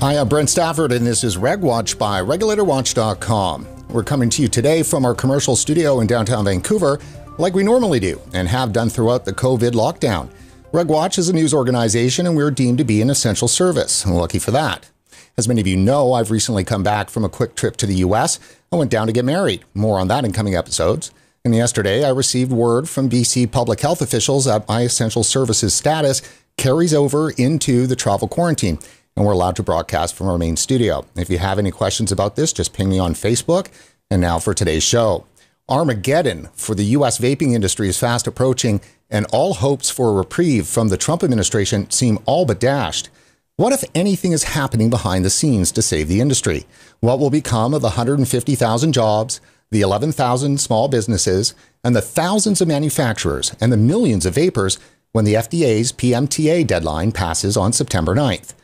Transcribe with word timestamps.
Hi, 0.00 0.16
I'm 0.16 0.28
Brent 0.28 0.48
Stafford, 0.48 0.92
and 0.92 1.04
this 1.04 1.24
is 1.24 1.38
RegWatch 1.38 1.98
by 1.98 2.20
RegulatorWatch.com. 2.20 3.66
We're 3.88 4.04
coming 4.04 4.30
to 4.30 4.42
you 4.42 4.46
today 4.46 4.84
from 4.84 5.04
our 5.04 5.12
commercial 5.12 5.56
studio 5.56 5.98
in 5.98 6.06
downtown 6.06 6.44
Vancouver, 6.44 7.00
like 7.36 7.52
we 7.52 7.64
normally 7.64 7.98
do 7.98 8.20
and 8.32 8.46
have 8.46 8.72
done 8.72 8.90
throughout 8.90 9.24
the 9.24 9.32
COVID 9.32 9.72
lockdown. 9.72 10.28
RegWatch 10.70 11.18
is 11.18 11.28
a 11.28 11.32
news 11.32 11.52
organization, 11.52 12.28
and 12.28 12.36
we're 12.36 12.52
deemed 12.52 12.78
to 12.78 12.84
be 12.84 13.02
an 13.02 13.10
essential 13.10 13.48
service. 13.48 14.06
Lucky 14.06 14.38
for 14.38 14.52
that. 14.52 14.88
As 15.36 15.48
many 15.48 15.60
of 15.60 15.66
you 15.66 15.76
know, 15.76 16.12
I've 16.12 16.30
recently 16.30 16.62
come 16.62 16.84
back 16.84 17.10
from 17.10 17.24
a 17.24 17.28
quick 17.28 17.56
trip 17.56 17.76
to 17.78 17.86
the 17.86 17.96
US. 17.96 18.38
I 18.70 18.76
went 18.76 18.92
down 18.92 19.08
to 19.08 19.12
get 19.12 19.24
married. 19.24 19.64
More 19.74 19.98
on 19.98 20.06
that 20.06 20.24
in 20.24 20.30
coming 20.30 20.54
episodes. 20.54 21.10
And 21.44 21.56
yesterday, 21.56 22.04
I 22.04 22.10
received 22.10 22.52
word 22.52 22.88
from 22.88 23.10
BC 23.10 23.50
public 23.50 23.80
health 23.80 24.00
officials 24.00 24.44
that 24.44 24.68
my 24.68 24.82
essential 24.82 25.24
services 25.24 25.74
status 25.74 26.22
carries 26.56 26.94
over 26.94 27.30
into 27.30 27.88
the 27.88 27.96
travel 27.96 28.28
quarantine 28.28 28.78
and 29.18 29.26
we're 29.26 29.32
allowed 29.32 29.56
to 29.56 29.64
broadcast 29.64 30.14
from 30.14 30.28
our 30.28 30.38
main 30.38 30.56
studio. 30.56 31.04
If 31.16 31.28
you 31.28 31.38
have 31.38 31.58
any 31.58 31.72
questions 31.72 32.12
about 32.12 32.36
this, 32.36 32.52
just 32.52 32.72
ping 32.72 32.88
me 32.88 33.00
on 33.00 33.14
Facebook. 33.14 33.66
And 34.12 34.20
now 34.20 34.38
for 34.38 34.54
today's 34.54 34.84
show. 34.84 35.26
Armageddon 35.68 36.50
for 36.54 36.76
the 36.76 36.84
U.S. 36.84 37.18
vaping 37.18 37.52
industry 37.52 37.88
is 37.88 37.98
fast 37.98 38.28
approaching, 38.28 38.80
and 39.10 39.26
all 39.32 39.54
hopes 39.54 39.90
for 39.90 40.10
a 40.10 40.12
reprieve 40.12 40.68
from 40.68 40.88
the 40.88 40.96
Trump 40.96 41.24
administration 41.24 41.90
seem 41.90 42.20
all 42.26 42.46
but 42.46 42.60
dashed. 42.60 43.10
What, 43.56 43.72
if 43.72 43.82
anything, 43.92 44.30
is 44.30 44.44
happening 44.44 44.88
behind 44.88 45.24
the 45.24 45.30
scenes 45.30 45.72
to 45.72 45.82
save 45.82 46.06
the 46.06 46.20
industry? 46.20 46.64
What 47.00 47.18
will 47.18 47.28
become 47.28 47.74
of 47.74 47.82
the 47.82 47.88
150,000 47.88 48.92
jobs, 48.92 49.40
the 49.72 49.80
11,000 49.80 50.60
small 50.60 50.86
businesses, 50.86 51.54
and 51.82 51.96
the 51.96 52.00
thousands 52.00 52.60
of 52.60 52.68
manufacturers 52.68 53.52
and 53.60 53.72
the 53.72 53.76
millions 53.76 54.26
of 54.26 54.36
vapers 54.36 54.78
when 55.10 55.24
the 55.24 55.34
FDA's 55.34 55.92
PMTA 55.92 56.64
deadline 56.68 57.10
passes 57.10 57.56
on 57.56 57.72
September 57.72 58.14
9th? 58.14 58.54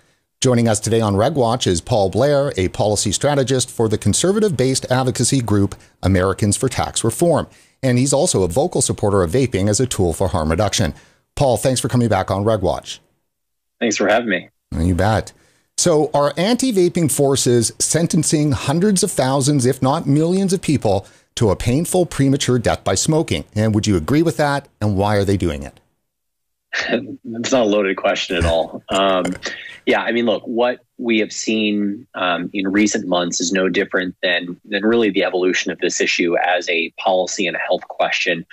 Joining 0.45 0.69
us 0.69 0.79
today 0.79 1.01
on 1.01 1.15
RegWatch 1.15 1.67
is 1.67 1.81
Paul 1.81 2.11
Blair, 2.11 2.53
a 2.59 2.69
policy 2.69 3.13
strategist 3.13 3.71
for 3.71 3.89
the 3.89 3.97
conservative 3.97 4.59
based 4.59 4.85
advocacy 4.91 5.41
group 5.41 5.75
Americans 6.03 6.55
for 6.55 6.69
Tax 6.69 7.03
Reform. 7.03 7.47
And 7.83 7.97
he's 7.97 8.13
also 8.13 8.43
a 8.43 8.49
vocal 8.49 8.83
supporter 8.83 9.23
of 9.23 9.31
vaping 9.31 9.71
as 9.71 9.81
a 9.81 9.87
tool 9.87 10.13
for 10.13 10.29
harm 10.29 10.51
reduction. 10.51 10.93
Paul, 11.35 11.57
thanks 11.57 11.81
for 11.81 11.89
coming 11.89 12.09
back 12.09 12.31
on 12.31 12.45
RegWatch. 12.45 12.99
Thanks 13.81 13.97
for 13.97 14.07
having 14.07 14.29
me. 14.29 14.51
You 14.79 14.95
bet. 14.95 15.33
So, 15.79 16.11
are 16.13 16.35
anti 16.37 16.75
vaping 16.75 17.11
forces 17.11 17.73
sentencing 17.79 18.53
hundreds 18.53 19.03
of 19.03 19.11
thousands, 19.11 19.65
if 19.65 19.81
not 19.81 20.07
millions, 20.07 20.53
of 20.53 20.61
people 20.61 21.07
to 21.37 21.49
a 21.49 21.57
painful 21.57 22.05
premature 22.05 22.59
death 22.59 22.85
by 22.85 22.97
smoking? 22.97 23.45
And 23.55 23.75
would 23.75 23.87
you 23.87 23.97
agree 23.97 24.21
with 24.21 24.37
that? 24.37 24.69
And 24.83 24.95
why 24.99 25.17
are 25.17 25.25
they 25.25 25.39
doing 25.39 25.63
it? 25.63 25.81
It's 27.37 27.53
not 27.53 27.63
a 27.63 27.65
loaded 27.65 27.97
question 27.97 28.37
at 28.37 28.45
all. 28.45 28.83
Um, 28.91 29.25
yeah, 29.87 30.03
I 30.03 30.13
mean, 30.13 30.27
look, 30.27 30.43
what 30.45 30.81
we 30.99 31.19
have 31.19 31.33
seen 31.33 32.07
um, 32.15 32.51
in 32.53 32.71
recent 32.71 33.07
months 33.07 33.41
is 33.41 33.53
no 33.53 33.69
different 33.69 34.15
than 34.23 34.61
than 34.65 34.85
really 34.85 35.11
the 35.11 35.25
evolution 35.25 35.71
of 35.71 35.79
this 35.79 36.01
issue 36.01 36.37
as 36.39 36.69
a 36.69 36.91
policy 36.99 37.47
and 37.47 37.57
a 37.57 37.61
health 37.61 37.87
question 37.89 38.47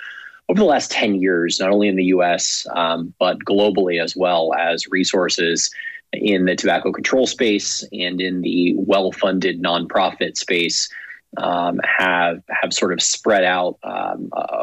over 0.48 0.58
the 0.60 0.66
last 0.66 0.90
10 0.90 1.14
years, 1.14 1.60
not 1.60 1.70
only 1.70 1.88
in 1.88 1.96
the 1.96 2.04
US, 2.04 2.66
um, 2.74 3.14
but 3.18 3.38
globally 3.38 4.02
as 4.02 4.14
well 4.14 4.52
as 4.54 4.86
resources 4.88 5.70
in 6.12 6.44
the 6.44 6.54
tobacco 6.54 6.92
control 6.92 7.26
space 7.26 7.82
and 7.92 8.20
in 8.20 8.42
the 8.42 8.74
well 8.76 9.12
funded 9.12 9.62
nonprofit 9.62 10.36
space 10.36 10.90
um, 11.38 11.80
have, 11.84 12.42
have 12.50 12.74
sort 12.74 12.92
of 12.92 13.00
spread 13.00 13.44
out 13.44 13.78
uh, 13.82 14.14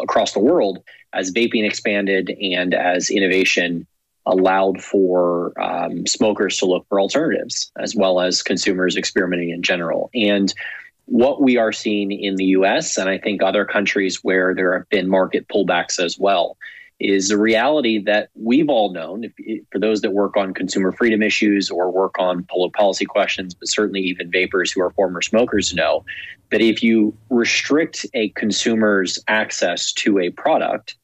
across 0.04 0.34
the 0.34 0.40
world 0.40 0.78
as 1.14 1.32
vaping 1.32 1.66
expanded 1.66 2.30
and 2.40 2.76
as 2.76 3.10
innovation 3.10 3.88
allowed 4.30 4.82
for 4.82 5.60
um, 5.62 6.06
smokers 6.06 6.58
to 6.58 6.66
look 6.66 6.86
for 6.88 7.00
alternatives 7.00 7.72
as 7.80 7.96
well 7.96 8.22
as 8.22 8.44
consumers 8.44 8.96
experimenting 8.96 9.50
in 9.50 9.62
general. 9.62 10.10
And 10.14 10.54
what 11.06 11.42
we 11.42 11.58
are 11.58 11.74
seeing 11.74 12.12
in 12.12 12.36
the 12.36 12.46
US, 12.46 12.98
and 12.98 13.10
I 13.10 13.18
think 13.18 13.42
other 13.42 13.66
countries 13.66 14.24
where 14.24 14.54
there 14.54 14.78
have 14.78 14.88
been 14.90 15.10
market 15.10 15.48
pullbacks 15.48 16.00
as 16.00 16.20
well, 16.20 16.58
is 17.00 17.30
the 17.30 17.38
reality 17.38 17.98
that 18.04 18.30
we've 18.36 18.70
all 18.70 18.92
known, 18.92 19.24
if, 19.24 19.64
for 19.72 19.80
those 19.80 20.02
that 20.02 20.12
work 20.12 20.38
on 20.38 20.54
consumer 20.54 20.92
freedom 20.92 21.24
issues 21.24 21.72
or 21.72 21.90
work 21.90 22.20
on 22.20 22.44
public 22.44 22.74
policy 22.74 23.06
questions, 23.06 23.54
but 23.54 23.70
certainly 23.70 24.02
even 24.02 24.30
vapers 24.30 24.72
who 24.72 24.82
are 24.82 24.92
former 24.92 25.22
smokers 25.22 25.74
know 25.74 26.04
that 26.52 26.62
if 26.62 26.84
you 26.84 27.16
restrict 27.30 28.06
a 28.14 28.30
consumer's 28.30 29.18
access 29.28 29.94
to 29.94 30.20
a 30.20 30.30
product, 30.32 30.96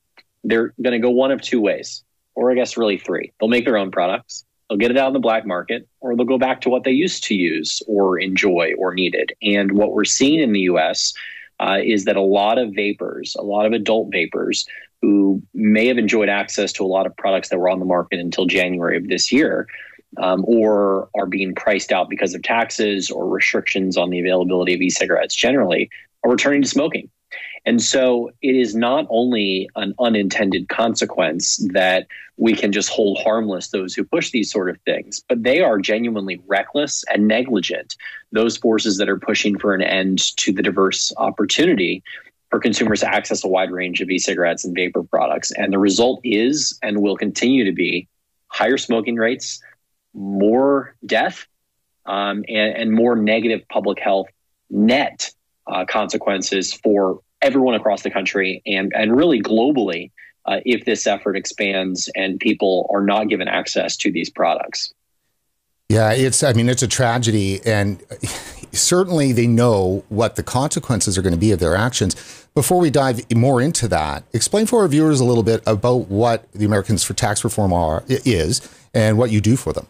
they're 0.43 0.73
going 0.81 0.91
to 0.91 0.99
go 0.99 1.09
one 1.09 1.31
of 1.31 1.41
two 1.41 1.61
ways 1.61 2.03
or 2.35 2.51
I 2.51 2.55
guess 2.55 2.77
really 2.77 2.97
three. 2.97 3.31
They'll 3.39 3.49
make 3.49 3.65
their 3.65 3.77
own 3.77 3.91
products, 3.91 4.45
they'll 4.69 4.77
get 4.77 4.91
it 4.91 4.97
out 4.97 5.07
in 5.07 5.13
the 5.13 5.19
black 5.19 5.45
market, 5.45 5.87
or 6.01 6.15
they'll 6.15 6.25
go 6.25 6.37
back 6.37 6.61
to 6.61 6.69
what 6.69 6.83
they 6.83 6.91
used 6.91 7.23
to 7.25 7.35
use 7.35 7.81
or 7.87 8.19
enjoy 8.19 8.73
or 8.77 8.93
needed. 8.93 9.33
And 9.41 9.73
what 9.73 9.93
we're 9.93 10.05
seeing 10.05 10.39
in 10.39 10.53
the 10.53 10.61
US 10.61 11.13
uh, 11.59 11.77
is 11.83 12.05
that 12.05 12.15
a 12.15 12.21
lot 12.21 12.57
of 12.57 12.73
vapers, 12.73 13.35
a 13.39 13.43
lot 13.43 13.65
of 13.65 13.73
adult 13.73 14.11
vapers 14.11 14.65
who 15.01 15.41
may 15.53 15.87
have 15.87 15.97
enjoyed 15.97 16.29
access 16.29 16.71
to 16.73 16.83
a 16.83 16.87
lot 16.87 17.05
of 17.05 17.15
products 17.15 17.49
that 17.49 17.59
were 17.59 17.69
on 17.69 17.79
the 17.79 17.85
market 17.85 18.19
until 18.19 18.45
January 18.45 18.97
of 18.97 19.07
this 19.07 19.31
year, 19.31 19.67
um, 20.17 20.43
or 20.47 21.09
are 21.15 21.27
being 21.27 21.53
priced 21.53 21.91
out 21.91 22.09
because 22.09 22.33
of 22.33 22.41
taxes 22.41 23.11
or 23.11 23.27
restrictions 23.27 23.97
on 23.97 24.09
the 24.09 24.19
availability 24.19 24.73
of 24.73 24.81
e 24.81 24.89
cigarettes 24.89 25.35
generally, 25.35 25.89
are 26.23 26.31
returning 26.31 26.61
to 26.61 26.67
smoking. 26.67 27.09
And 27.65 27.81
so 27.81 28.31
it 28.41 28.55
is 28.55 28.75
not 28.75 29.07
only 29.09 29.69
an 29.75 29.95
unintended 29.99 30.69
consequence 30.69 31.57
that 31.73 32.07
we 32.37 32.53
can 32.53 32.71
just 32.71 32.89
hold 32.89 33.17
harmless 33.19 33.69
those 33.69 33.93
who 33.93 34.03
push 34.03 34.31
these 34.31 34.51
sort 34.51 34.69
of 34.69 34.77
things, 34.81 35.21
but 35.27 35.41
they 35.43 35.61
are 35.61 35.79
genuinely 35.79 36.41
reckless 36.47 37.03
and 37.11 37.27
negligent, 37.27 37.95
those 38.31 38.57
forces 38.57 38.97
that 38.97 39.09
are 39.09 39.19
pushing 39.19 39.57
for 39.57 39.73
an 39.73 39.81
end 39.81 40.19
to 40.37 40.51
the 40.51 40.61
diverse 40.61 41.11
opportunity 41.17 42.03
for 42.51 42.59
consumers 42.59 42.99
to 42.99 43.13
access 43.13 43.43
a 43.43 43.47
wide 43.47 43.71
range 43.71 44.01
of 44.01 44.09
e 44.09 44.19
cigarettes 44.19 44.63
and 44.63 44.75
vapor 44.75 45.03
products. 45.03 45.51
And 45.51 45.73
the 45.73 45.79
result 45.79 46.21
is 46.23 46.77
and 46.83 47.01
will 47.01 47.17
continue 47.17 47.65
to 47.65 47.71
be 47.71 48.07
higher 48.47 48.77
smoking 48.77 49.15
rates, 49.15 49.61
more 50.13 50.95
death, 51.05 51.47
um, 52.05 52.45
and, 52.47 52.75
and, 52.77 52.91
more 52.93 53.15
negative 53.15 53.67
public 53.67 53.99
health 53.99 54.27
net 54.69 55.33
uh, 55.67 55.85
consequences 55.85 56.73
for 56.73 57.19
everyone 57.41 57.75
across 57.75 58.03
the 58.03 58.09
country 58.09 58.61
and, 58.65 58.91
and 58.95 59.15
really 59.15 59.41
globally 59.41 60.11
uh, 60.45 60.59
if 60.65 60.85
this 60.85 61.07
effort 61.07 61.35
expands 61.35 62.09
and 62.15 62.39
people 62.39 62.89
are 62.93 63.01
not 63.01 63.29
given 63.29 63.47
access 63.47 63.97
to 63.97 64.11
these 64.11 64.29
products. 64.29 64.93
Yeah, 65.89 66.11
it's, 66.13 66.43
I 66.43 66.53
mean, 66.53 66.69
it's 66.69 66.81
a 66.81 66.87
tragedy. 66.87 67.61
And 67.65 68.01
certainly 68.71 69.31
they 69.31 69.47
know 69.47 70.03
what 70.09 70.35
the 70.35 70.43
consequences 70.43 71.17
are 71.17 71.21
going 71.21 71.33
to 71.33 71.39
be 71.39 71.51
of 71.51 71.59
their 71.59 71.75
actions. 71.75 72.15
Before 72.55 72.79
we 72.79 72.89
dive 72.89 73.21
more 73.35 73.61
into 73.61 73.87
that, 73.89 74.23
explain 74.33 74.65
for 74.65 74.81
our 74.81 74.87
viewers 74.87 75.19
a 75.19 75.25
little 75.25 75.43
bit 75.43 75.61
about 75.67 76.07
what 76.07 76.51
the 76.53 76.65
Americans 76.65 77.03
for 77.03 77.13
Tax 77.13 77.43
Reform 77.43 77.73
are, 77.73 78.03
is 78.07 78.67
and 78.93 79.17
what 79.17 79.29
you 79.29 79.41
do 79.41 79.57
for 79.57 79.73
them. 79.73 79.87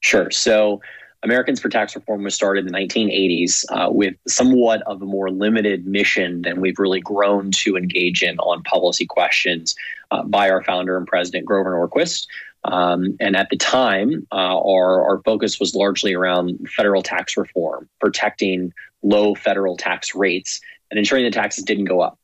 Sure. 0.00 0.30
So, 0.30 0.80
Americans 1.22 1.60
for 1.60 1.68
Tax 1.68 1.96
Reform 1.96 2.22
was 2.22 2.34
started 2.34 2.66
in 2.66 2.72
the 2.72 2.78
1980s 2.78 3.64
uh, 3.70 3.90
with 3.90 4.14
somewhat 4.28 4.82
of 4.82 5.02
a 5.02 5.06
more 5.06 5.30
limited 5.30 5.86
mission 5.86 6.42
than 6.42 6.60
we've 6.60 6.78
really 6.78 7.00
grown 7.00 7.50
to 7.52 7.76
engage 7.76 8.22
in 8.22 8.38
on 8.38 8.62
policy 8.62 9.04
questions 9.04 9.74
uh, 10.10 10.22
by 10.22 10.48
our 10.48 10.62
founder 10.62 10.96
and 10.96 11.06
president, 11.06 11.44
Grover 11.44 11.74
Norquist. 11.74 12.26
Um, 12.64 13.16
and 13.20 13.36
at 13.36 13.48
the 13.50 13.56
time, 13.56 14.26
uh, 14.32 14.58
our, 14.60 15.02
our 15.02 15.22
focus 15.24 15.58
was 15.58 15.74
largely 15.74 16.14
around 16.14 16.68
federal 16.76 17.02
tax 17.02 17.36
reform, 17.36 17.88
protecting 18.00 18.72
low 19.02 19.34
federal 19.34 19.76
tax 19.76 20.14
rates 20.14 20.60
and 20.90 20.98
ensuring 20.98 21.24
the 21.24 21.30
taxes 21.30 21.64
didn't 21.64 21.84
go 21.84 22.00
up. 22.00 22.17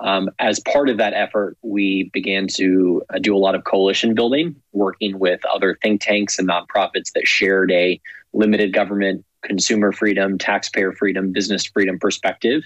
Um, 0.00 0.30
as 0.38 0.60
part 0.60 0.88
of 0.88 0.98
that 0.98 1.14
effort, 1.14 1.56
we 1.62 2.10
began 2.12 2.46
to 2.54 3.02
uh, 3.12 3.18
do 3.18 3.34
a 3.34 3.38
lot 3.38 3.54
of 3.54 3.64
coalition 3.64 4.14
building, 4.14 4.56
working 4.72 5.18
with 5.18 5.40
other 5.46 5.78
think 5.82 6.00
tanks 6.00 6.38
and 6.38 6.48
nonprofits 6.48 7.12
that 7.14 7.26
shared 7.26 7.70
a 7.72 8.00
limited 8.32 8.72
government, 8.72 9.24
consumer 9.42 9.92
freedom, 9.92 10.38
taxpayer 10.38 10.92
freedom, 10.92 11.32
business 11.32 11.64
freedom 11.64 11.98
perspective. 11.98 12.62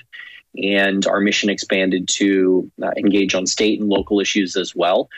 And 0.56 1.06
our 1.06 1.20
mission 1.20 1.48
expanded 1.48 2.08
to 2.08 2.70
uh, 2.82 2.90
engage 2.96 3.34
on 3.34 3.46
state 3.46 3.80
and 3.80 3.88
local 3.88 4.18
issues 4.18 4.56
as 4.56 4.74
well. 4.74 5.08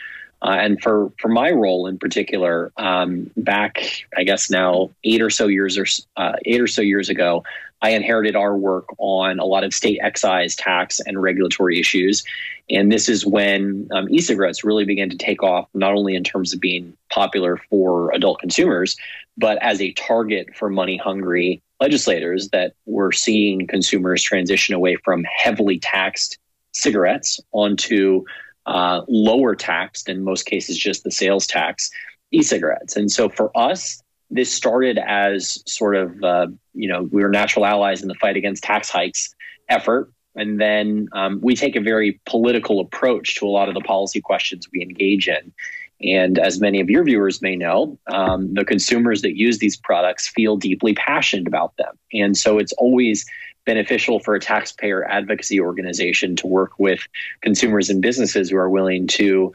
Uh, 0.43 0.57
and 0.59 0.81
for, 0.81 1.11
for 1.19 1.29
my 1.29 1.51
role 1.51 1.87
in 1.87 1.97
particular, 1.97 2.71
um, 2.77 3.31
back 3.37 4.05
I 4.17 4.23
guess 4.23 4.49
now 4.49 4.91
eight 5.05 5.21
or 5.21 5.29
so 5.29 5.47
years 5.47 5.77
or 5.77 5.85
uh, 6.17 6.33
eight 6.45 6.59
or 6.59 6.67
so 6.67 6.81
years 6.81 7.09
ago, 7.09 7.43
I 7.81 7.91
inherited 7.91 8.35
our 8.35 8.55
work 8.55 8.85
on 8.97 9.39
a 9.39 9.45
lot 9.45 9.63
of 9.63 9.73
state 9.73 9.99
excise 10.01 10.55
tax 10.55 10.99
and 11.01 11.21
regulatory 11.21 11.79
issues. 11.79 12.23
And 12.69 12.91
this 12.91 13.09
is 13.09 13.25
when 13.25 13.89
um, 13.91 14.07
e 14.09 14.19
cigarettes 14.19 14.63
really 14.63 14.85
began 14.85 15.09
to 15.09 15.17
take 15.17 15.43
off, 15.43 15.67
not 15.73 15.93
only 15.93 16.15
in 16.15 16.23
terms 16.23 16.53
of 16.53 16.61
being 16.61 16.95
popular 17.09 17.57
for 17.69 18.13
adult 18.13 18.39
consumers, 18.39 18.95
but 19.37 19.57
as 19.61 19.81
a 19.81 19.91
target 19.93 20.55
for 20.55 20.69
money 20.69 20.97
hungry 20.97 21.61
legislators 21.81 22.49
that 22.49 22.73
were 22.85 23.11
seeing 23.11 23.67
consumers 23.67 24.23
transition 24.23 24.73
away 24.75 24.95
from 25.03 25.25
heavily 25.25 25.79
taxed 25.79 26.37
cigarettes 26.71 27.39
onto 27.51 28.23
uh, 28.65 29.01
lower 29.07 29.55
taxed, 29.55 30.09
in 30.09 30.23
most 30.23 30.45
cases, 30.45 30.77
just 30.77 31.03
the 31.03 31.11
sales 31.11 31.47
tax 31.47 31.91
e 32.31 32.41
cigarettes. 32.41 32.95
And 32.95 33.11
so 33.11 33.29
for 33.29 33.55
us, 33.57 34.01
this 34.29 34.51
started 34.51 34.97
as 34.97 35.61
sort 35.65 35.95
of, 35.95 36.23
uh, 36.23 36.47
you 36.73 36.87
know, 36.87 37.03
we 37.11 37.21
were 37.21 37.29
natural 37.29 37.65
allies 37.65 38.01
in 38.01 38.07
the 38.07 38.15
fight 38.15 38.35
against 38.35 38.63
tax 38.63 38.89
hikes 38.89 39.33
effort. 39.69 40.11
And 40.35 40.59
then 40.59 41.07
um, 41.11 41.39
we 41.43 41.55
take 41.55 41.75
a 41.75 41.81
very 41.81 42.19
political 42.25 42.79
approach 42.79 43.35
to 43.35 43.45
a 43.45 43.49
lot 43.49 43.67
of 43.67 43.75
the 43.75 43.81
policy 43.81 44.21
questions 44.21 44.67
we 44.73 44.81
engage 44.81 45.27
in. 45.27 45.53
And 46.01 46.39
as 46.39 46.59
many 46.59 46.81
of 46.81 46.89
your 46.89 47.03
viewers 47.03 47.41
may 47.41 47.55
know, 47.55 47.97
um, 48.07 48.53
the 48.55 48.65
consumers 48.65 49.21
that 49.21 49.37
use 49.37 49.59
these 49.59 49.77
products 49.77 50.27
feel 50.27 50.57
deeply 50.57 50.93
passionate 50.95 51.47
about 51.47 51.77
them. 51.77 51.97
And 52.11 52.35
so 52.35 52.57
it's 52.57 52.73
always 52.73 53.25
beneficial 53.65 54.19
for 54.19 54.35
a 54.35 54.39
taxpayer 54.39 55.05
advocacy 55.09 55.59
organization 55.59 56.35
to 56.37 56.47
work 56.47 56.77
with 56.79 57.07
consumers 57.41 57.89
and 57.89 58.01
businesses 58.01 58.49
who 58.49 58.57
are 58.57 58.69
willing 58.69 59.07
to 59.07 59.53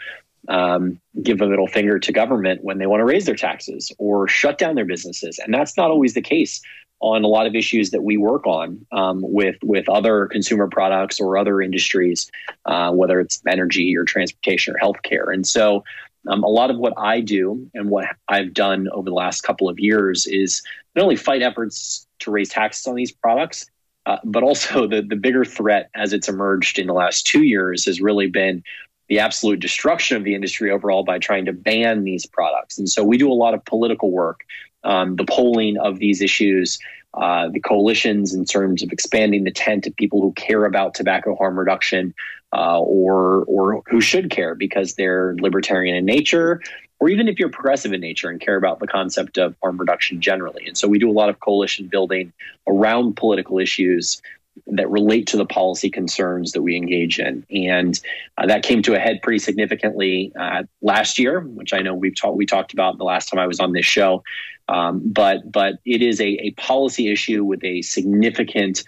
um, 0.49 1.01
give 1.23 1.41
a 1.41 1.47
middle 1.47 1.67
finger 1.67 1.99
to 1.99 2.13
government 2.13 2.65
when 2.65 2.79
they 2.79 2.87
want 2.87 3.01
to 3.01 3.05
raise 3.05 3.27
their 3.27 3.35
taxes 3.35 3.93
or 3.99 4.29
shut 4.29 4.57
down 4.57 4.75
their 4.75 4.87
businesses. 4.87 5.39
And 5.39 5.53
that's 5.53 5.77
not 5.77 5.91
always 5.91 6.15
the 6.15 6.23
case 6.23 6.63
on 7.01 7.23
a 7.23 7.29
lot 7.29 7.47
of 7.47 7.55
issues 7.55 7.91
that 7.91 8.03
we 8.03 8.17
work 8.17 8.47
on 8.47 8.85
um, 8.91 9.21
with 9.23 9.57
with 9.63 9.89
other 9.89 10.27
consumer 10.27 10.67
products 10.69 11.21
or 11.21 11.39
other 11.39 11.61
industries, 11.61 12.31
uh, 12.65 12.91
whether 12.93 13.21
it's 13.21 13.41
energy 13.47 13.97
or 13.97 14.05
transportation 14.05 14.75
or 14.75 14.79
healthcare. 14.79 15.33
And 15.33 15.47
so, 15.47 15.85
um, 16.27 16.43
a 16.43 16.49
lot 16.49 16.71
of 16.71 16.79
what 16.79 16.95
I 16.97 17.21
do 17.21 17.71
and 17.75 17.89
what 17.89 18.07
I've 18.29 18.53
done 18.53 18.89
over 18.93 19.09
the 19.09 19.15
last 19.15 19.43
couple 19.43 19.69
of 19.69 19.79
years 19.79 20.27
is 20.27 20.63
not 20.97 21.03
only 21.03 21.17
fight 21.17 21.43
efforts 21.43 22.07
to 22.21 22.31
raise 22.31 22.49
taxes 22.49 22.87
on 22.87 22.97
these 22.97 23.13
products, 23.13 23.67
uh, 24.09 24.19
but 24.25 24.43
also 24.43 24.87
the 24.89 25.03
the 25.03 25.17
bigger 25.17 25.45
threat 25.45 25.91
as 25.95 26.13
it's 26.13 26.29
emerged 26.29 26.79
in 26.79 26.89
the 26.89 26.95
last 26.95 27.27
two 27.27 27.45
years 27.45 27.85
has 27.85 28.01
really 28.01 28.27
been 28.27 28.65
the 29.09 29.21
absolute 29.21 29.61
destruction 29.61 30.17
of 30.17 30.25
the 30.25 30.35
industry 30.35 30.71
overall 30.71 31.03
by 31.03 31.19
trying 31.19 31.47
to 31.47 31.53
ban 31.53 32.05
these 32.05 32.27
products. 32.27 32.77
And 32.79 32.89
so 32.89 33.03
we 33.03 33.17
do 33.17 33.31
a 33.31 33.35
lot 33.35 33.55
of 33.55 33.65
political 33.65 34.11
work, 34.11 34.41
um, 34.85 35.17
the 35.17 35.25
polling 35.25 35.79
of 35.79 35.99
these 35.99 36.21
issues, 36.21 36.79
uh, 37.15 37.49
the 37.49 37.61
coalitions 37.61 38.35
in 38.35 38.45
terms 38.45 38.83
of 38.83 38.93
expanding 38.93 39.45
the 39.45 39.51
tent 39.51 39.87
of 39.87 39.97
people 39.97 40.21
who 40.21 40.33
care 40.33 40.67
about 40.67 40.95
tobacco 40.95 41.35
harm 41.37 41.59
reduction 41.59 42.15
uh, 42.55 42.81
or 42.81 43.45
or 43.45 43.83
who 43.87 44.01
should 44.01 44.31
care 44.31 44.55
because 44.55 44.95
they're 44.95 45.35
libertarian 45.41 45.97
in 45.97 46.05
nature, 46.05 46.63
or 47.01 47.09
even 47.09 47.29
if 47.29 47.39
you're 47.39 47.49
progressive 47.49 47.93
in 47.93 48.01
nature 48.01 48.29
and 48.29 48.41
care 48.41 48.57
about 48.57 48.81
the 48.81 48.87
concept 48.87 49.39
of 49.39 49.55
harm 49.63 49.79
reduction 49.79 50.21
generally. 50.21 50.67
And 50.67 50.77
so 50.77 50.89
we 50.89 50.99
do 50.99 51.11
a 51.11 51.13
lot 51.13 51.29
of 51.29 51.41
coalition 51.41 51.87
building 51.87 52.33
around 52.67 53.17
political 53.17 53.59
issues 53.59 54.21
that 54.67 54.91
relate 54.91 55.27
to 55.29 55.37
the 55.37 55.47
policy 55.47 55.89
concerns 55.89 56.53
that 56.53 56.63
we 56.63 56.77
engage 56.77 57.21
in. 57.21 57.47
And 57.51 57.99
uh, 58.37 58.47
that 58.47 58.63
came 58.65 58.83
to 58.83 58.95
a 58.95 58.99
head 58.99 59.21
pretty 59.23 59.39
significantly 59.39 60.33
uh, 60.39 60.65
last 60.83 61.19
year, 61.19 61.41
which 61.41 61.73
I 61.73 61.81
know 61.81 61.95
we've 61.95 62.17
talked 62.17 62.37
we 62.37 62.47
talked 62.47 62.73
about 62.73 62.99
the 62.99 63.05
last 63.05 63.29
time 63.29 63.39
I 63.39 63.47
was 63.47 63.61
on 63.61 63.73
this 63.73 63.87
show. 63.87 64.25
Um, 64.69 65.01
but 65.05 65.51
but 65.51 65.79
it 65.85 66.03
is 66.03 66.21
a, 66.21 66.27
a 66.27 66.51
policy 66.53 67.11
issue 67.11 67.45
with 67.45 67.63
a 67.65 67.83
significant 67.83 68.85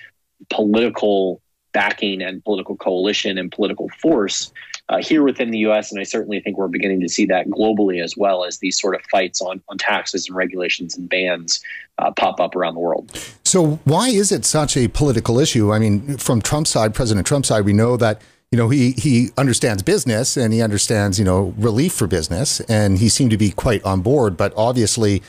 political 0.51 1.41
backing 1.73 2.21
and 2.21 2.45
political 2.45 2.77
coalition 2.77 3.39
and 3.39 3.53
political 3.53 3.89
force 4.01 4.53
uh, 4.91 4.99
here 4.99 5.23
within 5.23 5.51
the 5.51 5.59
U.S. 5.59 5.91
And 5.91 6.01
I 6.01 6.05
certainly 6.05 6.41
think 6.41 6.59
we're 6.59 6.69
beginning 6.69 7.01
to 7.01 7.09
see 7.09 7.25
that 7.27 7.47
globally 7.49 8.03
as 8.03 8.17
well 8.17 8.45
as 8.45 8.59
these 8.59 8.79
sort 8.79 8.95
of 8.95 9.03
fights 9.11 9.41
on 9.41 9.63
on 9.69 9.79
taxes 9.79 10.27
and 10.27 10.37
regulations 10.37 10.97
and 10.97 11.09
bans 11.09 11.61
uh, 11.99 12.11
pop 12.11 12.41
up 12.41 12.55
around 12.57 12.75
the 12.75 12.81
world. 12.81 13.17
So 13.45 13.79
why 13.85 14.09
is 14.09 14.33
it 14.33 14.45
such 14.45 14.77
a 14.77 14.89
political 14.89 15.39
issue? 15.39 15.73
I 15.73 15.79
mean, 15.79 16.19
from 16.19 16.43
Trump's 16.43 16.71
side, 16.71 16.95
President 16.95 17.27
Trump's 17.27 17.49
side, 17.49 17.65
we 17.65 17.73
know 17.73 17.97
that 17.97 18.21
you 18.51 18.59
know 18.59 18.69
he 18.69 18.93
he 18.93 19.31
understands 19.39 19.83
business 19.83 20.37
and 20.37 20.53
he 20.53 20.61
understands 20.61 21.19
you 21.19 21.25
know 21.25 21.55
relief 21.57 21.93
for 21.93 22.09
business, 22.09 22.61
and 22.61 22.99
he 22.99 23.09
seemed 23.09 23.31
to 23.31 23.39
be 23.39 23.53
quite 23.53 23.83
on 23.85 24.01
board. 24.03 24.37
But 24.37 24.53
obviously 24.57 25.23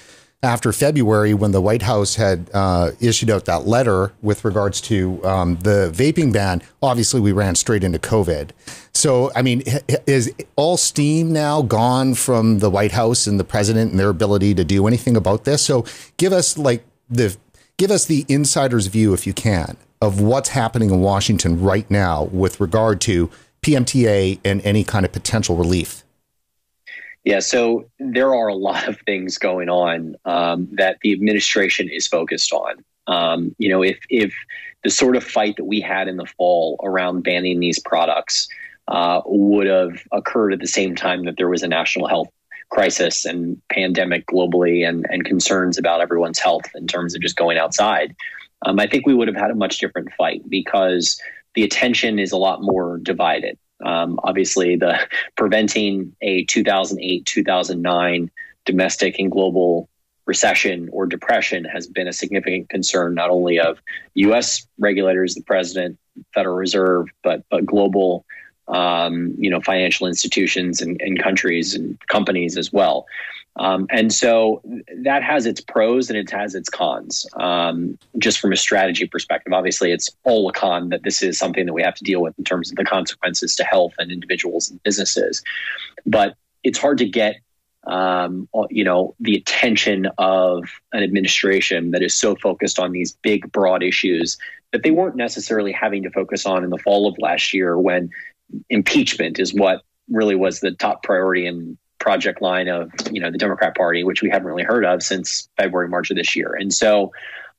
after 0.43 0.73
February 0.73 1.35
when 1.35 1.51
the 1.51 1.61
White 1.61 1.83
House 1.83 2.15
had 2.15 2.49
uh, 2.51 2.91
issued 2.99 3.29
out 3.29 3.45
that 3.45 3.67
letter 3.67 4.11
with 4.23 4.43
regards 4.43 4.81
to 4.81 5.23
um, 5.23 5.57
the 5.57 5.91
vaping 5.93 6.33
ban, 6.33 6.63
obviously 6.81 7.21
we 7.21 7.31
ran 7.31 7.53
straight 7.53 7.83
into 7.83 7.99
COVID. 7.99 8.49
So, 9.01 9.31
I 9.35 9.41
mean, 9.41 9.63
is 10.05 10.31
all 10.55 10.77
steam 10.77 11.33
now 11.33 11.63
gone 11.63 12.13
from 12.13 12.59
the 12.59 12.69
White 12.69 12.91
House 12.91 13.25
and 13.25 13.39
the 13.39 13.43
president 13.43 13.89
and 13.89 13.99
their 13.99 14.09
ability 14.09 14.53
to 14.53 14.63
do 14.63 14.85
anything 14.85 15.17
about 15.17 15.43
this? 15.43 15.63
So, 15.63 15.85
give 16.17 16.31
us 16.31 16.55
like 16.55 16.85
the 17.09 17.35
give 17.77 17.89
us 17.89 18.05
the 18.05 18.27
insider's 18.29 18.85
view, 18.85 19.15
if 19.15 19.25
you 19.25 19.33
can, 19.33 19.75
of 20.03 20.21
what's 20.21 20.49
happening 20.49 20.91
in 20.91 21.01
Washington 21.01 21.59
right 21.59 21.89
now 21.89 22.25
with 22.25 22.59
regard 22.59 23.01
to 23.01 23.31
PMTA 23.63 24.39
and 24.45 24.61
any 24.63 24.83
kind 24.83 25.03
of 25.03 25.11
potential 25.11 25.55
relief. 25.55 26.03
Yeah, 27.23 27.39
so 27.39 27.89
there 27.97 28.35
are 28.35 28.49
a 28.49 28.55
lot 28.55 28.87
of 28.87 28.99
things 29.07 29.39
going 29.39 29.67
on 29.67 30.15
um, 30.25 30.67
that 30.73 30.97
the 31.01 31.11
administration 31.11 31.89
is 31.89 32.07
focused 32.07 32.53
on. 32.53 32.85
Um, 33.07 33.55
you 33.57 33.67
know, 33.67 33.81
if 33.81 33.97
if 34.11 34.31
the 34.83 34.91
sort 34.91 35.15
of 35.15 35.23
fight 35.23 35.55
that 35.57 35.65
we 35.65 35.81
had 35.81 36.07
in 36.07 36.17
the 36.17 36.27
fall 36.37 36.79
around 36.83 37.23
banning 37.23 37.59
these 37.59 37.79
products 37.79 38.47
uh, 38.91 39.21
would 39.25 39.67
have 39.67 40.03
occurred 40.11 40.53
at 40.53 40.59
the 40.59 40.67
same 40.67 40.95
time 40.95 41.23
that 41.23 41.35
there 41.37 41.49
was 41.49 41.63
a 41.63 41.67
national 41.67 42.07
health 42.07 42.27
crisis 42.69 43.25
and 43.25 43.61
pandemic 43.69 44.25
globally 44.27 44.87
and, 44.87 45.05
and 45.09 45.25
concerns 45.25 45.77
about 45.77 46.01
everyone's 46.01 46.39
health 46.39 46.65
in 46.75 46.87
terms 46.87 47.15
of 47.15 47.21
just 47.21 47.35
going 47.35 47.57
outside, 47.57 48.15
um, 48.65 48.79
I 48.79 48.87
think 48.87 49.07
we 49.07 49.13
would 49.13 49.27
have 49.27 49.37
had 49.37 49.49
a 49.49 49.55
much 49.55 49.79
different 49.79 50.11
fight 50.13 50.47
because 50.49 51.19
the 51.55 51.63
attention 51.63 52.19
is 52.19 52.31
a 52.31 52.37
lot 52.37 52.61
more 52.61 52.99
divided. 53.01 53.57
Um, 53.83 54.19
obviously, 54.23 54.75
the 54.75 54.99
preventing 55.37 56.13
a 56.21 56.43
2008 56.45 57.25
2009 57.25 58.31
domestic 58.65 59.17
and 59.19 59.31
global 59.31 59.89
recession 60.25 60.87
or 60.91 61.05
depression 61.07 61.65
has 61.65 61.87
been 61.87 62.07
a 62.07 62.13
significant 62.13 62.69
concern 62.69 63.15
not 63.15 63.29
only 63.29 63.59
of 63.59 63.79
U.S. 64.15 64.67
regulators, 64.77 65.33
the 65.33 65.41
president, 65.43 65.97
Federal 66.33 66.55
Reserve, 66.55 67.07
but 67.23 67.43
but 67.49 67.65
global, 67.65 68.25
um, 68.71 69.35
you 69.37 69.49
know, 69.49 69.61
financial 69.61 70.07
institutions 70.07 70.81
and, 70.81 70.99
and 71.01 71.21
countries 71.21 71.75
and 71.75 71.99
companies 72.07 72.57
as 72.57 72.73
well. 72.73 73.05
Um, 73.57 73.85
and 73.89 74.13
so 74.13 74.61
that 74.99 75.23
has 75.23 75.45
its 75.45 75.59
pros 75.59 76.09
and 76.09 76.17
it 76.17 76.31
has 76.31 76.55
its 76.55 76.69
cons. 76.69 77.27
Um, 77.33 77.97
just 78.17 78.39
from 78.39 78.53
a 78.53 78.55
strategy 78.55 79.05
perspective, 79.07 79.51
obviously, 79.51 79.91
it's 79.91 80.09
all 80.23 80.47
a 80.47 80.53
con 80.53 80.89
that 80.89 81.03
this 81.03 81.21
is 81.21 81.37
something 81.37 81.65
that 81.65 81.73
we 81.73 81.83
have 81.83 81.95
to 81.95 82.03
deal 82.03 82.21
with 82.21 82.37
in 82.37 82.45
terms 82.45 82.71
of 82.71 82.77
the 82.77 82.85
consequences 82.85 83.55
to 83.57 83.63
health 83.65 83.93
and 83.99 84.09
individuals 84.09 84.69
and 84.69 84.81
businesses. 84.83 85.43
But 86.05 86.35
it's 86.63 86.79
hard 86.79 86.97
to 86.99 87.05
get, 87.05 87.41
um, 87.87 88.47
you 88.69 88.85
know, 88.85 89.15
the 89.19 89.35
attention 89.35 90.07
of 90.17 90.63
an 90.93 91.03
administration 91.03 91.91
that 91.91 92.01
is 92.01 92.15
so 92.15 92.35
focused 92.35 92.79
on 92.79 92.93
these 92.93 93.11
big, 93.21 93.51
broad 93.51 93.83
issues 93.83 94.37
that 94.71 94.83
they 94.83 94.91
weren't 94.91 95.17
necessarily 95.17 95.73
having 95.73 96.03
to 96.03 96.09
focus 96.09 96.45
on 96.45 96.63
in 96.63 96.69
the 96.69 96.77
fall 96.77 97.07
of 97.07 97.17
last 97.19 97.53
year 97.53 97.77
when 97.77 98.09
impeachment 98.69 99.39
is 99.39 99.53
what 99.53 99.81
really 100.09 100.35
was 100.35 100.59
the 100.59 100.71
top 100.71 101.03
priority 101.03 101.45
and 101.45 101.77
project 101.99 102.41
line 102.41 102.67
of 102.67 102.91
you 103.11 103.21
know 103.21 103.31
the 103.31 103.37
Democrat 103.37 103.75
Party, 103.75 104.03
which 104.03 104.21
we 104.21 104.29
haven't 104.29 104.47
really 104.47 104.63
heard 104.63 104.85
of 104.85 105.03
since 105.03 105.49
February, 105.57 105.87
March 105.87 106.09
of 106.11 106.17
this 106.17 106.35
year. 106.35 106.55
And 106.59 106.73
so, 106.73 107.11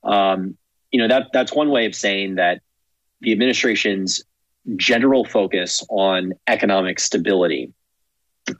um, 0.04 0.56
you 0.90 1.00
know 1.00 1.08
that 1.08 1.28
that's 1.32 1.52
one 1.52 1.70
way 1.70 1.86
of 1.86 1.94
saying 1.94 2.34
that 2.34 2.60
the 3.20 3.32
administration's 3.32 4.22
general 4.76 5.24
focus 5.24 5.82
on 5.88 6.32
economic 6.46 7.00
stability 7.00 7.72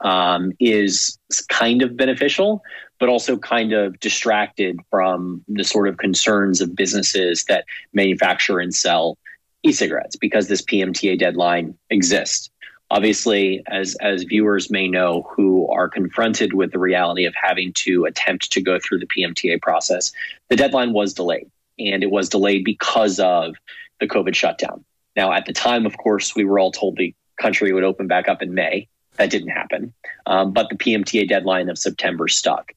um, 0.01 0.51
is 0.59 1.17
kind 1.49 1.81
of 1.81 1.95
beneficial, 1.97 2.61
but 2.99 3.09
also 3.09 3.37
kind 3.37 3.73
of 3.73 3.99
distracted 3.99 4.79
from 4.89 5.43
the 5.47 5.63
sort 5.63 5.87
of 5.87 5.97
concerns 5.97 6.61
of 6.61 6.75
businesses 6.75 7.45
that 7.45 7.65
manufacture 7.93 8.59
and 8.59 8.73
sell 8.73 9.17
e-cigarettes 9.63 10.15
because 10.15 10.47
this 10.47 10.61
PMTA 10.61 11.17
deadline 11.17 11.77
exists. 11.89 12.49
Obviously 12.91 13.63
as 13.67 13.95
as 14.01 14.23
viewers 14.23 14.69
may 14.69 14.87
know 14.87 15.27
who 15.35 15.67
are 15.69 15.89
confronted 15.89 16.53
with 16.53 16.71
the 16.71 16.79
reality 16.79 17.25
of 17.25 17.33
having 17.41 17.73
to 17.73 18.05
attempt 18.05 18.51
to 18.51 18.61
go 18.61 18.77
through 18.77 18.99
the 18.99 19.07
PMTA 19.07 19.61
process 19.61 20.11
the 20.49 20.55
deadline 20.55 20.93
was 20.93 21.13
delayed 21.13 21.49
and 21.79 22.03
it 22.03 22.11
was 22.11 22.29
delayed 22.29 22.63
because 22.63 23.19
of 23.19 23.55
the 23.99 24.07
covid 24.07 24.35
shutdown. 24.35 24.83
Now 25.15 25.31
at 25.31 25.45
the 25.45 25.53
time 25.53 25.85
of 25.85 25.97
course 25.97 26.35
we 26.35 26.43
were 26.43 26.59
all 26.59 26.71
told 26.71 26.97
the 26.97 27.15
country 27.41 27.73
would 27.73 27.83
open 27.83 28.07
back 28.07 28.27
up 28.27 28.41
in 28.41 28.53
may. 28.53 28.87
That 29.17 29.31
didn't 29.31 29.49
happen. 29.49 29.93
Um, 30.25 30.53
but 30.53 30.69
the 30.69 30.75
PMTA 30.75 31.27
deadline 31.27 31.69
of 31.69 31.79
september 31.79 32.27
stuck 32.27 32.73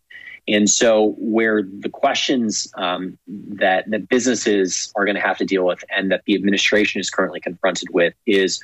and 0.49 0.71
so 0.71 1.15
where 1.19 1.63
the 1.63 1.89
questions 1.89 2.73
um, 2.77 3.19
that 3.27 3.91
that 3.91 4.09
businesses 4.09 4.93
are 4.95 5.05
going 5.05 5.17
to 5.17 5.21
have 5.21 5.39
to 5.39 5.45
deal 5.45 5.65
with 5.65 5.85
and 5.91 6.11
that 6.11 6.23
the 6.25 6.35
administration 6.35 7.01
is 7.01 7.11
currently 7.11 7.41
confronted 7.41 7.89
with 7.91 8.15
is 8.27 8.63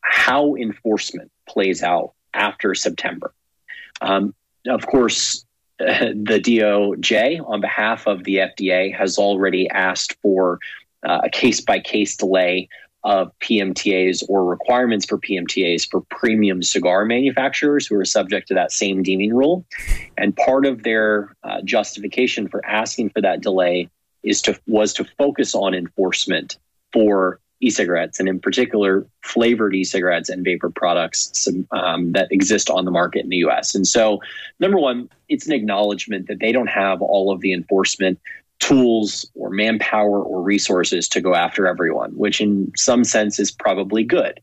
how 0.00 0.54
enforcement 0.54 1.30
plays 1.48 1.82
out 1.82 2.12
after 2.34 2.74
September. 2.74 3.32
Um, 4.00 4.34
of 4.66 4.86
course, 4.86 5.44
the 5.78 6.40
DOJ, 6.42 7.48
on 7.48 7.60
behalf 7.60 8.06
of 8.06 8.24
the 8.24 8.36
FDA, 8.36 8.94
has 8.94 9.18
already 9.18 9.68
asked 9.70 10.16
for 10.20 10.58
uh, 11.06 11.20
a 11.24 11.30
case 11.30 11.60
by 11.60 11.80
case 11.80 12.16
delay 12.16 12.68
of 13.04 13.30
PMTAs 13.40 14.24
or 14.28 14.44
requirements 14.44 15.04
for 15.04 15.18
PMTAs 15.18 15.88
for 15.90 16.00
premium 16.10 16.62
cigar 16.62 17.04
manufacturers 17.04 17.86
who 17.86 17.96
are 17.96 18.04
subject 18.04 18.48
to 18.48 18.54
that 18.54 18.72
same 18.72 19.02
deeming 19.02 19.34
rule. 19.34 19.64
And 20.16 20.34
part 20.36 20.64
of 20.64 20.82
their 20.84 21.36
uh, 21.44 21.60
justification 21.62 22.48
for 22.48 22.64
asking 22.64 23.10
for 23.10 23.20
that 23.20 23.42
delay 23.42 23.90
is 24.22 24.40
to 24.42 24.58
was 24.66 24.94
to 24.94 25.04
focus 25.18 25.54
on 25.54 25.74
enforcement 25.74 26.58
for 26.92 27.40
e-cigarettes 27.60 28.18
and 28.18 28.28
in 28.28 28.40
particular 28.40 29.06
flavored 29.22 29.74
e-cigarettes 29.74 30.28
and 30.28 30.44
vapor 30.44 30.70
products 30.70 31.48
um, 31.72 32.12
that 32.12 32.30
exist 32.30 32.68
on 32.68 32.84
the 32.84 32.90
market 32.90 33.22
in 33.22 33.28
the 33.28 33.38
US. 33.38 33.74
And 33.74 33.86
so 33.86 34.20
number 34.60 34.78
one, 34.78 35.08
it's 35.28 35.46
an 35.46 35.52
acknowledgement 35.52 36.26
that 36.28 36.40
they 36.40 36.52
don't 36.52 36.68
have 36.68 37.00
all 37.00 37.32
of 37.32 37.40
the 37.40 37.52
enforcement 37.52 38.18
tools 38.60 39.30
or 39.34 39.50
manpower 39.50 40.22
or 40.22 40.42
resources 40.42 41.08
to 41.08 41.20
go 41.20 41.34
after 41.34 41.66
everyone, 41.66 42.12
which 42.12 42.40
in 42.40 42.72
some 42.76 43.04
sense 43.04 43.38
is 43.38 43.50
probably 43.50 44.04
good. 44.04 44.40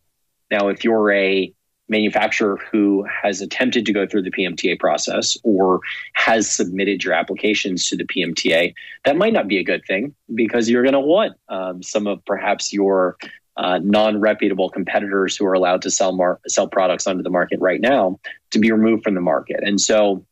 Now, 0.49 0.67
if 0.67 0.83
you're 0.83 1.11
a 1.11 1.53
manufacturer 1.91 2.57
who 2.71 3.05
has 3.05 3.41
attempted 3.41 3.85
to 3.85 3.93
go 3.93 4.07
through 4.07 4.23
the 4.23 4.31
PMTA 4.31 4.79
process 4.79 5.37
or 5.43 5.81
has 6.13 6.49
submitted 6.49 7.03
your 7.03 7.13
applications 7.13 7.85
to 7.87 7.97
the 7.97 8.05
PMTA, 8.05 8.73
that 9.05 9.17
might 9.17 9.33
not 9.33 9.47
be 9.47 9.59
a 9.59 9.63
good 9.63 9.83
thing 9.85 10.15
because 10.33 10.69
you're 10.69 10.83
going 10.83 10.93
to 10.93 10.99
want 10.99 11.33
um, 11.49 11.83
some 11.83 12.07
of 12.07 12.23
perhaps 12.25 12.71
your 12.71 13.17
uh, 13.57 13.79
non-reputable 13.83 14.69
competitors 14.69 15.35
who 15.35 15.45
are 15.45 15.53
allowed 15.53 15.81
to 15.81 15.91
sell 15.91 16.13
mar- 16.13 16.39
sell 16.47 16.67
products 16.67 17.05
onto 17.05 17.21
the 17.21 17.29
market 17.29 17.59
right 17.59 17.81
now 17.81 18.19
to 18.51 18.59
be 18.59 18.71
removed 18.71 19.03
from 19.03 19.13
the 19.13 19.21
market. 19.21 19.59
And 19.61 19.79
so 19.79 20.25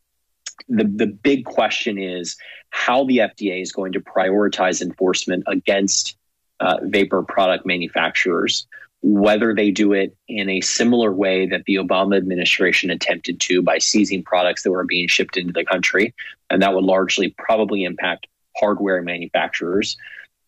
the, 0.67 0.83
the 0.83 1.07
big 1.07 1.45
question 1.45 1.97
is 1.97 2.37
how 2.71 3.05
the 3.05 3.17
FDA 3.17 3.61
is 3.61 3.71
going 3.71 3.93
to 3.93 3.99
prioritize 3.99 4.81
enforcement 4.81 5.43
against 5.47 6.15
uh, 6.59 6.77
vapor 6.83 7.23
product 7.23 7.65
manufacturers, 7.65 8.67
whether 9.01 9.55
they 9.55 9.71
do 9.71 9.93
it 9.93 10.15
in 10.27 10.49
a 10.49 10.61
similar 10.61 11.13
way 11.13 11.45
that 11.47 11.63
the 11.65 11.75
Obama 11.75 12.17
administration 12.17 12.89
attempted 12.89 13.39
to 13.39 13.61
by 13.61 13.77
seizing 13.77 14.23
products 14.23 14.63
that 14.63 14.71
were 14.71 14.83
being 14.83 15.07
shipped 15.07 15.37
into 15.37 15.53
the 15.53 15.65
country, 15.65 16.13
and 16.49 16.61
that 16.61 16.73
would 16.73 16.83
largely 16.83 17.33
probably 17.37 17.83
impact 17.83 18.27
hardware 18.57 19.01
manufacturers, 19.01 19.95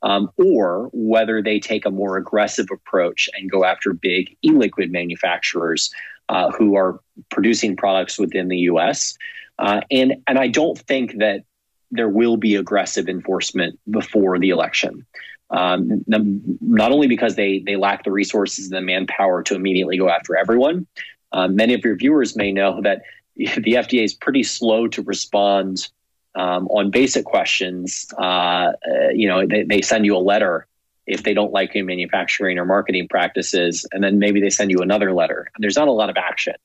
um, 0.04 0.30
or 0.38 0.90
whether 0.92 1.42
they 1.42 1.60
take 1.60 1.86
a 1.86 1.92
more 1.92 2.18
aggressive 2.18 2.68
approach 2.72 3.30
and 3.38 3.50
go 3.50 3.64
after 3.64 3.94
big 3.94 4.36
e 4.44 4.52
liquid 4.52 4.92
manufacturers 4.92 5.92
uh, 6.32 6.50
who 6.52 6.76
are 6.76 7.00
producing 7.30 7.76
products 7.76 8.18
within 8.18 8.48
the 8.48 8.58
US 8.72 9.18
uh, 9.62 9.82
and 9.92 10.16
and 10.28 10.40
I 10.40 10.48
don't 10.48 10.78
think 10.78 11.20
that 11.20 11.44
there 11.92 12.10
will 12.10 12.36
be 12.36 12.56
aggressive 12.56 13.08
enforcement 13.08 13.80
before 13.90 14.40
the 14.40 14.50
election. 14.50 15.06
Um, 15.52 16.04
not 16.08 16.92
only 16.92 17.08
because 17.08 17.36
they 17.36 17.60
they 17.60 17.76
lack 17.76 18.04
the 18.04 18.12
resources 18.12 18.66
and 18.66 18.76
the 18.76 18.82
manpower 18.82 19.44
to 19.44 19.56
immediately 19.56 19.98
go 19.98 20.10
after 20.10 20.36
everyone. 20.36 20.88
Uh, 21.32 21.48
many 21.48 21.74
of 21.74 21.86
your 21.86 21.96
viewers 21.96 22.36
may 22.36 22.52
know 22.52 22.82
that 22.82 23.04
the 23.36 23.46
FDA 23.46 24.04
is 24.04 24.14
pretty 24.14 24.44
slow 24.44 24.88
to 24.88 25.02
respond 25.04 25.90
um, 26.36 26.68
on 26.70 26.90
basic 26.90 27.26
questions. 27.26 28.08
Uh, 28.18 28.24
uh, 28.24 29.10
you 29.14 29.28
know, 29.28 29.46
they, 29.46 29.64
they 29.64 29.82
send 29.82 30.06
you 30.06 30.16
a 30.16 30.20
letter 30.20 30.68
if 31.08 31.24
they 31.24 31.34
don't 31.34 31.52
like 31.52 31.74
your 31.74 31.86
manufacturing 31.86 32.58
or 32.58 32.66
marketing 32.66 33.08
practices, 33.08 33.86
and 33.92 34.04
then 34.04 34.20
maybe 34.20 34.40
they 34.40 34.50
send 34.50 34.72
you 34.72 34.80
another 34.80 35.14
letter. 35.14 35.48
There's 35.60 35.78
not 35.78 35.88
a 35.88 35.92
lot 35.92 36.10
of 36.10 36.18
action. 36.18 36.56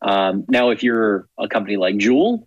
Um, 0.00 0.44
now, 0.48 0.70
if 0.70 0.82
you're 0.82 1.28
a 1.38 1.48
company 1.48 1.76
like 1.76 1.96
Juul, 1.96 2.46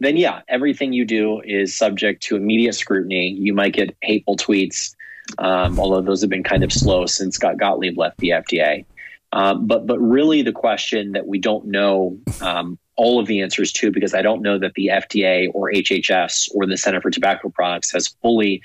then 0.00 0.16
yeah, 0.16 0.40
everything 0.48 0.92
you 0.92 1.04
do 1.04 1.40
is 1.40 1.76
subject 1.76 2.22
to 2.24 2.36
immediate 2.36 2.74
scrutiny. 2.74 3.28
You 3.28 3.54
might 3.54 3.72
get 3.72 3.96
hateful 4.02 4.36
tweets, 4.36 4.94
um, 5.38 5.78
although 5.78 6.00
those 6.00 6.20
have 6.20 6.30
been 6.30 6.42
kind 6.42 6.64
of 6.64 6.72
slow 6.72 7.06
since 7.06 7.36
Scott 7.36 7.56
Gottlieb 7.58 7.96
left 7.96 8.18
the 8.18 8.30
FDA. 8.30 8.84
Um, 9.32 9.66
but 9.66 9.86
but 9.86 9.98
really, 9.98 10.42
the 10.42 10.52
question 10.52 11.12
that 11.12 11.26
we 11.26 11.38
don't 11.38 11.66
know 11.66 12.18
um, 12.40 12.78
all 12.96 13.18
of 13.18 13.26
the 13.26 13.40
answers 13.40 13.72
to, 13.72 13.90
because 13.90 14.14
I 14.14 14.22
don't 14.22 14.42
know 14.42 14.58
that 14.58 14.74
the 14.74 14.88
FDA 14.88 15.50
or 15.54 15.70
HHS 15.72 16.50
or 16.54 16.66
the 16.66 16.76
Center 16.76 17.00
for 17.00 17.10
Tobacco 17.10 17.48
Products 17.48 17.90
has 17.92 18.08
fully 18.20 18.62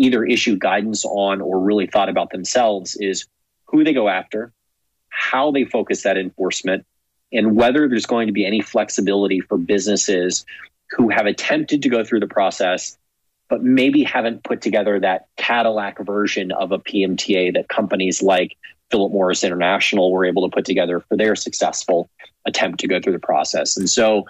either 0.00 0.24
issue 0.24 0.56
guidance 0.56 1.04
on 1.04 1.40
or 1.40 1.60
really 1.60 1.86
thought 1.86 2.08
about 2.08 2.30
themselves, 2.30 2.96
is 2.96 3.26
who 3.66 3.84
they 3.84 3.92
go 3.92 4.08
after, 4.08 4.52
how 5.10 5.50
they 5.50 5.64
focus 5.64 6.02
that 6.02 6.16
enforcement, 6.16 6.86
and 7.32 7.54
whether 7.54 7.88
there's 7.88 8.06
going 8.06 8.26
to 8.26 8.32
be 8.32 8.46
any 8.46 8.60
flexibility 8.60 9.40
for 9.40 9.58
businesses 9.58 10.44
who 10.90 11.08
have 11.08 11.26
attempted 11.26 11.82
to 11.82 11.88
go 11.88 12.02
through 12.02 12.20
the 12.20 12.26
process 12.26 12.96
but 13.50 13.64
maybe 13.64 14.04
haven't 14.04 14.44
put 14.44 14.62
together 14.62 14.98
that 15.00 15.26
Cadillac 15.36 15.98
version 16.06 16.52
of 16.52 16.70
a 16.70 16.78
PMTA 16.78 17.52
that 17.54 17.68
companies 17.68 18.22
like 18.22 18.56
Philip 18.90 19.12
Morris 19.12 19.44
International 19.44 20.12
were 20.12 20.24
able 20.24 20.48
to 20.48 20.54
put 20.54 20.64
together 20.64 21.00
for 21.00 21.16
their 21.16 21.34
successful 21.34 22.08
attempt 22.46 22.78
to 22.80 22.88
go 22.88 23.00
through 23.00 23.12
the 23.12 23.18
process. 23.18 23.76
And 23.76 23.90
so 23.90 24.24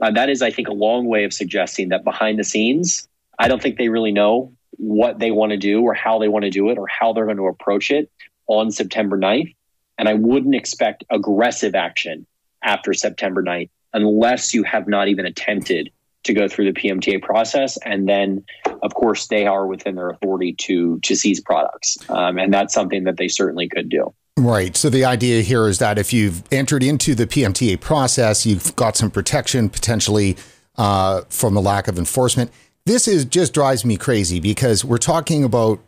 uh, 0.00 0.10
that 0.12 0.28
is, 0.28 0.42
I 0.42 0.50
think, 0.50 0.68
a 0.68 0.72
long 0.72 1.06
way 1.06 1.24
of 1.24 1.32
suggesting 1.32 1.88
that 1.88 2.04
behind 2.04 2.38
the 2.38 2.44
scenes, 2.44 3.08
I 3.38 3.48
don't 3.48 3.60
think 3.60 3.78
they 3.78 3.88
really 3.88 4.12
know 4.12 4.52
what 4.72 5.18
they 5.18 5.30
want 5.30 5.50
to 5.50 5.56
do 5.56 5.82
or 5.82 5.94
how 5.94 6.18
they 6.18 6.28
want 6.28 6.44
to 6.44 6.50
do 6.50 6.70
it 6.70 6.78
or 6.78 6.86
how 6.88 7.12
they're 7.12 7.24
going 7.24 7.36
to 7.36 7.46
approach 7.46 7.90
it 7.90 8.10
on 8.46 8.70
September 8.70 9.18
9th. 9.18 9.54
And 9.98 10.08
I 10.08 10.14
wouldn't 10.14 10.54
expect 10.54 11.04
aggressive 11.10 11.74
action 11.74 12.26
after 12.62 12.94
September 12.94 13.42
9th 13.42 13.70
unless 13.92 14.54
you 14.54 14.62
have 14.64 14.86
not 14.86 15.08
even 15.08 15.26
attempted 15.26 15.90
to 16.24 16.34
go 16.34 16.48
through 16.48 16.72
the 16.72 16.80
PMTA 16.80 17.22
process. 17.22 17.78
And 17.84 18.08
then, 18.08 18.44
of 18.82 18.94
course, 18.94 19.28
they 19.28 19.46
are 19.46 19.66
within 19.66 19.94
their 19.94 20.10
authority 20.10 20.52
to 20.54 20.98
to 21.00 21.14
seize 21.14 21.40
products, 21.40 21.96
um, 22.10 22.38
and 22.38 22.52
that's 22.52 22.74
something 22.74 23.04
that 23.04 23.16
they 23.16 23.28
certainly 23.28 23.68
could 23.68 23.88
do. 23.88 24.12
Right. 24.36 24.76
So 24.76 24.88
the 24.88 25.04
idea 25.04 25.42
here 25.42 25.66
is 25.66 25.78
that 25.80 25.98
if 25.98 26.12
you've 26.12 26.42
entered 26.52 26.84
into 26.84 27.14
the 27.16 27.26
PMTA 27.26 27.80
process, 27.80 28.46
you've 28.46 28.74
got 28.76 28.96
some 28.96 29.10
protection 29.10 29.68
potentially 29.68 30.36
uh, 30.76 31.22
from 31.28 31.54
the 31.54 31.60
lack 31.60 31.88
of 31.88 31.98
enforcement. 31.98 32.52
This 32.88 33.06
is 33.06 33.26
just 33.26 33.52
drives 33.52 33.84
me 33.84 33.98
crazy 33.98 34.40
because 34.40 34.82
we're 34.82 34.96
talking 34.96 35.44
about 35.44 35.78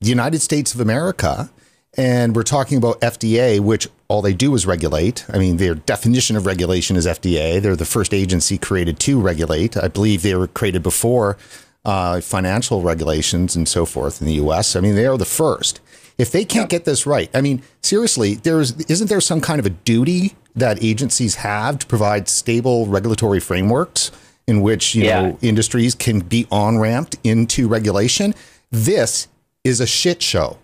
the 0.00 0.08
United 0.08 0.40
States 0.40 0.72
of 0.72 0.80
America 0.80 1.50
and 1.98 2.34
we're 2.34 2.44
talking 2.44 2.78
about 2.78 2.98
FDA, 3.02 3.60
which 3.60 3.88
all 4.08 4.22
they 4.22 4.32
do 4.32 4.54
is 4.54 4.64
regulate. 4.64 5.26
I 5.28 5.36
mean, 5.36 5.58
their 5.58 5.74
definition 5.74 6.34
of 6.34 6.46
regulation 6.46 6.96
is 6.96 7.06
FDA. 7.06 7.60
They're 7.60 7.76
the 7.76 7.84
first 7.84 8.14
agency 8.14 8.56
created 8.56 8.98
to 9.00 9.20
regulate. 9.20 9.76
I 9.76 9.88
believe 9.88 10.22
they 10.22 10.34
were 10.34 10.46
created 10.46 10.82
before 10.82 11.36
uh, 11.84 12.22
financial 12.22 12.80
regulations 12.80 13.54
and 13.54 13.68
so 13.68 13.84
forth 13.84 14.22
in 14.22 14.26
the 14.26 14.40
US. 14.46 14.76
I 14.76 14.80
mean, 14.80 14.94
they 14.94 15.04
are 15.04 15.18
the 15.18 15.26
first. 15.26 15.82
If 16.16 16.32
they 16.32 16.46
can't 16.46 16.70
get 16.70 16.86
this 16.86 17.04
right, 17.04 17.28
I 17.34 17.42
mean, 17.42 17.62
seriously, 17.82 18.36
there's 18.36 18.72
isn't 18.86 19.10
there 19.10 19.20
some 19.20 19.42
kind 19.42 19.60
of 19.60 19.66
a 19.66 19.70
duty 19.84 20.34
that 20.54 20.82
agencies 20.82 21.34
have 21.34 21.80
to 21.80 21.86
provide 21.86 22.30
stable 22.30 22.86
regulatory 22.86 23.40
frameworks 23.40 24.10
in 24.46 24.62
which 24.62 24.94
you 24.94 25.04
yeah. 25.04 25.22
know 25.22 25.38
industries 25.42 25.94
can 25.94 26.20
be 26.20 26.46
on 26.50 26.78
ramped 26.78 27.16
into 27.24 27.68
regulation? 27.68 28.34
This 28.70 29.28
is 29.64 29.80
a 29.80 29.86
shit 29.86 30.22
show. 30.22 30.58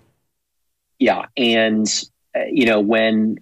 Yeah, 0.99 1.27
and 1.37 1.87
uh, 2.37 2.45
you 2.51 2.67
know 2.67 2.81
when 2.81 3.37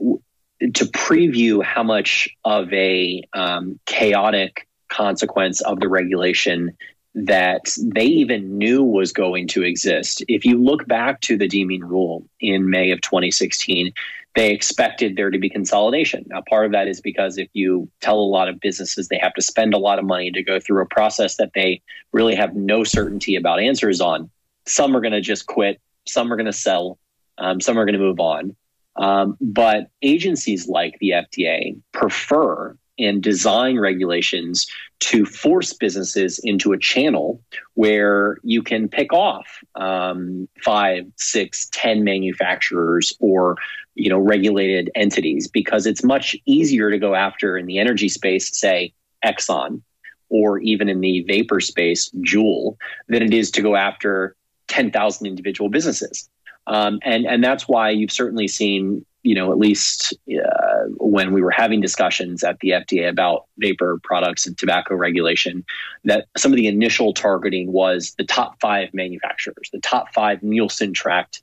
to 0.60 0.84
preview 0.86 1.62
how 1.62 1.82
much 1.82 2.28
of 2.44 2.72
a 2.72 3.22
um, 3.32 3.78
chaotic 3.86 4.66
consequence 4.88 5.60
of 5.62 5.80
the 5.80 5.88
regulation 5.88 6.76
that 7.14 7.74
they 7.82 8.04
even 8.04 8.56
knew 8.56 8.84
was 8.84 9.12
going 9.12 9.48
to 9.48 9.62
exist. 9.62 10.22
If 10.28 10.44
you 10.44 10.62
look 10.62 10.86
back 10.86 11.20
to 11.22 11.36
the 11.36 11.48
deeming 11.48 11.84
rule 11.84 12.24
in 12.40 12.70
May 12.70 12.90
of 12.90 13.00
2016, 13.00 13.92
they 14.36 14.52
expected 14.52 15.16
there 15.16 15.30
to 15.30 15.38
be 15.38 15.50
consolidation. 15.50 16.24
Now, 16.28 16.42
part 16.48 16.66
of 16.66 16.72
that 16.72 16.88
is 16.88 17.00
because 17.00 17.36
if 17.36 17.48
you 17.52 17.90
tell 18.00 18.18
a 18.18 18.20
lot 18.20 18.48
of 18.48 18.60
businesses 18.60 19.08
they 19.08 19.18
have 19.18 19.34
to 19.34 19.42
spend 19.42 19.74
a 19.74 19.78
lot 19.78 19.98
of 19.98 20.04
money 20.04 20.30
to 20.30 20.42
go 20.42 20.60
through 20.60 20.82
a 20.82 20.86
process 20.86 21.36
that 21.36 21.52
they 21.54 21.82
really 22.12 22.34
have 22.34 22.54
no 22.54 22.84
certainty 22.84 23.34
about 23.34 23.60
answers 23.60 24.00
on, 24.00 24.30
some 24.66 24.96
are 24.96 25.00
going 25.00 25.12
to 25.12 25.20
just 25.20 25.46
quit, 25.46 25.80
some 26.06 26.32
are 26.32 26.36
going 26.36 26.46
to 26.46 26.52
sell, 26.52 26.98
um, 27.38 27.60
some 27.60 27.78
are 27.78 27.84
going 27.84 27.98
to 27.98 28.04
move 28.04 28.20
on. 28.20 28.54
Um, 28.96 29.36
but 29.40 29.90
agencies 30.02 30.68
like 30.68 30.98
the 31.00 31.10
FDA 31.10 31.80
prefer 31.92 32.76
and 32.98 33.22
design 33.22 33.78
regulations 33.78 34.66
to 35.00 35.24
force 35.24 35.72
businesses 35.72 36.38
into 36.40 36.72
a 36.72 36.78
channel 36.78 37.42
where 37.74 38.36
you 38.42 38.62
can 38.62 38.88
pick 38.88 39.12
off 39.12 39.46
um, 39.74 40.46
five, 40.62 41.06
six, 41.16 41.68
ten 41.72 42.04
manufacturers 42.04 43.14
or 43.18 43.56
you 43.94 44.08
know 44.08 44.18
regulated 44.18 44.90
entities 44.94 45.48
because 45.48 45.86
it's 45.86 46.02
much 46.02 46.36
easier 46.46 46.90
to 46.90 46.98
go 46.98 47.14
after 47.14 47.56
in 47.56 47.66
the 47.66 47.78
energy 47.78 48.08
space, 48.08 48.56
say 48.56 48.92
Exxon, 49.24 49.82
or 50.28 50.58
even 50.60 50.88
in 50.88 51.00
the 51.00 51.22
vapor 51.22 51.60
space, 51.60 52.10
Juul, 52.20 52.76
than 53.08 53.22
it 53.22 53.34
is 53.34 53.50
to 53.52 53.62
go 53.62 53.76
after 53.76 54.36
ten 54.68 54.90
thousand 54.90 55.26
individual 55.26 55.68
businesses. 55.68 56.28
Um, 56.66 57.00
and 57.02 57.26
and 57.26 57.42
that's 57.42 57.68
why 57.68 57.90
you've 57.90 58.12
certainly 58.12 58.46
seen, 58.46 59.04
you 59.22 59.34
know, 59.34 59.50
at 59.50 59.58
least 59.58 60.14
uh, 60.30 60.84
when 60.98 61.32
we 61.32 61.42
were 61.42 61.50
having 61.50 61.80
discussions 61.80 62.44
at 62.44 62.60
the 62.60 62.70
FDA 62.70 63.08
about 63.08 63.46
vapor 63.58 63.98
products 64.04 64.46
and 64.46 64.56
tobacco 64.56 64.94
regulation, 64.94 65.64
that 66.04 66.26
some 66.36 66.52
of 66.52 66.56
the 66.56 66.68
initial 66.68 67.12
targeting 67.12 67.72
was 67.72 68.14
the 68.18 68.24
top 68.24 68.60
five 68.60 68.94
manufacturers, 68.94 69.68
the 69.72 69.80
top 69.80 70.12
five 70.14 70.42
Nielsen 70.42 70.92
tracked 70.92 71.42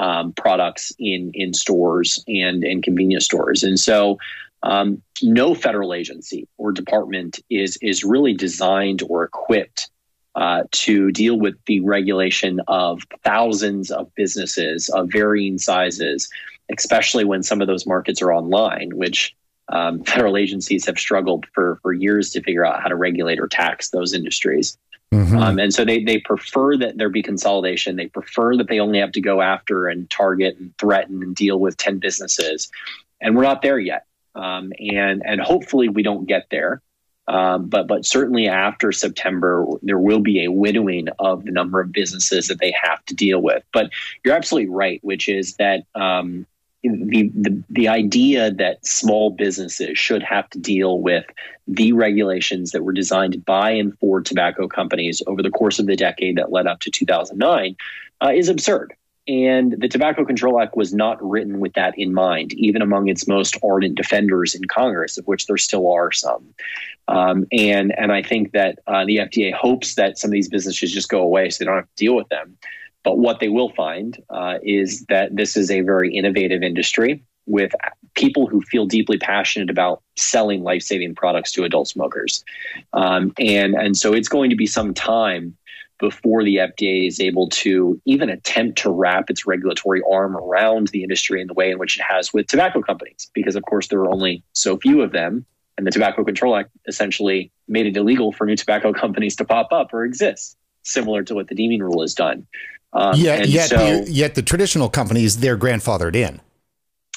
um, 0.00 0.32
products 0.32 0.92
in 0.98 1.30
in 1.34 1.52
stores 1.54 2.24
and 2.26 2.64
in 2.64 2.82
convenience 2.82 3.26
stores. 3.26 3.62
And 3.62 3.78
so, 3.78 4.18
um, 4.62 5.00
no 5.22 5.54
federal 5.54 5.94
agency 5.94 6.48
or 6.56 6.72
department 6.72 7.38
is 7.50 7.78
is 7.82 8.02
really 8.02 8.34
designed 8.34 9.02
or 9.08 9.22
equipped 9.24 9.90
uh, 10.34 10.64
to 10.72 11.12
deal 11.12 11.38
with 11.38 11.54
the 11.66 11.80
regulation 11.80 12.60
of 12.66 13.02
thousands 13.22 13.90
of 13.90 14.12
businesses 14.14 14.88
of 14.88 15.10
varying 15.12 15.58
sizes, 15.58 16.30
especially 16.72 17.24
when 17.24 17.42
some 17.42 17.60
of 17.60 17.66
those 17.66 17.86
markets 17.86 18.22
are 18.22 18.32
online, 18.32 18.90
which 18.94 19.36
um, 19.68 20.02
federal 20.04 20.38
agencies 20.38 20.86
have 20.86 20.98
struggled 20.98 21.44
for 21.52 21.78
for 21.82 21.92
years 21.92 22.30
to 22.30 22.42
figure 22.42 22.64
out 22.64 22.82
how 22.82 22.88
to 22.88 22.96
regulate 22.96 23.38
or 23.38 23.48
tax 23.48 23.90
those 23.90 24.14
industries. 24.14 24.78
Mm-hmm. 25.12 25.36
Um, 25.36 25.58
and 25.58 25.74
so 25.74 25.84
they, 25.84 26.04
they 26.04 26.18
prefer 26.18 26.76
that 26.76 26.96
there 26.96 27.08
be 27.08 27.22
consolidation. 27.22 27.96
They 27.96 28.06
prefer 28.06 28.56
that 28.56 28.68
they 28.68 28.78
only 28.78 29.00
have 29.00 29.12
to 29.12 29.20
go 29.20 29.40
after 29.40 29.88
and 29.88 30.08
target 30.08 30.56
and 30.58 30.76
threaten 30.78 31.22
and 31.22 31.34
deal 31.34 31.58
with 31.58 31.76
10 31.76 31.98
businesses. 31.98 32.70
And 33.20 33.36
we're 33.36 33.42
not 33.42 33.62
there 33.62 33.78
yet. 33.78 34.06
Um, 34.34 34.72
and, 34.78 35.22
and 35.24 35.40
hopefully 35.40 35.88
we 35.88 36.02
don't 36.02 36.26
get 36.26 36.46
there. 36.50 36.80
Um, 37.30 37.68
but 37.68 37.86
but 37.86 38.04
certainly 38.04 38.48
after 38.48 38.90
September, 38.90 39.64
there 39.82 40.00
will 40.00 40.18
be 40.18 40.44
a 40.44 40.50
winnowing 40.50 41.08
of 41.20 41.44
the 41.44 41.52
number 41.52 41.80
of 41.80 41.92
businesses 41.92 42.48
that 42.48 42.58
they 42.58 42.72
have 42.72 43.04
to 43.06 43.14
deal 43.14 43.40
with. 43.40 43.62
But 43.72 43.90
you're 44.24 44.34
absolutely 44.34 44.70
right, 44.70 44.98
which 45.04 45.28
is 45.28 45.54
that 45.56 45.84
um, 45.94 46.44
the, 46.82 47.30
the 47.34 47.62
the 47.68 47.88
idea 47.88 48.50
that 48.50 48.84
small 48.84 49.30
businesses 49.30 49.98
should 49.98 50.22
have 50.22 50.48
to 50.50 50.58
deal 50.58 51.00
with 51.00 51.24
the 51.68 51.92
regulations 51.92 52.70
that 52.70 52.84
were 52.84 52.92
designed 52.92 53.44
by 53.44 53.70
and 53.70 53.96
for 53.98 54.20
tobacco 54.20 54.66
companies 54.66 55.22
over 55.26 55.42
the 55.42 55.50
course 55.50 55.78
of 55.78 55.86
the 55.86 55.96
decade 55.96 56.36
that 56.36 56.50
led 56.50 56.66
up 56.66 56.80
to 56.80 56.90
2009 56.90 57.76
uh, 58.22 58.32
is 58.34 58.48
absurd. 58.48 58.94
And 59.28 59.76
the 59.78 59.86
Tobacco 59.86 60.24
Control 60.24 60.60
Act 60.60 60.76
was 60.76 60.92
not 60.92 61.22
written 61.22 61.60
with 61.60 61.74
that 61.74 61.96
in 61.96 62.12
mind, 62.12 62.52
even 62.54 62.82
among 62.82 63.08
its 63.08 63.28
most 63.28 63.56
ardent 63.62 63.94
defenders 63.94 64.54
in 64.54 64.64
Congress, 64.64 65.18
of 65.18 65.26
which 65.26 65.46
there 65.46 65.58
still 65.58 65.92
are 65.92 66.10
some. 66.10 66.44
Um, 67.06 67.46
and 67.52 67.96
and 67.98 68.12
I 68.12 68.22
think 68.22 68.52
that 68.52 68.78
uh, 68.86 69.04
the 69.04 69.18
FDA 69.18 69.52
hopes 69.52 69.94
that 69.94 70.18
some 70.18 70.30
of 70.30 70.32
these 70.32 70.48
businesses 70.48 70.92
just 70.92 71.10
go 71.10 71.20
away, 71.20 71.50
so 71.50 71.58
they 71.58 71.66
don't 71.66 71.76
have 71.76 71.84
to 71.84 72.04
deal 72.04 72.16
with 72.16 72.28
them. 72.28 72.56
But 73.02 73.18
what 73.18 73.40
they 73.40 73.48
will 73.48 73.70
find 73.70 74.22
uh, 74.28 74.58
is 74.62 75.06
that 75.08 75.34
this 75.34 75.56
is 75.56 75.70
a 75.70 75.80
very 75.80 76.14
innovative 76.14 76.62
industry 76.62 77.24
with 77.46 77.72
people 78.14 78.46
who 78.46 78.60
feel 78.62 78.86
deeply 78.86 79.18
passionate 79.18 79.70
about 79.70 80.02
selling 80.16 80.62
life 80.62 80.82
saving 80.82 81.14
products 81.14 81.52
to 81.52 81.64
adult 81.64 81.88
smokers. 81.88 82.44
Um, 82.92 83.32
and, 83.38 83.74
and 83.74 83.96
so 83.96 84.12
it's 84.12 84.28
going 84.28 84.50
to 84.50 84.56
be 84.56 84.66
some 84.66 84.94
time 84.94 85.56
before 85.98 86.42
the 86.42 86.56
FDA 86.56 87.06
is 87.06 87.20
able 87.20 87.48
to 87.50 88.00
even 88.06 88.30
attempt 88.30 88.78
to 88.78 88.90
wrap 88.90 89.30
its 89.30 89.46
regulatory 89.46 90.00
arm 90.10 90.36
around 90.36 90.88
the 90.88 91.02
industry 91.02 91.40
in 91.40 91.46
the 91.46 91.54
way 91.54 91.70
in 91.70 91.78
which 91.78 91.98
it 91.98 92.02
has 92.02 92.32
with 92.32 92.46
tobacco 92.46 92.80
companies, 92.80 93.30
because 93.34 93.54
of 93.54 93.62
course 93.64 93.88
there 93.88 94.00
are 94.00 94.10
only 94.10 94.42
so 94.52 94.78
few 94.78 95.02
of 95.02 95.12
them. 95.12 95.44
And 95.76 95.86
the 95.86 95.90
Tobacco 95.90 96.24
Control 96.24 96.56
Act 96.56 96.70
essentially 96.86 97.50
made 97.66 97.86
it 97.86 97.96
illegal 97.96 98.32
for 98.32 98.46
new 98.46 98.56
tobacco 98.56 98.92
companies 99.04 99.36
to 99.36 99.44
pop 99.44 99.72
up 99.72 99.94
or 99.94 100.04
exist, 100.04 100.56
similar 100.82 101.22
to 101.24 101.34
what 101.34 101.48
the 101.48 101.54
deeming 101.54 101.82
rule 101.82 102.02
has 102.02 102.14
done. 102.14 102.46
Um, 102.92 103.14
yeah, 103.16 103.42
yet, 103.44 103.70
so, 103.70 104.04
yet 104.06 104.34
the 104.34 104.42
traditional 104.42 104.88
companies, 104.88 105.38
they're 105.38 105.58
grandfathered 105.58 106.16
in. 106.16 106.40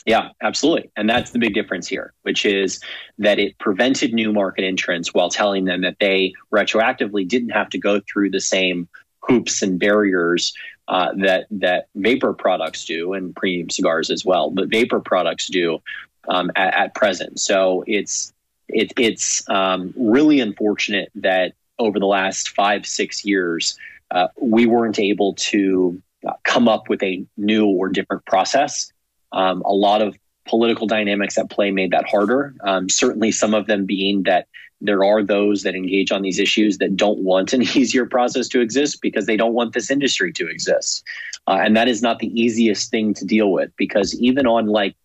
Yeah, 0.05 0.29
absolutely. 0.41 0.91
And 0.97 1.09
that's 1.09 1.31
the 1.31 1.39
big 1.39 1.53
difference 1.53 1.87
here, 1.87 2.13
which 2.23 2.45
is 2.45 2.81
that 3.19 3.39
it 3.39 3.57
prevented 3.57 4.13
new 4.13 4.33
market 4.33 4.65
entrants 4.65 5.13
while 5.13 5.29
telling 5.29 5.65
them 5.65 5.81
that 5.81 5.97
they 5.99 6.33
retroactively 6.53 7.27
didn't 7.27 7.49
have 7.49 7.69
to 7.69 7.77
go 7.77 8.01
through 8.01 8.31
the 8.31 8.41
same 8.41 8.87
hoops 9.21 9.61
and 9.61 9.79
barriers 9.79 10.53
uh, 10.89 11.13
that 11.15 11.47
that 11.49 11.87
vapor 11.95 12.33
products 12.33 12.83
do, 12.83 13.13
and 13.13 13.33
premium 13.35 13.69
cigars 13.69 14.09
as 14.09 14.25
well. 14.25 14.49
But 14.49 14.69
vapor 14.69 14.99
products 14.99 15.47
do 15.47 15.81
um, 16.27 16.51
at, 16.57 16.73
at, 16.73 16.95
present. 16.95 17.39
So 17.39 17.85
it's 17.87 18.33
it, 18.67 18.91
it's 18.97 19.47
um, 19.49 19.93
really 19.95 20.41
unfortunate 20.41 21.09
that 21.15 21.53
over 21.79 21.99
the 21.99 22.05
last 22.05 22.49
five 22.49 22.86
six 22.86 23.23
years 23.23 23.77
uh, 24.13 24.28
we 24.39 24.65
weren't 24.65 24.99
able 24.99 25.34
to 25.34 26.02
uh, 26.26 26.34
come 26.43 26.69
up 26.69 26.88
with 26.88 27.04
a 27.04 27.26
new 27.36 27.65
or 27.65 27.89
different 27.89 28.26
process. 28.26 28.91
Um, 29.32 29.62
a 29.63 29.73
lot 29.73 30.02
of 30.02 30.15
political 30.45 30.88
dynamics 30.88 31.38
at 31.38 31.49
play 31.49 31.71
made 31.71 31.91
that 31.91 32.08
harder. 32.08 32.56
Um, 32.63 32.89
certainly, 32.89 33.32
some 33.32 33.54
of 33.54 33.67
them 33.67 33.86
being 33.86 34.23
that 34.23 34.47
there 34.80 35.04
are 35.04 35.23
those 35.23 35.63
that 35.63 35.76
engage 35.76 36.12
on 36.12 36.21
these 36.21 36.39
issues 36.39 36.78
that 36.78 36.95
don't 36.95 37.19
want 37.19 37.54
an 37.54 37.62
easier 37.76 38.06
process 38.06 38.47
to 38.49 38.62
exist 38.62 39.02
because 39.02 39.26
they 39.26 39.38
don't 39.38 39.54
want 39.54 39.73
this 39.73 39.89
industry 39.89 40.32
to 40.34 40.47
exist. 40.47 41.04
Uh, 41.47 41.60
and 41.62 41.76
that 41.76 41.88
is 41.88 42.02
not 42.02 42.19
the 42.19 42.39
easiest 42.39 42.91
thing 42.91 43.13
to 43.15 43.26
deal 43.26 43.52
with 43.52 43.71
because 43.78 44.13
even 44.19 44.45
on 44.45 44.67
like 44.67 44.95